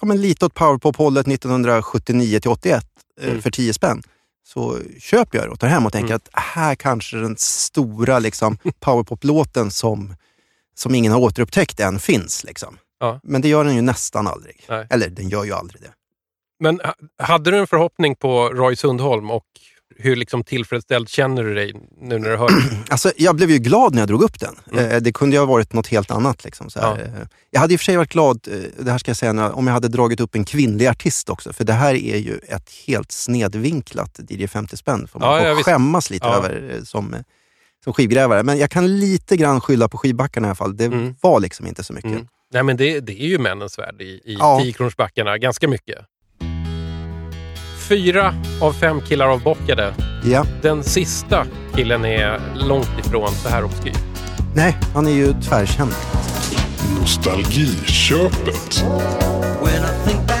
ja, 0.00 0.06
men 0.06 0.20
lite 0.20 0.46
åt 0.46 0.54
powerpop-hållet 0.54 1.26
1979 1.26 2.40
till 2.40 2.50
81 2.50 2.84
eh, 3.20 3.28
Mm. 3.28 3.42
för 3.42 3.50
10 3.50 3.72
spänn, 3.74 4.02
så 4.46 4.78
köper 5.00 5.38
jag 5.38 5.46
det 5.46 5.50
och 5.50 5.60
tar 5.60 5.68
hem 5.68 5.86
och 5.86 5.92
tänker 5.92 6.08
Mm. 6.14 6.16
att 6.16 6.28
här 6.42 6.74
kanske 6.74 7.16
den 7.16 7.36
stora 7.38 8.18
liksom, 8.18 8.58
powerpop-låten 8.80 9.70
som, 9.70 10.14
som 10.74 10.94
ingen 10.94 11.12
har 11.12 11.20
återupptäckt 11.20 11.80
än 11.80 11.98
finns. 11.98 12.44
Liksom. 12.44 12.78
Ja. 13.02 13.20
Men 13.22 13.40
det 13.42 13.48
gör 13.48 13.64
den 13.64 13.74
ju 13.76 13.82
nästan 13.82 14.26
aldrig. 14.26 14.64
Nej. 14.68 14.86
Eller 14.90 15.08
den 15.10 15.28
gör 15.28 15.44
ju 15.44 15.52
aldrig 15.52 15.82
det. 15.82 15.90
Men 16.60 16.80
ha- 16.84 16.94
hade 17.26 17.50
du 17.50 17.58
en 17.58 17.66
förhoppning 17.66 18.16
på 18.16 18.48
Roy 18.48 18.76
Sundholm 18.76 19.30
och 19.30 19.44
hur 19.96 20.16
liksom 20.16 20.44
tillfredsställd 20.44 21.08
känner 21.08 21.44
du 21.44 21.54
dig 21.54 21.72
nu 22.00 22.18
när 22.18 22.30
du 22.30 22.36
hör 22.36 22.48
det? 22.48 22.78
Alltså, 22.90 23.12
jag 23.16 23.36
blev 23.36 23.50
ju 23.50 23.58
glad 23.58 23.94
när 23.94 24.00
jag 24.02 24.08
drog 24.08 24.22
upp 24.22 24.40
den. 24.40 24.54
Mm. 24.72 24.90
Eh, 24.90 25.00
det 25.00 25.12
kunde 25.12 25.36
ju 25.36 25.40
ha 25.40 25.46
varit 25.46 25.72
något 25.72 25.86
helt 25.86 26.10
annat. 26.10 26.44
Liksom. 26.44 26.68
Eh, 26.76 26.98
Jag 27.50 27.60
hade 27.60 27.74
i 27.74 27.76
och 27.76 27.80
för 27.80 27.84
sig 27.84 27.96
varit 27.96 28.12
glad, 28.12 28.48
eh, 28.50 28.84
det 28.84 28.90
här 28.90 28.98
ska 28.98 29.10
jag 29.10 29.16
säga, 29.16 29.52
om 29.52 29.66
jag 29.66 29.74
hade 29.74 29.88
dragit 29.88 30.20
upp 30.20 30.34
en 30.34 30.44
kvinnlig 30.44 30.86
artist 30.86 31.30
också. 31.30 31.52
För 31.52 31.64
det 31.64 31.72
här 31.72 31.94
är 31.94 32.16
ju 32.16 32.38
ett 32.48 32.70
helt 32.86 33.12
snedvinklat 33.12 34.20
DJ 34.28 34.46
50 34.46 34.76
spänn. 34.76 35.08
Får 35.08 35.20
man 35.20 35.34
Ja, 35.34 35.40
får 35.40 35.48
ja, 35.58 35.62
skämmas 35.62 36.10
lite 36.10 36.26
Ja. 36.26 36.34
över 36.36 36.74
eh, 36.76 36.82
som, 36.82 37.14
som 37.84 37.92
skivgrävare. 37.92 38.42
Men 38.42 38.58
jag 38.58 38.70
kan 38.70 39.00
lite 39.00 39.36
grann 39.36 39.60
skylla 39.60 39.88
på 39.88 39.98
skivbackarna 39.98 40.46
i 40.46 40.48
alla 40.48 40.54
fall. 40.54 40.76
Det 40.76 40.84
Mm. 40.84 41.14
var 41.20 41.40
liksom 41.40 41.66
inte 41.66 41.84
så 41.84 41.92
mycket. 41.92 42.10
Mm. 42.10 42.26
Nej, 42.52 42.62
men 42.62 42.76
det, 42.76 43.00
det 43.00 43.12
är 43.22 43.26
ju 43.26 43.38
männens 43.38 43.78
värld 43.78 44.00
i, 44.02 44.04
i 44.04 44.36
Ja. 44.38 44.60
10-kronorsbackarna, 44.64 45.38
ganska 45.38 45.68
mycket. 45.68 45.98
Fyra 47.88 48.34
av 48.60 48.72
fem 48.72 49.00
killar 49.00 49.26
avbockade. 49.26 49.94
Ja. 50.24 50.46
Den 50.62 50.84
sista 50.84 51.46
killen 51.76 52.04
är 52.04 52.40
långt 52.54 52.90
ifrån 53.06 53.28
så 53.32 53.48
här 53.48 53.64
obskyr. 53.64 53.94
Nej, 54.54 54.76
han 54.94 55.06
är 55.06 55.12
ju 55.12 55.32
tvärkänd. 55.32 55.92
Nostalgiköpet. 57.00 58.84
When 59.62 59.84
I 59.84 60.08
think 60.08 60.32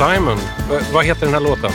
Simon. 0.00 0.36
V- 0.70 0.80
vad 0.92 1.04
heter 1.04 1.20
den 1.26 1.34
här 1.34 1.40
låten? 1.40 1.70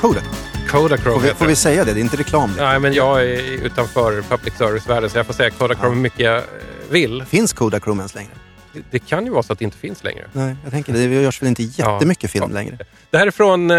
Kodak. 0.00 0.24
Kodachrome 0.68 1.20
Får 1.28 1.34
får 1.34 1.46
vi 1.46 1.56
säga 1.56 1.84
det? 1.84 1.92
Det 1.92 2.00
är 2.00 2.02
inte 2.02 2.16
reklam. 2.16 2.52
det. 2.56 2.62
Nej, 2.64 2.80
men 2.80 2.92
jag 2.92 3.22
är 3.24 3.40
utanför 3.64 4.22
public 4.22 4.54
service-världen 4.58 5.10
så 5.10 5.18
jag 5.18 5.26
får 5.26 5.34
säga 5.34 5.50
Kodachrome 5.50 5.94
hur 5.94 6.02
mycket 6.02 6.18
jag 6.20 6.36
eh, 6.36 6.42
vill. 6.90 7.24
Finns 7.24 7.52
Kodachrome 7.52 8.00
ens 8.00 8.14
längre? 8.14 8.30
Det, 8.72 8.82
det 8.90 8.98
kan 8.98 9.24
ju 9.24 9.30
vara 9.30 9.42
så 9.42 9.52
att 9.52 9.58
det 9.58 9.64
inte 9.64 9.76
finns 9.76 10.04
längre. 10.04 10.24
Nej, 10.32 10.56
jag 10.62 10.72
tänker 10.72 10.92
det. 10.92 11.06
Det 11.06 11.14
görs 11.22 11.42
väl 11.42 11.48
inte 11.48 11.62
jättemycket 11.62 12.30
film 12.30 12.44
Ja. 12.48 12.54
längre? 12.54 12.78
Det 13.10 13.18
här 13.18 13.26
är 13.26 13.30
från 13.30 13.70
eh, 13.70 13.76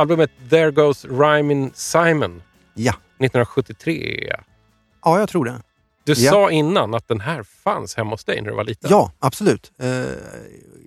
albumet 0.00 0.30
There 0.50 0.70
Goes 0.70 1.04
Rhymin' 1.04 1.70
Simon 1.74 2.42
Ja. 2.74 2.92
1973. 3.18 4.32
Ja, 5.04 5.18
jag 5.18 5.28
tror 5.28 5.44
det. 5.44 5.54
Du 6.04 6.12
Ja. 6.12 6.30
sa 6.30 6.50
innan 6.50 6.94
att 6.94 7.08
den 7.08 7.20
här 7.20 7.42
fanns 7.64 7.96
hemma 7.96 8.10
hos 8.10 8.24
dig 8.24 8.40
när 8.42 8.50
du 8.50 8.56
var 8.56 8.64
liten. 8.64 8.90
Ja, 8.90 9.12
absolut. 9.18 9.72
Eh, 9.82 9.88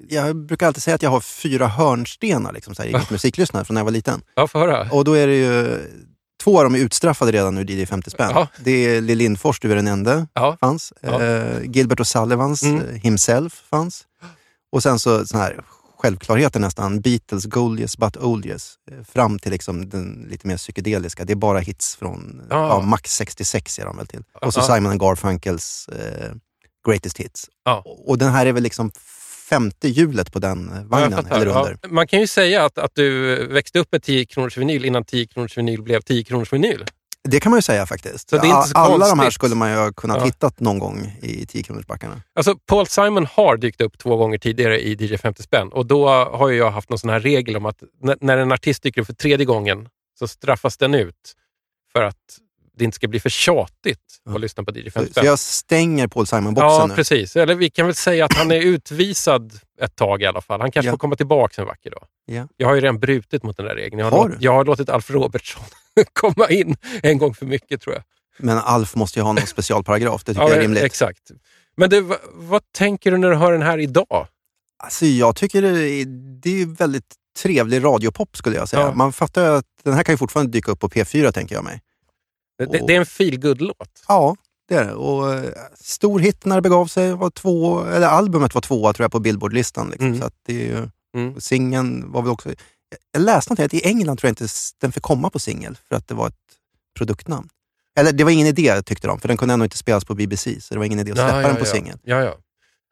jag 0.10 0.36
brukar 0.36 0.68
alltid 0.68 0.84
säga 0.84 0.96
att 0.96 1.02
jag 1.04 1.10
har 1.10 1.22
fyra 1.22 1.68
hörnstenar 1.68 2.54
liksom, 2.54 2.76
så 2.76 2.82
här, 2.82 2.90
i 2.90 2.94
eget 2.94 3.10
musiklyssnare 3.10 3.66
från 3.66 3.74
när 3.76 3.82
jag 3.82 3.86
var 3.86 3.92
liten. 3.92 4.22
Ja, 4.36 4.48
få 4.48 4.60
höra. 4.60 4.90
Och 4.92 5.04
då 5.06 5.14
är 5.14 5.28
det 5.28 5.36
ju... 5.36 5.80
Två 6.44 6.58
av 6.58 6.64
dem 6.64 6.76
är 6.76 6.80
utstraffade 6.80 7.32
redan 7.32 7.58
ur 7.58 7.72
DJ 7.72 7.86
50 7.86 8.10
spänn. 8.10 8.32
Ja. 8.34 8.48
Det 8.64 8.72
är 8.72 9.02
Lill 9.02 9.18
Lindfors, 9.18 9.60
Du 9.60 9.72
är 9.72 9.76
den 9.76 9.88
ende, 9.88 10.28
Ja. 10.34 10.58
fanns. 10.62 10.94
Ja. 11.02 11.22
Eh, 11.22 11.62
Gilbert 11.64 12.00
O'Sullivans, 12.00 12.66
Mm. 12.66 12.82
eh, 12.90 12.96
Himself, 13.02 13.64
fanns. 13.70 14.04
Och 14.72 14.84
sen 14.84 15.00
så 15.00 15.26
sån 15.28 15.40
här 15.40 15.64
självklarheter 16.00 16.60
nästan. 16.60 17.02
Beatles, 17.02 17.46
Goliath, 17.46 18.00
But 18.00 18.18
Oldies. 18.18 18.74
eh, 18.92 19.04
Fram 19.14 19.40
till 19.40 19.52
liksom 19.52 19.90
den 19.90 20.28
lite 20.30 20.48
mer 20.48 20.58
psykedeliska. 20.58 21.26
det 21.26 21.34
är 21.34 21.36
bara 21.36 21.60
hits 21.60 21.96
från 21.96 22.42
Ja. 22.50 22.82
max 22.82 23.16
66 23.16 23.80
är 23.80 23.86
de 23.86 23.98
väl 23.98 24.08
till. 24.08 24.24
Och 24.42 24.54
så. 24.54 24.62
Simon 24.62 24.98
Garfunkels 24.98 25.88
eh, 25.90 26.32
Greatest 26.88 27.18
Hits. 27.18 27.46
Och 27.86 28.10
och 28.10 28.18
den 28.18 28.32
här 28.32 28.46
är 28.46 28.52
väl 28.54 28.64
liksom 28.64 28.92
femte 29.54 29.88
hjulet 29.88 30.32
på 30.34 30.40
den 30.40 30.70
eh, 30.70 30.76
Ja, 30.78 30.84
vagnen, 30.88 31.12
fattar. 31.12 31.36
eller 31.36 31.46
Ja. 31.52 31.60
under. 31.60 31.78
Man 31.90 32.08
kan 32.08 32.20
ju 32.20 32.28
säga 32.28 32.66
att, 32.66 32.78
att 32.78 32.92
du 32.96 33.36
växte 33.48 33.80
upp 33.80 33.92
med 33.92 34.04
10 34.04 34.26
kronors 34.26 34.58
vinyl 34.58 34.86
innan 34.86 35.04
10 35.04 35.28
kronors 35.28 35.58
vinyl 35.58 35.82
blev 35.82 36.02
10 36.02 36.24
kronors 36.24 36.54
vinyl. 36.54 36.86
Det 37.30 37.40
kan 37.40 37.50
man 37.50 37.58
ju 37.58 37.62
säga 37.62 37.86
faktiskt. 37.86 38.30
Så 38.30 38.36
det 38.38 38.48
är 38.48 38.58
inte 38.58 38.68
så 38.70 38.78
Alla 38.78 38.98
de 38.98 39.04
här 39.04 39.10
konstigt. 39.16 39.34
skulle 39.34 39.56
man 39.56 39.72
ju 39.72 39.78
ha 39.78 39.92
kunnat 39.94 40.18
Ja. 40.18 40.24
hittat 40.26 40.60
någon 40.60 40.80
gång 40.80 41.18
i 41.22 41.46
10 41.46 41.64
kronorsbackarna. 41.64 42.22
Alltså, 42.36 42.56
Paul 42.66 42.88
Simon 42.88 43.26
har 43.26 43.58
dykt 43.58 43.82
upp 43.82 43.98
två 43.98 44.18
gånger 44.18 44.38
tidigare 44.38 44.80
i 44.82 44.94
DJ 45.00 45.18
50 45.18 45.44
spänn 45.44 45.70
och 45.70 45.86
då 45.86 46.08
har 46.10 46.50
ju 46.50 46.58
jag 46.58 46.72
haft 46.72 46.90
någon 46.90 47.00
sån 47.00 47.10
här 47.10 47.20
regel 47.20 47.58
om 47.58 47.66
att 47.66 47.84
när 48.22 48.38
en 48.38 48.52
artist 48.52 48.84
dyker 48.84 49.02
upp 49.02 49.08
för 49.08 49.14
tredje 49.14 49.46
gången 49.46 49.88
så 50.20 50.28
straffas 50.28 50.78
den 50.78 50.94
ut 50.94 51.34
för 51.94 52.02
att 52.04 52.16
det 52.78 52.84
inte 52.84 52.96
ska 52.96 53.08
bli 53.08 53.20
för 53.20 53.30
tjatigt 53.30 54.00
Ja. 54.26 54.36
att 54.36 54.42
lyssna 54.42 54.64
på 54.64 54.72
DJ 54.72 54.84
Så, 54.86 54.92
50 54.92 55.14
så 55.14 55.26
jag 55.26 55.40
stänger 55.40 56.08
Paul 56.08 56.26
Simon-boxen 56.28 56.70
Ja, 56.80 56.86
nu. 56.86 56.96
precis. 56.96 57.36
Eller 57.36 57.56
vi 57.56 57.70
kan 57.70 57.86
väl 57.86 57.96
säga 57.96 58.26
att 58.26 58.34
han 58.34 58.52
är 58.52 58.62
utvisad 58.62 59.54
ett 59.82 59.96
tag 59.96 60.22
i 60.22 60.26
alla 60.26 60.42
fall. 60.42 60.62
Han 60.62 60.72
kanske 60.72 60.88
Ja. 60.88 60.92
får 60.94 60.98
komma 60.98 61.16
tillbaka 61.16 61.62
en 61.62 61.68
vacker 61.68 61.90
dag. 61.92 62.04
Ja. 62.26 62.48
Jag 62.58 62.68
har 62.68 62.76
ju 62.76 62.82
redan 62.82 63.00
brutit 63.00 63.44
mot 63.44 63.58
den 63.58 63.66
där 63.66 63.76
regeln. 63.76 64.00
Jag 64.00 64.06
har, 64.06 64.12
Har 64.18 64.30
låt, 64.30 64.40
du? 64.40 64.46
jag 64.46 64.54
har 64.54 64.66
låtit 64.66 64.90
Alf 64.90 65.10
Robertsson 65.10 65.64
komma 66.14 66.50
in 66.50 66.76
en 67.04 67.18
gång 67.18 67.34
för 67.34 67.46
mycket 67.46 67.82
tror 67.82 67.96
jag. 67.96 68.04
Men 68.38 68.58
Alf 68.58 68.96
måste 68.96 69.20
ju 69.20 69.24
ha 69.24 69.34
någon 69.34 69.48
specialparagraf, 69.48 70.24
det 70.24 70.34
tycker 70.34 70.42
Ja, 70.44 70.50
jag 70.50 70.58
är 70.58 70.62
rimligt. 70.62 70.84
Exakt. 70.84 71.32
Men 71.78 71.90
du, 71.90 72.02
vad, 72.02 72.18
vad 72.34 72.62
tänker 72.72 73.12
du 73.12 73.18
när 73.18 73.30
du 73.30 73.36
hör 73.36 73.52
den 73.52 73.62
här 73.62 73.78
idag? 73.78 74.28
Alltså, 74.84 75.06
jag 75.06 75.36
tycker 75.36 75.62
det 75.62 75.70
är, 75.90 76.06
det 76.42 76.62
är 76.62 76.66
väldigt 76.66 77.14
trevlig 77.42 77.84
radiopop 77.84 78.38
skulle 78.38 78.56
jag 78.56 78.70
säga. 78.70 78.82
Ja. 78.82 78.94
Man 78.96 79.14
fattar 79.14 79.46
ju 79.46 79.58
att 79.58 79.66
den 79.84 79.94
här 79.94 80.04
kan 80.04 80.14
ju 80.14 80.18
fortfarande 80.18 80.52
dyka 80.52 80.72
upp 80.72 80.80
på 80.80 80.90
P4 80.90 81.32
tänker 81.32 81.56
jag 81.56 81.64
mig. 81.64 81.82
Det, 82.58 82.66
Och- 82.66 82.88
det 82.88 82.96
är 82.96 83.00
en 83.00 83.06
feel 83.06 83.58
låt 83.58 84.04
Ja, 84.08 84.36
det 84.68 84.76
är 84.76 84.86
det. 84.86 84.94
Och, 84.94 85.34
eh, 85.34 85.54
stor 85.76 86.20
hit 86.20 86.46
när 86.46 86.56
det 86.56 86.62
begav 86.62 86.86
sig. 86.88 87.14
Var 87.14 87.30
två, 87.30 87.84
eller 87.86 88.08
albumet 88.08 88.54
var 88.54 88.62
tvåa 88.62 88.94
tror 88.94 89.04
jag 89.04 89.12
på 89.12 89.20
Billboardlistan. 89.20 89.90
Liksom. 89.90 90.08
Mm. 90.08 90.20
Så 90.20 90.26
att 90.26 90.36
det 90.46 90.54
är 90.54 90.66
ju, 90.66 90.88
Mm. 91.16 91.42
singeln 91.42 92.12
var 92.12 92.22
väl 92.22 92.32
också... 92.32 92.50
Jag 93.12 93.22
läste 93.22 93.52
någonting 93.52 93.66
att 93.66 93.84
i 93.86 93.88
England 93.88 94.18
tror 94.18 94.28
jag 94.28 94.32
inte 94.32 94.48
den 94.82 94.92
fick 94.92 95.04
komma 95.04 95.30
på 95.30 95.40
singel 95.40 95.78
för 95.88 95.96
att 95.96 96.08
det 96.08 96.14
var 96.14 96.28
ett 96.28 96.36
produktnamn. 96.98 97.50
Eller 98.00 98.12
det 98.12 98.24
var 98.24 98.32
ingen 98.32 98.48
idé 98.48 98.82
tyckte 98.82 99.08
de, 99.08 99.20
för 99.20 99.28
den 99.28 99.38
kunde 99.38 99.54
ändå 99.54 99.66
inte 99.66 99.78
spelas 99.78 100.06
på 100.06 100.16
BBC, 100.16 100.62
så 100.62 100.74
det 100.74 100.78
var 100.78 100.86
ingen 100.86 101.00
idé 101.00 101.12
att 101.12 101.18
släppa 101.18 101.42
den 101.42 101.56
på 101.56 101.62
ja. 101.62 101.66
singel. 101.66 101.98
Ja, 102.04 102.22
ja. 102.24 102.36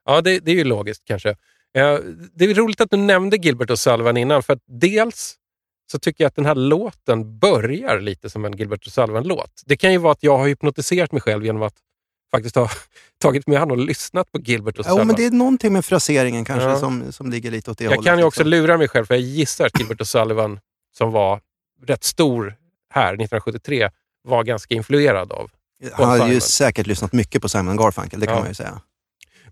ja 0.05 0.21
det, 0.21 0.39
det 0.39 0.51
är 0.51 0.55
ju 0.55 0.63
logiskt 0.63 1.05
kanske. 1.05 1.29
Eh, 1.29 1.97
det 2.33 2.45
är 2.45 2.53
roligt 2.53 2.81
att 2.81 2.91
du 2.91 2.97
nämnde 2.97 3.37
Gilbert 3.37 3.69
och 3.69 3.79
Sullivan 3.79 4.17
innan, 4.17 4.43
för 4.43 4.53
att 4.53 4.59
dels 4.67 5.35
så 5.91 5.99
tycker 5.99 6.23
jag 6.23 6.27
att 6.29 6.35
den 6.35 6.45
här 6.45 6.55
låten 6.55 7.39
börjar 7.39 7.99
lite 7.99 8.29
som 8.29 8.45
en 8.45 8.57
Gilbert 8.57 8.85
och 8.87 8.91
Sullivan-låt. 8.93 9.61
Det 9.65 9.77
kan 9.77 9.91
ju 9.91 9.97
vara 9.97 10.11
att 10.11 10.23
jag 10.23 10.37
har 10.37 10.47
hypnotiserat 10.47 11.11
mig 11.11 11.21
själv 11.21 11.45
genom 11.45 11.61
att 11.61 11.73
faktiskt 12.31 12.55
ha 12.55 12.69
tagit 13.21 13.47
mig 13.47 13.57
an 13.57 13.71
och 13.71 13.77
lyssnat 13.77 14.31
på 14.31 14.39
Gilbert 14.39 14.79
och 14.79 14.85
Sullivan. 14.85 15.07
men 15.07 15.15
det 15.15 15.25
är 15.25 15.31
någonting 15.31 15.73
med 15.73 15.85
fraseringen 15.85 16.45
kanske 16.45 16.69
Ja. 16.69 16.79
som, 16.79 17.11
som 17.11 17.29
ligger 17.31 17.51
lite 17.51 17.71
åt 17.71 17.77
det 17.77 17.83
jag 17.83 17.91
hållet. 17.91 18.05
kan 18.05 18.17
ju 18.17 18.23
också 18.23 18.43
liksom. 18.43 18.49
lura 18.61 18.77
mig 18.77 18.87
själv, 18.87 19.05
för 19.05 19.13
jag 19.13 19.21
gissar 19.21 19.65
att 19.65 19.79
Gilbert 19.79 20.01
och 20.01 20.07
Sullivan, 20.07 20.59
som 20.97 21.11
var 21.11 21.41
rätt 21.85 22.03
stor 22.03 22.55
här 22.93 23.07
1973, 23.07 23.89
var 24.23 24.43
ganska 24.43 24.75
influerad 24.75 25.31
av. 25.31 25.51
Han 25.93 26.09
hade 26.19 26.33
ju 26.33 26.39
säkert 26.39 26.87
lyssnat 26.87 27.13
mycket 27.13 27.41
på 27.41 27.49
Simon 27.49 27.77
Garfunkel, 27.77 28.19
det 28.19 28.25
kan 28.25 28.35
Ja. 28.35 28.39
man 28.41 28.49
ju 28.49 28.55
säga. 28.55 28.81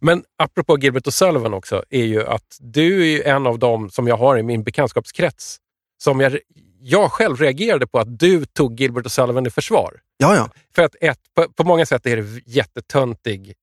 Men 0.02 0.24
apropå 0.38 0.80
Gilbert 0.80 1.08
och 1.08 1.14
Sullivan 1.14 1.54
också, 1.54 1.84
är 1.90 2.06
ju 2.06 2.26
att 2.28 2.58
du 2.60 3.02
är 3.02 3.06
ju 3.06 3.24
en 3.24 3.48
av 3.48 3.60
dem 3.60 3.90
som 3.90 4.08
jag 4.08 4.18
har 4.18 4.38
i 4.38 4.44
min 4.44 4.64
bekantskapskrets 4.64 5.58
som 6.02 6.20
jag, 6.20 6.38
jag 6.80 7.12
själv 7.12 7.38
reagerade 7.38 7.88
på 7.88 8.00
att 8.00 8.20
du 8.20 8.45
tog 8.45 8.80
Gilbert 8.80 9.06
och 9.06 9.12
Sullivan 9.12 9.45
i 9.45 9.50
försvar. 9.50 10.00
Ja, 10.18 10.36
ja. 10.36 10.50
För 10.76 10.82
att 10.82 10.95
ett, 11.02 11.20
på, 11.36 11.50
på 11.50 11.64
många 11.64 11.86
sätt 11.86 12.06
är 12.06 12.18
det 12.18 12.41
jättetöntig, 12.45 13.54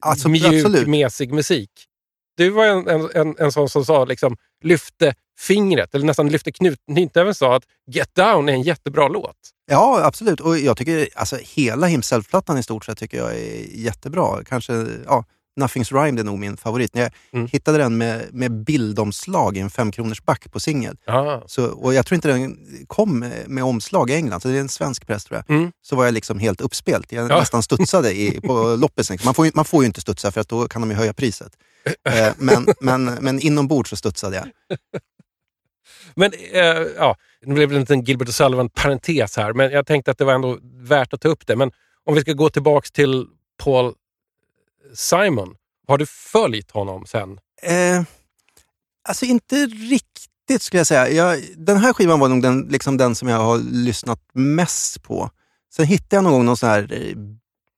Alltså, 0.00 0.28
mjuk, 0.28 0.44
absolut. 0.44 0.88
mesig 0.88 1.32
musik. 1.32 1.70
Du 2.36 2.50
var 2.50 2.66
en, 2.66 2.88
en, 2.88 3.08
en, 3.14 3.34
en 3.38 3.52
sån 3.52 3.68
som 3.68 3.84
sa, 3.84 4.04
liksom, 4.04 4.36
lyfte 4.64 5.14
fingret, 5.38 5.94
eller 5.94 6.06
nästan 6.06 6.28
lyfte 6.28 6.52
knut, 6.52 6.78
knytnäven 6.86 7.34
sa 7.34 7.56
att 7.56 7.64
Get 7.90 8.14
Down 8.14 8.48
är 8.48 8.52
en 8.52 8.62
jättebra 8.62 9.08
låt. 9.08 9.36
Ja, 9.70 10.00
absolut. 10.04 10.40
Och 10.40 10.58
jag 10.58 10.76
tycker 10.76 11.08
alltså, 11.14 11.36
hela 11.36 11.86
Himself-plattan 11.86 12.58
i 12.58 12.62
stort 12.62 12.84
sett 12.84 12.98
tycker 12.98 13.18
jag 13.18 13.30
är 13.30 13.78
jättebra. 13.78 14.44
Kanske, 14.44 14.86
ja, 15.06 15.24
Nothing's 15.58 16.02
Rhymed 16.02 16.20
är 16.20 16.24
nog 16.24 16.38
min 16.38 16.56
favorit. 16.56 16.90
Jag 16.94 17.10
Mm. 17.32 17.46
hittade 17.52 17.78
den 17.78 17.98
med, 17.98 18.34
med 18.34 18.52
bildomslag 18.64 19.56
i 19.56 19.60
en 19.60 19.70
femkronors 19.70 20.22
back 20.22 20.52
på 20.52 20.60
singel. 20.60 20.96
Så, 21.46 21.66
och 21.66 21.94
jag 21.94 22.06
tror 22.06 22.14
inte 22.14 22.28
den 22.28 22.56
kom 22.86 23.18
med, 23.46 23.64
omslag 23.64 24.10
i 24.10 24.14
England, 24.14 24.40
så 24.40 24.48
det 24.48 24.56
är 24.56 24.60
en 24.60 24.68
svensk 24.68 25.06
press 25.06 25.24
tror 25.24 25.42
jag. 25.46 25.56
Mm. 25.56 25.72
Så 25.82 25.96
var 25.96 26.04
jag 26.04 26.14
liksom 26.14 26.38
helt 26.38 26.60
uppspelt. 26.60 27.12
Jag 27.12 27.30
Ja. 27.30 27.38
nästan 27.38 27.62
studsade 27.62 28.12
i, 28.12 28.40
på 28.40 28.76
loppisen. 28.80 29.18
Man 29.24 29.34
får, 29.34 29.46
ju, 29.46 29.52
man 29.54 29.64
får 29.64 29.82
ju 29.82 29.86
inte 29.86 30.00
studsa 30.00 30.30
för 30.32 30.40
att 30.40 30.48
då 30.48 30.68
kan 30.68 30.82
de 30.82 30.90
ju 30.90 30.96
höja 30.96 31.12
priset. 31.12 31.52
Eh, 32.08 32.32
men, 32.38 32.66
men, 32.80 33.04
men 33.04 33.40
inombords 33.40 33.90
så 33.90 33.96
studsade 33.96 34.36
jag. 34.36 34.46
Men 36.14 36.32
eh, 36.52 36.60
ja, 36.96 37.16
det 37.46 37.52
blev 37.52 37.72
en 37.72 37.80
liten 37.80 38.04
Gilbert 38.04 38.28
och 38.28 38.34
Sullivan-parentes 38.34 39.36
här, 39.36 39.52
men 39.52 39.70
jag 39.70 39.86
tänkte 39.86 40.10
att 40.10 40.18
det 40.18 40.24
var 40.24 40.32
ändå 40.34 40.58
värt 40.82 41.12
att 41.12 41.20
ta 41.20 41.28
upp 41.28 41.46
det. 41.46 41.56
Men 41.56 41.70
om 42.04 42.14
vi 42.14 42.20
ska 42.20 42.32
gå 42.32 42.50
tillbaks 42.50 42.90
till 42.90 43.26
Paul 43.62 43.94
Simon. 44.94 45.54
Har 45.88 45.98
du 45.98 46.06
följt 46.06 46.70
honom 46.70 47.06
sen? 47.06 47.38
Eh, 47.62 48.02
alltså 49.08 49.24
inte 49.24 49.66
riktigt 49.66 50.62
skulle 50.62 50.80
jag 50.80 50.86
säga. 50.86 51.08
Jag, 51.10 51.42
den 51.56 51.76
här 51.76 51.92
skivan 51.92 52.20
var 52.20 52.28
nog 52.28 52.42
den, 52.42 52.60
liksom 52.60 52.96
den 52.96 53.14
som 53.14 53.28
jag 53.28 53.38
har 53.38 53.58
lyssnat 53.58 54.20
mest 54.34 55.02
på. 55.02 55.30
Sen 55.74 55.86
hittade 55.86 56.16
jag 56.16 56.24
någon 56.24 56.32
gång 56.32 56.44
någon 56.44 56.56
sån 56.56 56.68
här 56.68 56.92
eh, 56.92 57.14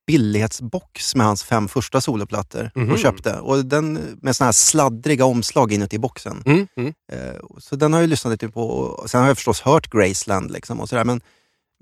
billighetsbox 0.07 1.15
med 1.15 1.25
hans 1.25 1.43
fem 1.43 1.67
första 1.67 2.01
soloplattor 2.01 2.71
Mhm. 2.75 2.91
och 2.91 2.99
köpte. 2.99 3.33
Och 3.39 3.65
den 3.65 3.93
med 4.21 4.35
såna 4.35 4.45
här 4.47 4.51
sladdriga 4.51 5.25
omslag 5.25 5.71
inuti 5.71 5.97
boxen. 5.99 6.43
Mm, 6.45 6.67
mm. 6.77 6.93
Eh, 7.11 7.35
så 7.57 7.75
den 7.75 7.93
har 7.93 7.99
jag 7.99 8.09
lyssnat 8.09 8.31
lite 8.31 8.49
på. 8.49 9.03
Sen 9.07 9.21
har 9.21 9.27
jag 9.27 9.37
förstås 9.37 9.61
hört 9.61 9.91
Graceland 9.91 10.51
liksom 10.51 10.79
och 10.79 10.89
sådär. 10.89 11.03
Men, 11.03 11.21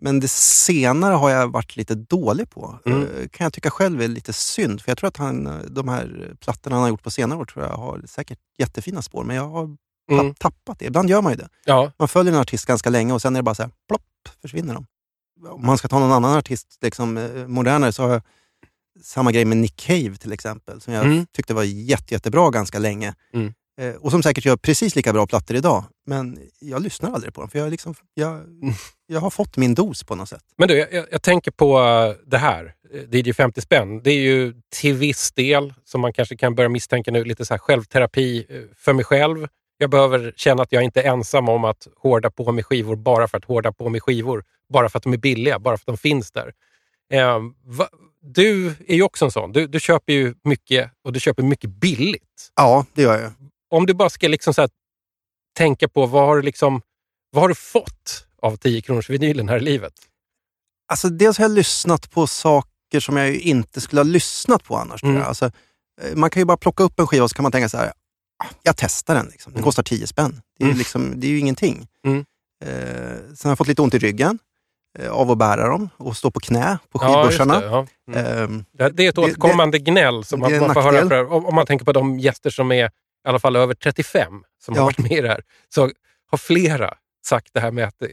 men 0.01 0.19
det 0.19 0.27
senare 0.31 1.13
har 1.13 1.29
jag 1.29 1.47
varit 1.51 1.75
lite 1.75 1.95
dålig 1.95 2.49
på. 2.49 2.79
Mm. 2.85 3.01
Eh, 3.01 3.27
kan 3.27 3.43
jag 3.45 3.53
tycka 3.53 3.69
själv 3.71 4.01
är 4.01 4.07
lite 4.07 4.33
synd. 4.33 4.81
För 4.81 4.91
jag 4.91 4.97
tror 4.97 5.07
att 5.07 5.17
han, 5.17 5.47
eh, 5.47 5.57
de 5.69 5.87
här 5.87 6.35
plattorna 6.39 6.75
han 6.75 6.81
har 6.83 6.89
gjort 6.89 7.03
på 7.03 7.11
senare 7.11 7.39
år 7.39 7.45
tror 7.45 7.65
jag 7.65 7.71
har 7.77 8.01
säkert 8.07 8.39
jättefina 8.57 9.01
spår. 9.01 9.23
Men 9.23 9.35
jag 9.35 9.49
har 9.49 9.77
Mm. 10.11 10.33
tappat 10.33 10.79
det. 10.79 10.85
Ibland 10.85 11.09
gör 11.09 11.21
man 11.21 11.31
ju 11.31 11.37
det. 11.37 11.49
Ja, 11.65 11.91
Man 11.99 12.07
följer 12.07 12.33
en 12.33 12.39
artist 12.39 12.65
ganska 12.65 12.89
länge 12.89 13.13
och 13.13 13.21
sen 13.21 13.35
är 13.35 13.39
det 13.39 13.43
bara 13.43 13.55
så 13.55 13.63
här, 13.63 13.71
plopp, 13.87 14.01
försvinner 14.41 14.73
de. 14.73 14.85
Om 15.49 15.65
man 15.65 15.77
ska 15.77 15.87
ta 15.87 15.99
någon 15.99 16.11
annan 16.11 16.37
artist, 16.37 16.77
liksom, 16.81 17.17
eh, 17.17 17.47
modernare, 17.47 17.91
så 17.93 18.03
har 18.03 18.09
jag 18.09 18.21
samma 19.03 19.31
grej 19.31 19.45
med 19.45 19.57
Nick 19.57 19.75
Cave 19.75 20.15
till 20.15 20.31
exempel, 20.31 20.81
som 20.81 20.93
jag 20.93 21.05
Mm. 21.05 21.25
tyckte 21.33 21.53
var 21.53 21.63
jätte, 21.63 22.13
jättebra 22.13 22.49
ganska 22.49 22.79
länge. 22.79 23.15
Mm. 23.33 23.53
Eh, 23.79 23.95
och 23.95 24.11
som 24.11 24.23
säkert 24.23 24.45
gör 24.45 24.57
precis 24.57 24.95
lika 24.95 25.13
bra 25.13 25.27
plattor 25.27 25.57
idag. 25.57 25.83
Men 26.07 26.39
jag 26.59 26.81
lyssnar 26.81 27.11
aldrig 27.13 27.33
på 27.33 27.41
dem, 27.41 27.49
för 27.49 27.59
jag, 27.59 27.71
liksom, 27.71 27.95
jag, 28.13 28.31
Mm. 28.33 28.73
jag 29.07 29.19
har 29.19 29.29
fått 29.29 29.57
min 29.57 29.75
dos 29.75 30.03
på 30.03 30.15
något 30.15 30.29
sätt. 30.29 30.43
Men 30.57 30.67
du, 30.67 30.77
jag, 30.77 31.05
jag 31.11 31.21
tänker 31.21 31.51
på 31.51 31.79
eh, 31.79 32.25
det 32.29 32.37
här. 32.37 32.73
eh, 32.93 33.19
DJ 33.19 33.33
50 33.33 33.61
spänn. 33.61 34.03
Det 34.03 34.11
är 34.11 34.19
ju 34.21 34.53
till 34.75 34.93
viss 34.95 35.31
del, 35.31 35.73
som 35.85 36.01
man 36.01 36.13
kanske 36.13 36.37
kan 36.37 36.55
börja 36.55 36.69
misstänka 36.69 37.11
nu, 37.11 37.23
lite 37.23 37.45
så 37.45 37.53
här 37.53 37.59
självterapi 37.59 38.45
för 38.75 38.93
mig 38.93 39.05
själv. 39.05 39.47
Jag 39.77 39.89
behöver 39.89 40.33
känna 40.35 40.63
att 40.63 40.71
jag 40.71 40.83
inte 40.83 41.01
är 41.01 41.11
ensam 41.11 41.49
om 41.49 41.65
att 41.65 41.87
hårda 41.97 42.29
på 42.31 42.51
mig 42.51 42.63
skivor 42.63 42.95
bara 42.95 43.27
för 43.27 43.37
att 43.37 43.45
hårda 43.45 43.71
på 43.71 43.89
mig 43.89 44.01
skivor. 44.01 44.43
Bara 44.73 44.89
för 44.89 44.97
att 44.97 45.03
de 45.03 45.13
är 45.13 45.17
billiga, 45.17 45.59
bara 45.59 45.77
för 45.77 45.81
att 45.81 45.85
de 45.85 45.97
finns 45.97 46.31
där. 46.31 46.51
Eh, 47.13 47.39
va, 47.65 47.87
du 48.21 48.67
är 48.87 48.95
ju 48.95 49.03
också 49.03 49.25
en 49.25 49.31
sån. 49.31 49.51
Du, 49.51 49.67
du 49.67 49.79
köper 49.79 50.13
ju 50.13 50.33
mycket 50.43 50.91
och 51.03 51.13
du 51.13 51.19
köper 51.19 51.43
mycket 51.43 51.69
billigt. 51.69 52.51
Ja, 52.55 52.85
det 52.93 53.01
gör 53.01 53.21
jag. 53.21 53.31
Om 53.69 53.85
du 53.85 53.93
bara 53.93 54.09
ska 54.09 54.27
liksom 54.27 54.53
så 54.53 54.67
tänka 55.57 55.87
på 55.89 56.05
vad 56.05 56.25
har, 56.25 56.35
du 56.35 56.41
liksom, 56.41 56.81
vad 57.31 57.43
har 57.43 57.49
du 57.49 57.55
fått 57.55 58.27
av 58.41 58.55
10 58.57 58.81
kronors 58.81 59.09
vinylen 59.09 59.49
här 59.49 59.57
i 59.57 59.61
livet? 59.61 59.93
Alltså, 60.91 61.09
dels 61.09 61.37
har 61.37 61.43
jag 61.45 61.51
lyssnat 61.51 62.11
på 62.11 62.27
saker 62.27 62.99
som 62.99 63.17
jag 63.17 63.27
ju 63.27 63.39
inte 63.39 63.81
skulle 63.81 63.99
ha 63.99 64.03
lyssnat 64.03 64.63
på 64.63 64.77
annars. 64.77 65.03
Mm. 65.03 65.21
Alltså, 65.23 65.45
eh, 66.01 66.15
man 66.15 66.29
kan 66.29 66.41
ju 66.41 66.45
bara 66.45 66.57
plocka 66.57 66.83
upp 66.83 66.99
en 66.99 67.07
skiva 67.07 67.23
och 67.23 67.29
så 67.29 67.35
kan 67.35 67.43
man 67.43 67.51
tänka 67.51 67.69
så 67.69 67.77
här, 67.77 67.87
"Ah, 68.43 68.47
jag 68.63 68.77
testar 68.77 69.15
den. 69.15 69.25
Liksom. 69.25 69.51
Den 69.53 69.57
Mm. 69.59 69.63
kostar 69.65 69.83
10 69.83 70.07
spänn. 70.07 70.41
Det 70.57 70.63
är, 70.63 70.67
Mm. 70.67 70.77
liksom, 70.77 71.19
det 71.19 71.27
är 71.27 71.31
ju 71.31 71.39
ingenting. 71.39 71.87
Mm. 72.05 72.25
Eh, 72.65 73.17
sen 73.35 73.37
har 73.43 73.51
jag 73.51 73.57
fått 73.57 73.67
lite 73.67 73.81
ont 73.81 73.93
i 73.93 73.99
ryggen 73.99 74.39
eh, 74.99 75.11
av 75.11 75.31
att 75.31 75.37
bära 75.37 75.67
dem 75.67 75.89
och 75.97 76.17
stå 76.17 76.31
på 76.31 76.39
knä 76.39 76.77
på 76.89 76.99
Ja, 77.01 77.23
skivbörsarna. 77.23 77.59
det, 77.59 77.65
ja. 77.65 77.87
Ehm, 78.19 78.65
Det, 78.71 78.89
det 78.89 79.05
är 79.05 79.09
ett 79.09 79.15
Det- 79.15 79.21
återkommande 79.21 79.79
gnäll 79.79 80.23
som 80.23 80.39
det 80.39 80.59
man, 80.61 80.73
får 80.73 80.81
höra. 80.81 81.27
om 81.27 81.55
man 81.55 81.65
tänker 81.65 81.85
på 81.85 81.91
de 81.93 82.19
gäster 82.19 82.49
som 82.49 82.71
är 82.71 82.91
i 83.25 83.29
alla 83.29 83.39
fall 83.39 83.55
över 83.55 83.73
35 83.73 84.33
som 84.65 84.73
har 84.75 84.81
Ja. 84.81 84.85
varit 84.85 84.97
med 84.97 85.11
i 85.11 85.21
det 85.21 85.27
här, 85.27 85.41
så 85.75 85.91
har 86.31 86.37
flera 86.37 86.93
sagt 87.25 87.49
det 87.53 87.59
här 87.59 87.71
med 87.71 87.87
att 87.87 88.01
eh, 88.01 88.07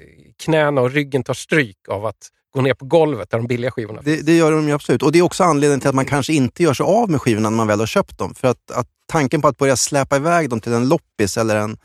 knäna 0.44 0.80
och 0.80 0.90
ryggen 0.90 1.24
tar 1.24 1.34
stryk 1.34 1.88
av 1.88 2.06
att 2.06 2.28
gå 2.54 2.60
ner 2.62 2.74
på 2.74 2.84
golvet 2.84 3.30
där 3.30 3.38
de 3.38 3.46
billiga 3.46 3.70
skivorna 3.70 4.02
det, 4.04 4.26
det 4.26 4.36
gör 4.36 4.52
de 4.52 4.68
ju 4.68 4.74
absolut. 4.74 5.02
Och 5.02 5.12
det 5.12 5.18
är 5.18 5.22
också 5.22 5.44
anledningen 5.44 5.80
till 5.80 5.88
att 5.88 5.94
man 5.94 6.04
kanske 6.04 6.32
inte 6.32 6.62
gör 6.62 6.74
sig 6.74 6.84
av 6.84 7.10
med 7.10 7.20
skivorna 7.22 7.50
när 7.50 7.56
man 7.56 7.66
väl 7.66 7.78
har 7.80 7.86
köpt 7.86 8.18
dem. 8.18 8.34
För 8.34 8.48
att, 8.48 8.70
att 8.70 8.86
tanken 9.06 9.42
på 9.42 9.48
att 9.48 9.58
börja 9.58 9.76
släpa 9.76 10.16
iväg 10.16 10.50
dem 10.50 10.60
till 10.60 10.72
en 10.72 10.88
loppis 10.88 11.36
eller 11.38 11.56
en, 11.56 11.78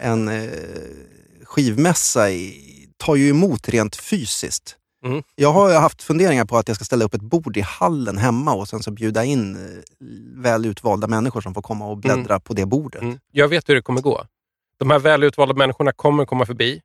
en 0.00 0.28
eh, 0.28 0.50
skivmässa 1.44 2.30
i, 2.30 2.62
tar 2.96 3.16
ju 3.16 3.28
emot 3.28 3.68
rent 3.68 3.96
fysiskt. 3.96 4.76
Mm. 5.06 5.22
Jag 5.34 5.52
har 5.52 5.80
haft 5.80 6.02
funderingar 6.02 6.44
på 6.44 6.56
att 6.56 6.68
jag 6.68 6.74
ska 6.74 6.84
ställa 6.84 7.04
upp 7.04 7.14
ett 7.14 7.22
bord 7.22 7.56
i 7.56 7.60
hallen 7.60 8.18
hemma 8.18 8.54
och 8.54 8.68
sen 8.68 8.82
så 8.82 8.90
bjuda 8.90 9.24
in 9.24 9.56
eh, 9.56 9.82
väl 10.42 10.66
utvalda 10.66 11.06
människor 11.06 11.40
som 11.40 11.54
får 11.54 11.62
komma 11.62 11.86
och 11.86 11.98
bläddra 11.98 12.40
på 12.40 12.54
det 12.54 12.66
bordet. 12.66 13.02
Mm. 13.02 13.18
Jag 13.32 13.48
vet 13.48 13.68
hur 13.68 13.74
det 13.74 13.82
kommer 13.82 14.00
gå. 14.00 14.24
De 14.78 14.90
här 14.90 14.98
välutvalda 14.98 15.54
människorna 15.54 15.92
kommer 15.92 16.24
komma 16.24 16.46
förbi. 16.46 16.80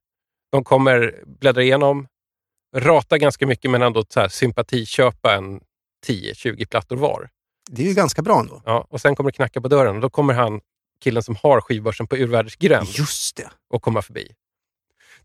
De 0.52 0.64
kommer 0.64 1.24
bläddra 1.40 1.64
igenom, 1.64 2.08
rata 2.76 3.18
ganska 3.18 3.48
mycket 3.48 3.72
men 3.72 3.82
ändå 3.82 4.06
så 4.10 4.20
här, 4.20 4.28
sympatiköpa 4.28 5.36
en 5.36 5.62
10-20 6.08 6.68
plattor 6.68 6.96
var. 6.96 7.30
Det 7.70 7.84
är 7.84 7.88
ju 7.88 7.94
ganska 7.94 8.22
bra 8.22 8.40
ändå. 8.40 8.62
Ja, 8.66 8.88
och 8.90 9.02
sen 9.02 9.16
kommer 9.16 9.32
det 9.32 9.36
knacka 9.36 9.62
på 9.62 9.68
dörren 9.68 9.96
och 9.96 10.02
då 10.02 10.10
kommer 10.10 10.34
han, 10.34 10.62
killen 11.04 11.24
som 11.24 11.36
har 11.44 11.62
skivbörsen 11.62 12.08
på 12.08 12.16
Urvärlders 12.16 12.56
gränd, 12.56 12.88
Just 12.88 13.36
det. 13.36 13.50
och 13.70 13.82
komma 13.82 14.02
förbi. 14.02 14.32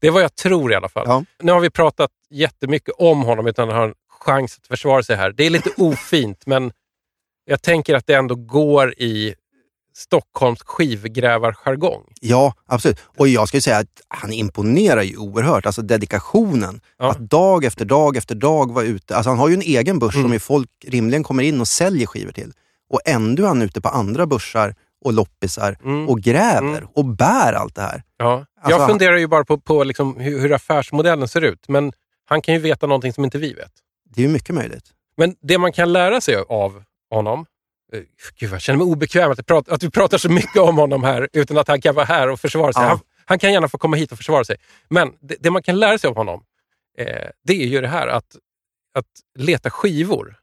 Det 0.00 0.06
är 0.06 0.10
vad 0.10 0.22
jag 0.22 0.34
tror 0.34 0.72
i 0.72 0.74
alla 0.74 0.88
fall. 0.88 1.04
Ja. 1.08 1.24
Nu 1.42 1.52
har 1.52 1.60
vi 1.60 1.70
pratat 1.70 2.10
jättemycket 2.30 2.94
om 2.98 3.22
honom 3.22 3.46
utan 3.46 3.68
han 3.68 3.78
har 3.78 3.88
en 3.88 3.94
chans 4.20 4.58
att 4.60 4.66
försvara 4.66 5.02
sig 5.02 5.16
här. 5.16 5.32
Det 5.32 5.46
är 5.46 5.50
lite 5.50 5.70
ofint, 5.76 6.42
men 6.46 6.72
jag 7.44 7.62
tänker 7.62 7.94
att 7.94 8.06
det 8.06 8.14
ändå 8.14 8.34
går 8.34 8.94
i 8.98 9.34
Stockholms 9.94 10.62
skivgrävarjargong. 10.62 12.04
Ja, 12.20 12.54
absolut. 12.66 12.98
Och 13.16 13.28
jag 13.28 13.48
skulle 13.48 13.60
säga 13.60 13.76
att 13.78 14.02
han 14.08 14.32
imponerar 14.32 15.02
ju 15.02 15.16
oerhört. 15.16 15.66
Alltså 15.66 15.82
dedikationen. 15.82 16.80
Ja. 16.98 17.10
Att 17.10 17.18
dag 17.18 17.64
efter 17.64 17.84
dag 17.84 18.16
efter 18.16 18.34
dag 18.34 18.72
vara 18.74 18.84
ute. 18.84 19.16
Alltså 19.16 19.30
han 19.30 19.38
har 19.38 19.48
ju 19.48 19.54
en 19.54 19.62
egen 19.62 19.98
börs 19.98 20.14
Mm. 20.16 20.30
som 20.30 20.40
folk 20.40 20.70
rimligen 20.86 21.22
kommer 21.24 21.42
in 21.42 21.60
och 21.60 21.68
säljer 21.68 22.06
skivor 22.06 22.32
till. 22.32 22.52
Och 22.90 23.00
ändå 23.04 23.42
är 23.42 23.46
han 23.48 23.62
ute 23.62 23.80
på 23.80 23.88
andra 23.88 24.26
börsar 24.26 24.74
och 25.04 25.12
loppisar 25.12 25.76
Mm. 25.84 26.08
och 26.08 26.20
gräver 26.20 26.78
Mm. 26.78 26.88
och 26.94 27.04
bär 27.04 27.52
allt 27.52 27.74
det 27.74 27.82
här. 27.82 28.02
Ja. 28.16 28.46
Alltså, 28.60 28.78
jag 28.80 28.88
funderar 28.88 29.16
ju 29.16 29.26
bara 29.26 29.44
på, 29.44 29.58
på 29.60 29.84
liksom 29.84 30.16
hur, 30.16 30.40
hur 30.40 30.52
affärsmodellen 30.52 31.28
ser 31.28 31.42
ut, 31.44 31.68
men 31.68 31.92
han 32.28 32.42
kan 32.42 32.54
ju 32.54 32.60
veta 32.60 32.86
någonting 32.86 33.12
som 33.12 33.24
inte 33.24 33.38
vi 33.38 33.52
vet. 33.54 33.72
Det 34.14 34.20
är 34.22 34.26
ju 34.26 34.32
mycket 34.32 34.54
möjligt. 34.54 34.84
Men 35.16 35.36
det 35.42 35.58
man 35.58 35.72
kan 35.72 35.92
lära 35.92 36.20
sig 36.20 36.36
av 36.48 36.82
honom, 37.10 37.46
eh, 37.92 38.00
Gud, 38.38 38.52
jag 38.52 38.60
känner 38.60 38.78
mig 38.78 38.84
obekväm 38.86 39.30
att, 39.30 39.46
pratar, 39.46 39.74
att 39.74 39.82
vi 39.82 39.90
pratar 39.90 40.18
så 40.18 40.28
mycket 40.30 40.56
om 40.62 40.76
honom 40.76 41.04
här 41.04 41.28
utan 41.32 41.58
att 41.58 41.68
han 41.68 41.80
kan 41.80 41.94
vara 41.94 42.04
här 42.06 42.28
och 42.28 42.40
försvara 42.40 42.72
sig. 42.72 42.82
Ja. 42.82 42.88
Han, 42.88 42.98
han 43.24 43.38
kan 43.38 43.52
gärna 43.52 43.68
få 43.68 43.78
komma 43.78 43.96
hit 43.96 44.12
och 44.12 44.18
försvara 44.18 44.44
sig. 44.44 44.56
Men 44.90 45.12
det, 45.20 45.36
det 45.40 45.50
man 45.50 45.62
kan 45.62 45.78
lära 45.80 45.98
sig 45.98 46.08
av 46.10 46.16
honom, 46.16 46.42
eh, 46.98 47.06
det 47.44 47.52
är 47.62 47.66
ju 47.66 47.80
det 47.80 47.88
här 47.88 48.06
att, 48.08 48.36
att 48.94 49.06
leta 49.38 49.70
skivor 49.70 50.36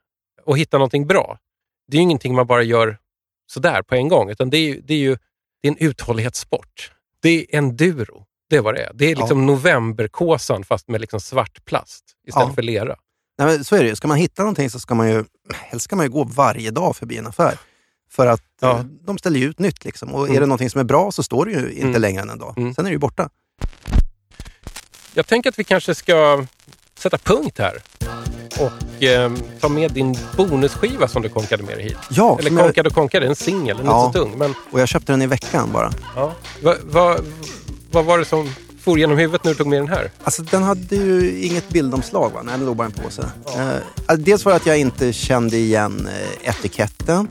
och 0.45 0.58
hitta 0.58 0.78
någonting 0.78 1.08
bra. 1.08 1.38
Det 1.88 1.97
är 1.97 1.99
ju 1.99 2.04
ingenting 2.04 2.36
man 2.36 2.47
bara 2.47 2.64
gör 2.64 2.97
sådär 3.54 3.82
på 3.82 3.95
en 3.95 4.08
gång, 4.08 4.30
utan 4.30 4.49
det 4.49 4.58
är 4.58 4.82
det 4.84 4.93
är 4.93 4.97
ju 4.97 5.18
det 5.62 5.68
är 5.68 5.72
en 5.72 5.78
uthållighetssport. 5.78 6.91
Det 7.22 7.30
är 7.30 7.58
enduro. 7.58 8.26
Det 8.49 8.56
är 8.58 8.62
vad 8.62 8.74
det 8.76 8.84
är. 8.84 8.91
Det 8.93 9.12
är 9.12 9.16
liksom 9.16 9.45
novemberkåsan 9.45 10.64
fast 10.64 10.88
med 10.88 11.01
liksom 11.01 11.20
svart 11.20 11.66
plast 11.66 12.04
istället 12.28 12.47
Ja. 12.49 12.54
för 12.54 12.62
lera. 12.62 12.95
Nej, 13.38 13.47
men 13.47 13.64
så 13.64 13.76
är 13.76 13.84
det 13.84 13.89
ju. 13.89 13.95
Ska 13.95 14.08
man 14.08 14.18
hitta 14.18 14.41
någonting 14.41 14.70
så 14.70 14.80
ska 14.80 14.95
man 14.95 15.10
ju, 15.10 15.24
helst 15.54 15.84
ska 15.84 15.95
man 15.95 16.06
ju 16.06 16.12
gå 16.12 16.24
varje 16.24 16.72
dag 16.72 16.95
förbi 16.95 17.18
en 17.18 17.28
affär. 17.28 17.58
För 18.12 18.28
att 18.28 18.43
Ja. 18.62 18.78
eh, 18.80 18.84
de 19.01 19.18
ställer 19.18 19.39
ju 19.39 19.45
ut 19.45 19.60
nytt. 19.60 19.86
Liksom. 19.86 20.14
Och 20.14 20.24
Mm. 20.24 20.36
är 20.36 20.39
det 20.39 20.45
någonting 20.45 20.70
som 20.70 20.80
är 20.80 20.86
bra 20.86 21.12
så 21.12 21.24
står 21.24 21.45
det 21.45 21.51
ju 21.51 21.72
inte 21.72 21.82
Mm. 21.88 22.01
längre 22.01 22.22
än 22.22 22.30
en 22.30 22.39
dag. 22.39 22.54
Mm. 22.58 22.74
Sen 22.74 22.86
är 22.86 22.89
det 22.89 22.93
ju 22.93 22.99
borta. 22.99 23.30
Jag 25.14 25.28
tänker 25.28 25.49
att 25.49 25.60
vi 25.60 25.64
kanske 25.64 25.95
ska 25.95 26.45
sätta 27.04 27.18
punkt 27.18 27.60
här 27.60 27.82
och 28.60 29.04
eh, 29.04 29.32
ta 29.60 29.70
med 29.70 29.91
din 29.91 30.16
bonusskiva 30.38 31.08
som 31.08 31.22
du 31.22 31.30
konkade 31.30 31.64
med 31.64 31.78
dig 31.78 31.84
hit. 31.84 31.97
Ja, 32.10 32.38
Eller 32.39 32.49
som 32.49 32.58
jag, 32.58 32.66
konkade 32.66 32.89
och 32.89 32.95
konkade, 32.95 33.26
en 33.28 33.36
singel, 33.36 33.78
den 33.78 33.88
är 33.88 33.91
Ja. 33.91 34.06
inte 34.06 34.20
så 34.20 34.26
tung. 34.26 34.38
Men 34.38 34.54
och 34.72 34.80
jag 34.82 34.88
köpte 34.88 35.12
den 35.14 35.22
i 35.22 35.28
veckan 35.28 35.70
bara. 35.74 35.91
ja. 36.16 36.34
vad 36.62 36.78
va, 36.84 37.18
vad 37.91 38.06
var 38.06 38.18
det 38.20 38.26
som 38.26 38.54
for 38.84 38.99
genom 38.99 39.18
huvudet 39.18 39.43
när 39.43 39.51
du 39.51 39.58
tog 39.58 39.68
med 39.68 39.80
den 39.80 39.88
här? 39.88 40.12
Alltså 40.24 40.41
den 40.43 40.64
hade 40.64 40.95
ju 40.95 41.41
inget 41.43 41.70
bildomslag 41.70 42.30
va? 42.34 42.41
Nej, 42.43 42.58
den 42.58 42.66
låg 42.66 42.76
bara 42.76 42.86
en 42.86 42.91
påse. 42.91 43.22
Eh, 43.58 43.68
alltså, 44.06 44.26
dels 44.26 44.45
var 44.45 44.51
det 44.51 44.56
att 44.56 44.66
jag 44.66 44.78
inte 44.80 45.14
kände 45.14 45.58
igen 45.58 46.08
eh, 46.43 46.49
etiketten. 46.49 47.28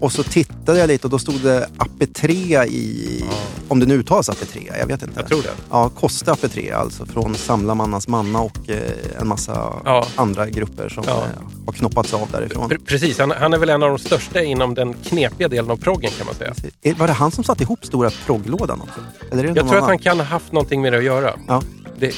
Och 0.00 0.12
så 0.12 0.22
tittade 0.22 0.78
jag 0.78 0.88
lite 0.88 1.06
och 1.06 1.10
då 1.10 1.18
stod 1.18 1.40
det 1.40 1.68
AP3 1.78 2.64
i... 2.66 3.24
Om 3.68 3.80
det 3.80 3.86
nu 3.86 3.94
uttalas 3.94 4.30
AP3, 4.30 4.72
jag 4.78 4.86
vet 4.86 5.02
inte. 5.02 5.20
Jag 5.20 5.28
tror 5.28 5.42
det. 5.42 5.48
Ja, 5.70 5.88
Kosta 5.88 6.34
AP3 6.34 6.74
alltså 6.74 7.06
från 7.06 7.34
Samlarmannans 7.34 8.08
Manna 8.08 8.40
och 8.40 8.70
eh, 8.70 8.76
en 9.20 9.28
massa 9.28 9.72
Ja. 9.84 10.06
andra 10.16 10.46
grupper 10.50 10.88
som 10.88 11.04
Ja. 11.06 11.12
eh, 11.12 11.42
har 11.66 11.72
knoppats 11.72 12.14
av 12.14 12.28
därifrån. 12.32 12.70
Pre- 12.70 12.84
Precis, 12.86 13.18
han, 13.18 13.30
han 13.30 13.52
är 13.52 13.58
väl 13.58 13.68
en 13.70 13.82
av 13.82 13.88
de 13.88 13.98
största 13.98 14.42
inom 14.42 14.74
den 14.74 14.94
knepiga 14.94 15.48
delen 15.48 15.70
av 15.70 15.76
proggen 15.76 16.10
kan 16.18 16.26
man 16.26 16.34
säga. 16.34 16.54
Eh, 16.82 16.96
Var 16.96 17.06
det 17.06 17.12
han 17.12 17.30
som 17.30 17.44
satte 17.44 17.62
ihop 17.62 17.84
stora 17.86 18.10
progglådan 18.26 18.80
också? 18.80 19.00
Eller 19.32 19.44
är 19.44 19.48
det 19.48 19.60
Jag 19.60 19.68
tror 19.68 19.78
att 19.78 19.84
han 19.84 19.98
kan 19.98 20.18
ha 20.18 20.24
haft 20.26 20.52
någonting 20.52 20.82
med 20.82 20.92
det 20.92 20.98
att 20.98 21.04
göra. 21.04 21.34
Ja. 21.48 21.62
Det, 21.98 22.14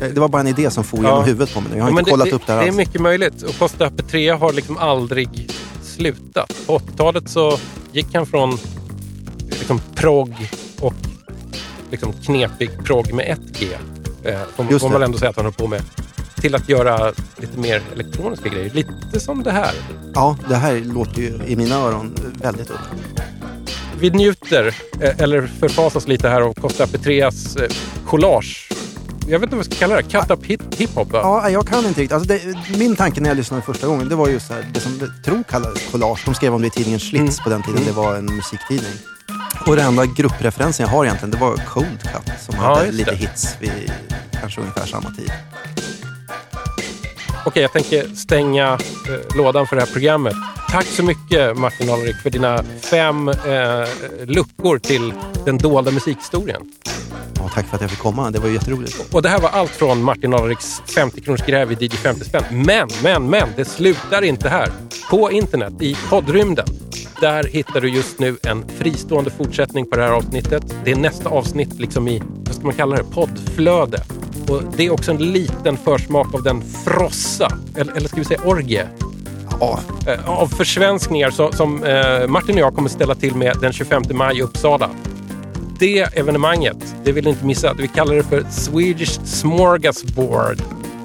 Eh, 0.00 0.08
Det 0.08 0.20
var 0.20 0.28
bara 0.28 0.40
en 0.40 0.46
idé 0.48 0.70
som 0.70 0.84
for 0.84 1.02
Ja. 1.02 1.08
genom 1.10 1.24
huvudet 1.24 1.54
på 1.54 1.60
mig. 1.60 1.70
Jag 1.74 1.84
har 1.84 1.90
Ja, 1.90 1.98
inte 1.98 2.10
kollat 2.10 2.26
det, 2.30 2.32
upp 2.32 2.46
det 2.46 2.52
här 2.52 2.60
Det 2.60 2.66
är 2.66 2.68
alls. 2.68 2.76
mycket 2.76 3.00
möjligt. 3.00 3.42
Och 3.42 3.58
Costa 3.58 3.90
P3 3.90 4.38
har 4.38 4.52
liksom 4.52 4.76
aldrig 4.78 5.50
slutat. 5.94 6.66
På 6.66 6.78
80-talet 6.78 7.28
så 7.28 7.58
gick 7.92 8.14
han 8.14 8.26
från 8.26 8.58
liksom 9.48 9.80
prog 9.94 10.34
och 10.80 10.94
liksom 11.90 12.12
knepig 12.12 12.70
prog 12.84 13.12
med 13.12 13.30
ett 13.30 13.60
G. 13.60 13.66
Eh, 14.24 14.38
får, 14.56 14.66
Just 14.70 14.80
får 14.80 14.90
man 14.90 15.02
ändå 15.02 15.18
säga 15.18 15.30
att 15.30 15.36
han 15.36 15.44
höll 15.44 15.54
på 15.54 15.66
med 15.66 15.82
till 16.44 16.54
att 16.54 16.68
göra 16.68 17.12
lite 17.36 17.58
mer 17.58 17.82
elektroniska 17.92 18.48
grejer. 18.48 18.70
Lite 18.70 19.20
som 19.20 19.42
det 19.42 19.50
här. 19.50 19.72
Ja, 20.14 20.38
det 20.48 20.54
här 20.54 20.80
låter 20.80 21.22
ju 21.22 21.40
i 21.46 21.56
mina 21.56 21.74
öron 21.74 22.14
väldigt 22.42 22.70
udda. 22.70 22.80
Vi 24.00 24.10
njuter, 24.10 24.66
eh, 25.00 25.20
eller 25.20 25.46
förfasas 25.46 26.08
lite 26.08 26.28
här 26.28 26.40
av 26.40 26.54
Costa 26.54 26.86
Petreas 26.86 27.56
eh, 27.56 27.68
collage. 28.06 28.68
Jag 29.28 29.38
vet 29.38 29.42
inte 29.46 29.56
vad 29.56 29.64
jag 29.66 29.72
ska 29.72 29.80
kalla 29.80 29.94
det. 29.96 30.02
Cut 30.02 30.30
up 30.30 30.44
hip- 30.44 30.74
hiphop. 30.76 31.12
va? 31.12 31.20
Ja, 31.22 31.50
jag 31.50 31.66
kan 31.68 31.78
inte 31.86 32.00
riktigt. 32.00 32.12
Alltså 32.12 32.28
det, 32.28 32.40
min 32.78 32.96
tanke 32.96 33.20
när 33.20 33.30
jag 33.30 33.36
lyssnade 33.36 33.62
första 33.62 33.86
gången, 33.86 34.08
det 34.08 34.14
var 34.14 34.28
ju 34.28 34.40
så 34.40 34.52
här, 34.54 34.66
det 34.74 34.80
som 34.80 35.12
tror 35.24 35.42
kallades 35.50 35.82
collage. 35.90 36.22
De 36.24 36.34
skrev 36.34 36.54
om 36.54 36.60
det 36.60 36.66
i 36.66 36.70
tidningen 36.70 37.00
Schlitz 37.00 37.40
på 37.40 37.50
den 37.50 37.62
tiden. 37.62 37.80
Det 37.86 37.92
var 37.92 38.16
en 38.16 38.24
musiktidning. 38.36 38.92
Och 39.66 39.76
den 39.76 39.86
enda 39.86 40.06
gruppreferensen 40.06 40.84
jag 40.86 40.90
har 40.90 41.04
egentligen, 41.04 41.30
det 41.30 41.36
var 41.38 41.56
Cold 41.56 42.00
Cut 42.02 42.32
som 42.40 42.54
Ja, 42.54 42.60
hade 42.62 42.86
just 42.86 42.98
lite 42.98 43.10
det. 43.10 43.16
hits 43.16 43.56
vid 43.60 43.92
kanske 44.40 44.60
ungefär 44.60 44.86
samma 44.86 45.10
tid. 45.10 45.32
Okej, 47.46 47.62
jag 47.62 47.72
tänker 47.72 48.14
stänga 48.14 48.72
eh, 48.72 49.36
lådan 49.36 49.66
för 49.66 49.76
det 49.76 49.82
här 49.82 49.92
programmet. 49.92 50.34
Tack 50.68 50.86
så 50.86 51.02
mycket 51.02 51.56
Martin 51.56 51.90
Alrik 51.90 52.16
för 52.16 52.30
dina 52.30 52.62
fem 52.62 53.28
eh, 53.28 53.34
luckor 54.26 54.78
till 54.78 55.12
den 55.44 55.58
dolda 55.58 55.90
musikhistorien. 55.90 56.62
Ja, 57.36 57.50
tack 57.54 57.66
för 57.66 57.76
att 57.76 57.80
jag 57.80 57.90
fick 57.90 57.98
komma. 57.98 58.30
Det 58.30 58.38
var 58.38 58.48
ju 58.48 58.54
jätteroligt. 58.54 59.14
Och 59.14 59.22
det 59.22 59.28
här 59.28 59.40
var 59.40 59.48
allt 59.48 59.70
från 59.70 60.02
Martin 60.02 60.34
Alriks 60.34 60.82
50 60.94 61.20
kronors 61.20 61.46
gräv 61.46 61.72
i 61.72 61.86
DJ 61.86 61.88
50 61.88 62.24
spänn. 62.24 62.44
Men, 62.50 62.88
men, 63.02 63.30
men, 63.30 63.48
det 63.56 63.64
slutar 63.64 64.24
inte 64.24 64.48
här. 64.48 64.72
På 65.10 65.30
internet, 65.30 65.72
i 65.80 65.96
poddrymden, 66.10 66.66
där 67.20 67.44
hittar 67.44 67.80
du 67.80 67.88
just 67.88 68.18
nu 68.18 68.36
en 68.42 68.68
fristående 68.68 69.30
fortsättning 69.30 69.86
på 69.86 69.96
det 69.96 70.02
här 70.02 70.10
avsnittet. 70.10 70.74
Det 70.84 70.90
är 70.90 70.96
nästa 70.96 71.28
avsnitt 71.28 71.80
liksom 71.80 72.08
i, 72.08 72.22
vad 72.46 72.54
ska 72.54 72.64
man 72.64 72.74
kalla 72.74 72.96
det, 72.96 73.04
poddflöde. 73.04 74.02
Och 74.48 74.62
det 74.76 74.86
är 74.86 74.90
också 74.90 75.10
en 75.10 75.32
liten 75.32 75.76
försmak 75.76 76.34
av 76.34 76.42
den 76.42 76.62
frossa, 76.84 77.52
eller, 77.76 77.96
eller 77.96 78.08
ska 78.08 78.16
vi 78.16 78.24
säga 78.24 78.40
orgie, 78.44 78.88
Ja, 79.60 79.80
eh, 80.06 80.28
av 80.28 80.46
försvenskningar 80.46 81.30
som, 81.30 81.52
som 81.52 81.84
eh, 81.84 82.26
Martin 82.26 82.54
och 82.54 82.60
jag 82.60 82.74
kommer 82.74 82.88
ställa 82.88 83.14
till 83.14 83.34
med 83.34 83.56
den 83.60 83.72
25 83.72 84.02
maj 84.10 84.38
i 84.38 84.42
Uppsala. 84.42 84.90
Det 85.78 85.98
evenemanget, 85.98 86.94
det 87.04 87.12
vill 87.12 87.24
ni 87.24 87.30
inte 87.30 87.44
missa. 87.44 87.74
Vi 87.74 87.88
kallar 87.88 88.14
det 88.14 88.22
för 88.22 88.44
Swedish 88.50 89.20
Smorgasbord. 89.24 90.62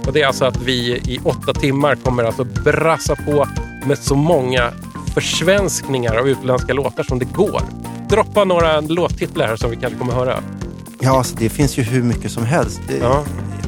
Och 0.08 0.14
det 0.14 0.22
är 0.22 0.28
alltså 0.28 0.46
att 0.46 0.62
vi 0.62 1.02
i 1.08 1.20
åtta 1.24 1.54
timmar 1.54 1.96
kommer 1.96 2.24
alltså 2.24 2.44
brassa 2.44 3.16
på 3.16 3.48
med 3.86 3.98
så 3.98 4.16
många 4.16 4.72
försvenskningar 5.14 6.16
av 6.16 6.30
utländska 6.30 6.74
låtar 6.74 7.04
som 7.04 7.20
det 7.20 7.34
går. 7.34 7.62
Droppa 8.10 8.44
några 8.44 8.82
låttitlar 8.82 9.48
här 9.48 9.56
som 9.56 9.70
vi 9.70 9.76
kanske 9.76 10.00
kommer 10.00 10.14
höra. 10.14 10.44
Ja 11.00 11.18
alltså, 11.18 11.36
det 11.40 11.50
finns 11.50 11.78
ju 11.78 11.84
hur 11.84 12.04
mycket 12.04 12.32
som 12.32 12.46
helst. 12.46 12.82
Det, 12.88 12.98
Ja. 12.98 13.24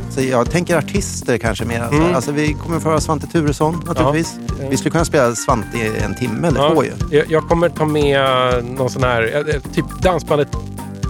så 0.10 0.22
jag 0.22 0.52
tänker 0.52 0.78
artister 0.78 1.38
kanske 1.38 1.66
mer. 1.66 1.80
Alltså, 1.82 2.02
Mm. 2.02 2.16
alltså, 2.16 2.32
vi 2.32 2.54
kommer 2.54 2.80
få 2.80 2.90
höra 2.90 3.02
Svante 3.02 3.28
Turesson 3.28 3.84
naturligtvis. 3.88 4.36
Ja. 4.60 4.68
Vi 4.70 4.78
skulle 4.78 4.92
kunna 4.92 5.06
spela 5.06 5.36
Svante 5.36 5.78
i 5.78 5.92
en 6.04 6.16
timme 6.16 6.48
eller 6.48 6.70
två 6.74 6.84
ju. 6.84 6.92
jag, 7.12 7.32
jag 7.32 7.44
kommer 7.48 7.70
ta 7.70 7.86
med 7.86 8.20
någon 8.66 8.90
sån 8.90 9.04
här, 9.04 9.44
eh, 9.56 9.62
typ 9.74 9.86
dansbandet 10.02 10.48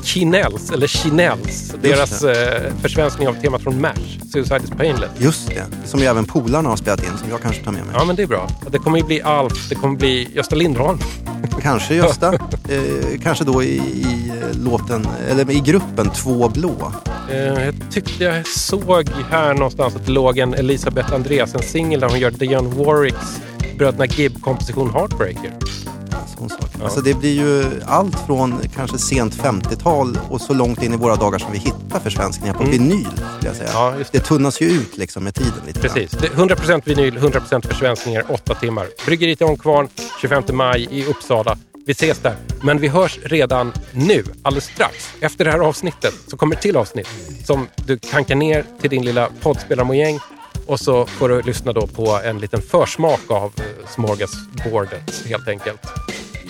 Chinells, 0.03 0.71
eller 0.71 0.87
Chinells. 0.87 1.73
Deras 1.81 2.23
eh, 2.23 2.71
försvenskning 2.81 3.27
av 3.27 3.33
temat 3.33 3.61
från 3.61 3.81
MASH, 3.81 4.19
Suicide 4.33 4.61
is 4.63 4.69
Painless. 4.69 5.09
Just 5.17 5.47
det, 5.47 5.63
som 5.85 5.99
ju 5.99 6.05
även 6.05 6.25
Polarna 6.25 6.69
har 6.69 6.75
spelat 6.77 6.99
in 7.03 7.17
som 7.19 7.29
jag 7.29 7.41
kanske 7.41 7.63
tar 7.63 7.71
med 7.71 7.85
mig. 7.85 7.95
Ja, 7.97 8.03
men 8.05 8.15
det 8.15 8.23
är 8.23 8.27
bra. 8.27 8.47
Det 8.71 8.77
kommer 8.77 8.97
ju 8.97 9.03
bli 9.03 9.21
Alf, 9.21 9.69
det 9.69 9.75
kommer 9.75 9.97
bli 9.97 10.27
Gösta 10.35 10.55
Lindholm. 10.55 10.99
Kanske 11.61 11.95
Gösta, 11.95 12.33
eh, 12.33 13.19
kanske 13.23 13.43
då 13.43 13.63
i, 13.63 13.75
i 13.75 14.29
eh, 14.29 14.63
låten, 14.63 15.07
eller 15.29 15.51
i 15.51 15.59
gruppen 15.59 16.09
Två 16.09 16.49
blå. 16.49 16.93
Eh, 17.31 17.37
jag 17.37 17.73
tyckte 17.91 18.23
jag 18.23 18.47
såg 18.47 19.09
här 19.29 19.53
någonstans 19.53 19.95
att 19.95 20.05
det 20.05 20.11
låg 20.11 20.37
en 20.37 20.53
Elisabeth 20.53 21.13
Andreasen-singel 21.13 21.99
där 21.99 22.09
hon 22.09 22.19
gör 22.19 22.31
Dionne 22.31 22.69
Warwicks 22.69 23.41
Bröderna 23.77 24.05
Gibb-komposition 24.05 24.89
Heartbreaker. 24.89 25.53
Sån 26.41 26.49
sak. 26.49 26.69
Alltså 26.83 27.01
det 27.01 27.13
blir 27.13 27.33
ju 27.33 27.81
allt 27.85 28.19
från 28.25 28.59
kanske 28.75 28.97
sent 28.97 29.35
50-tal 29.35 30.19
och 30.29 30.41
så 30.41 30.53
långt 30.53 30.83
in 30.83 30.93
i 30.93 30.97
våra 30.97 31.15
dagar 31.15 31.39
som 31.39 31.51
vi 31.51 31.57
hittar 31.57 31.99
försvenskningar 31.99 32.53
på 32.53 32.63
vinyl. 32.63 33.07
Skulle 33.07 33.49
jag 33.49 33.55
säga. 33.55 33.69
Mm. 33.69 33.81
Ja, 33.81 33.97
just 33.97 34.11
det 34.11 34.19
tunnas 34.19 34.61
ju 34.61 34.65
ut 34.65 34.97
liksom 34.97 35.23
med 35.23 35.35
tiden 35.35 35.53
lite 35.67 35.79
grann. 35.79 35.93
Precis. 35.93 36.11
Det 36.11 36.27
är 36.27 36.31
100% 36.31 36.81
vinyl, 36.85 37.17
100% 37.17 37.67
försvenskningar, 37.67 38.25
åtta 38.29 38.55
timmar. 38.55 38.87
Bryggeriet 39.05 39.41
i 39.41 39.43
Ångkvarn, 39.43 39.87
25 40.21 40.43
maj 40.53 40.87
i 40.91 41.05
Uppsala. 41.05 41.57
Vi 41.85 41.91
ses 41.91 42.19
där. 42.19 42.35
Men 42.63 42.79
vi 42.79 42.87
hörs 42.87 43.19
redan 43.23 43.73
nu, 43.91 44.23
alldeles 44.41 44.65
strax. 44.65 45.13
Efter 45.19 45.45
det 45.45 45.51
här 45.51 45.59
avsnittet 45.59 46.13
så 46.27 46.37
kommer 46.37 46.55
ett 46.55 46.61
till 46.61 46.77
avsnitt 46.77 47.07
som 47.45 47.67
du 47.75 47.97
tankar 47.97 48.35
ner 48.35 48.65
till 48.81 48.89
din 48.89 49.05
lilla 49.05 49.29
poddspelarmojäng 49.41 50.19
och 50.67 50.79
så 50.79 51.05
får 51.05 51.29
du 51.29 51.41
lyssna 51.41 51.73
då 51.73 51.87
på 51.87 52.19
en 52.25 52.39
liten 52.39 52.61
försmak 52.61 53.31
av 53.31 53.53
eh, 53.57 53.87
smorgasbordet 53.87 55.23
helt 55.27 55.47
enkelt. 55.47 55.81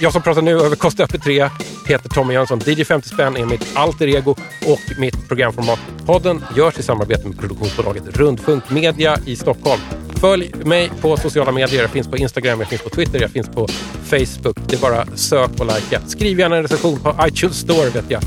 Jag 0.03 0.13
som 0.13 0.21
pratar 0.21 0.41
nu 0.41 0.51
över 0.51 0.75
Kosta 0.75 1.03
Öppet 1.03 1.23
3 1.23 1.49
heter 1.87 2.09
Tommy 2.09 2.33
Jönsson. 2.33 2.59
DJ 2.65 2.83
50 2.83 3.09
spänn 3.09 3.37
är 3.37 3.45
mitt 3.45 3.67
alter 3.73 4.07
ego 4.07 4.35
och 4.67 4.99
mitt 4.99 5.27
programformat. 5.27 5.79
Podden 6.05 6.43
görs 6.57 6.79
i 6.79 6.83
samarbete 6.83 7.27
med 7.27 7.39
produktionsbolaget 7.39 8.17
Rundfunk 8.17 8.69
Media 8.69 9.17
i 9.25 9.35
Stockholm. 9.35 9.81
Följ 10.15 10.53
mig 10.65 10.91
på 11.01 11.17
sociala 11.17 11.51
medier. 11.51 11.81
Jag 11.81 11.89
finns 11.89 12.07
på 12.07 12.17
Instagram, 12.17 12.59
jag 12.59 12.69
finns 12.69 12.81
på 12.81 12.89
Twitter, 12.89 13.21
jag 13.21 13.31
finns 13.31 13.49
på 13.49 13.67
Facebook. 14.03 14.57
Det 14.67 14.75
är 14.75 14.79
bara 14.79 15.05
sök 15.05 15.59
och 15.59 15.65
likea. 15.65 16.01
Skriv 16.07 16.39
gärna 16.39 16.55
en 16.55 16.61
recension 16.61 16.99
på 16.99 17.15
iTunes 17.27 17.57
Store 17.57 17.89
vet 17.89 18.11
jag. 18.11 18.21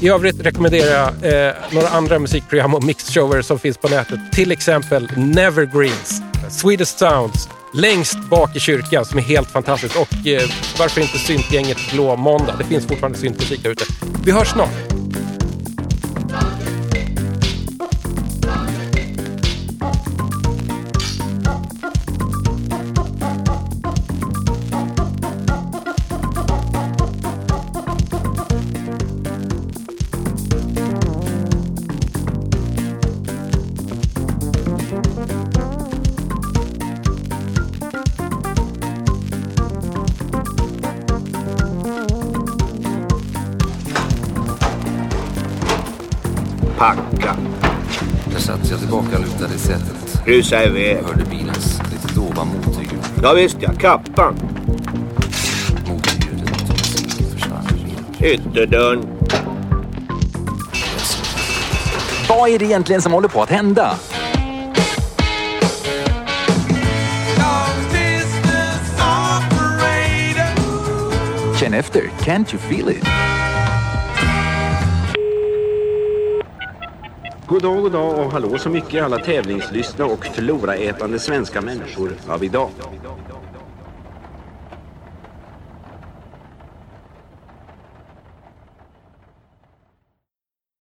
I 0.00 0.08
övrigt 0.08 0.40
rekommenderar 0.40 1.12
jag 1.22 1.46
eh, 1.48 1.54
några 1.70 1.88
andra 1.88 2.18
musikprogram 2.18 2.74
och 2.74 2.84
mixshower 2.84 3.42
som 3.42 3.58
finns 3.58 3.78
på 3.78 3.88
nätet. 3.88 4.20
Till 4.32 4.52
exempel 4.52 5.08
Nevergreens, 5.16 6.22
Swedish 6.50 6.98
Sounds, 6.98 7.48
längst 7.72 8.18
bak 8.30 8.56
i 8.56 8.60
kyrkan 8.60 9.04
som 9.04 9.18
är 9.18 9.22
helt 9.22 9.50
fantastiskt. 9.50 9.96
Och 9.96 10.26
eh, 10.26 10.42
varför 10.78 11.00
inte 11.00 11.18
syntgänget 11.18 11.78
Blå 11.92 12.16
Måndag? 12.16 12.54
Det 12.58 12.64
finns 12.64 12.86
fortfarande 12.86 13.18
syntmusik 13.18 13.62
där 13.62 13.70
ute. 13.70 13.84
Vi 14.24 14.32
hörs 14.32 14.48
snart. 14.48 14.97
Rusa 50.28 50.64
iväg. 50.64 50.96
Hörde 50.96 51.24
bilens 51.24 51.80
lite 51.92 52.14
dova 52.14 52.44
motorljud. 52.44 53.02
Ja 53.22 53.32
visst 53.32 53.56
ja, 53.60 53.72
kappan. 53.72 54.34
Motorljudet 55.86 56.50
och 56.62 56.76
musiken 56.78 57.26
försvann. 57.32 57.66
Ytterdörren. 58.20 59.06
Vad 62.28 62.50
är 62.50 62.58
det 62.58 62.64
egentligen 62.64 63.02
som 63.02 63.12
håller 63.12 63.28
på 63.28 63.42
att 63.42 63.50
hända? 63.50 63.94
Känn 71.60 71.74
efter, 71.74 72.02
can't 72.20 72.54
you 72.54 72.58
feel 72.58 72.88
it? 72.90 73.04
God 77.48 77.62
dag, 77.62 77.82
god 77.82 77.92
dag 77.92 78.18
och 78.18 78.32
hallå 78.32 78.58
så 78.58 78.70
mycket 78.70 79.04
alla 79.04 79.18
tävlingslystna 79.18 80.04
och 80.04 80.26
floraätande 80.26 81.18
svenska 81.18 81.60
människor 81.60 82.12
av 82.28 82.44
idag. 82.44 82.70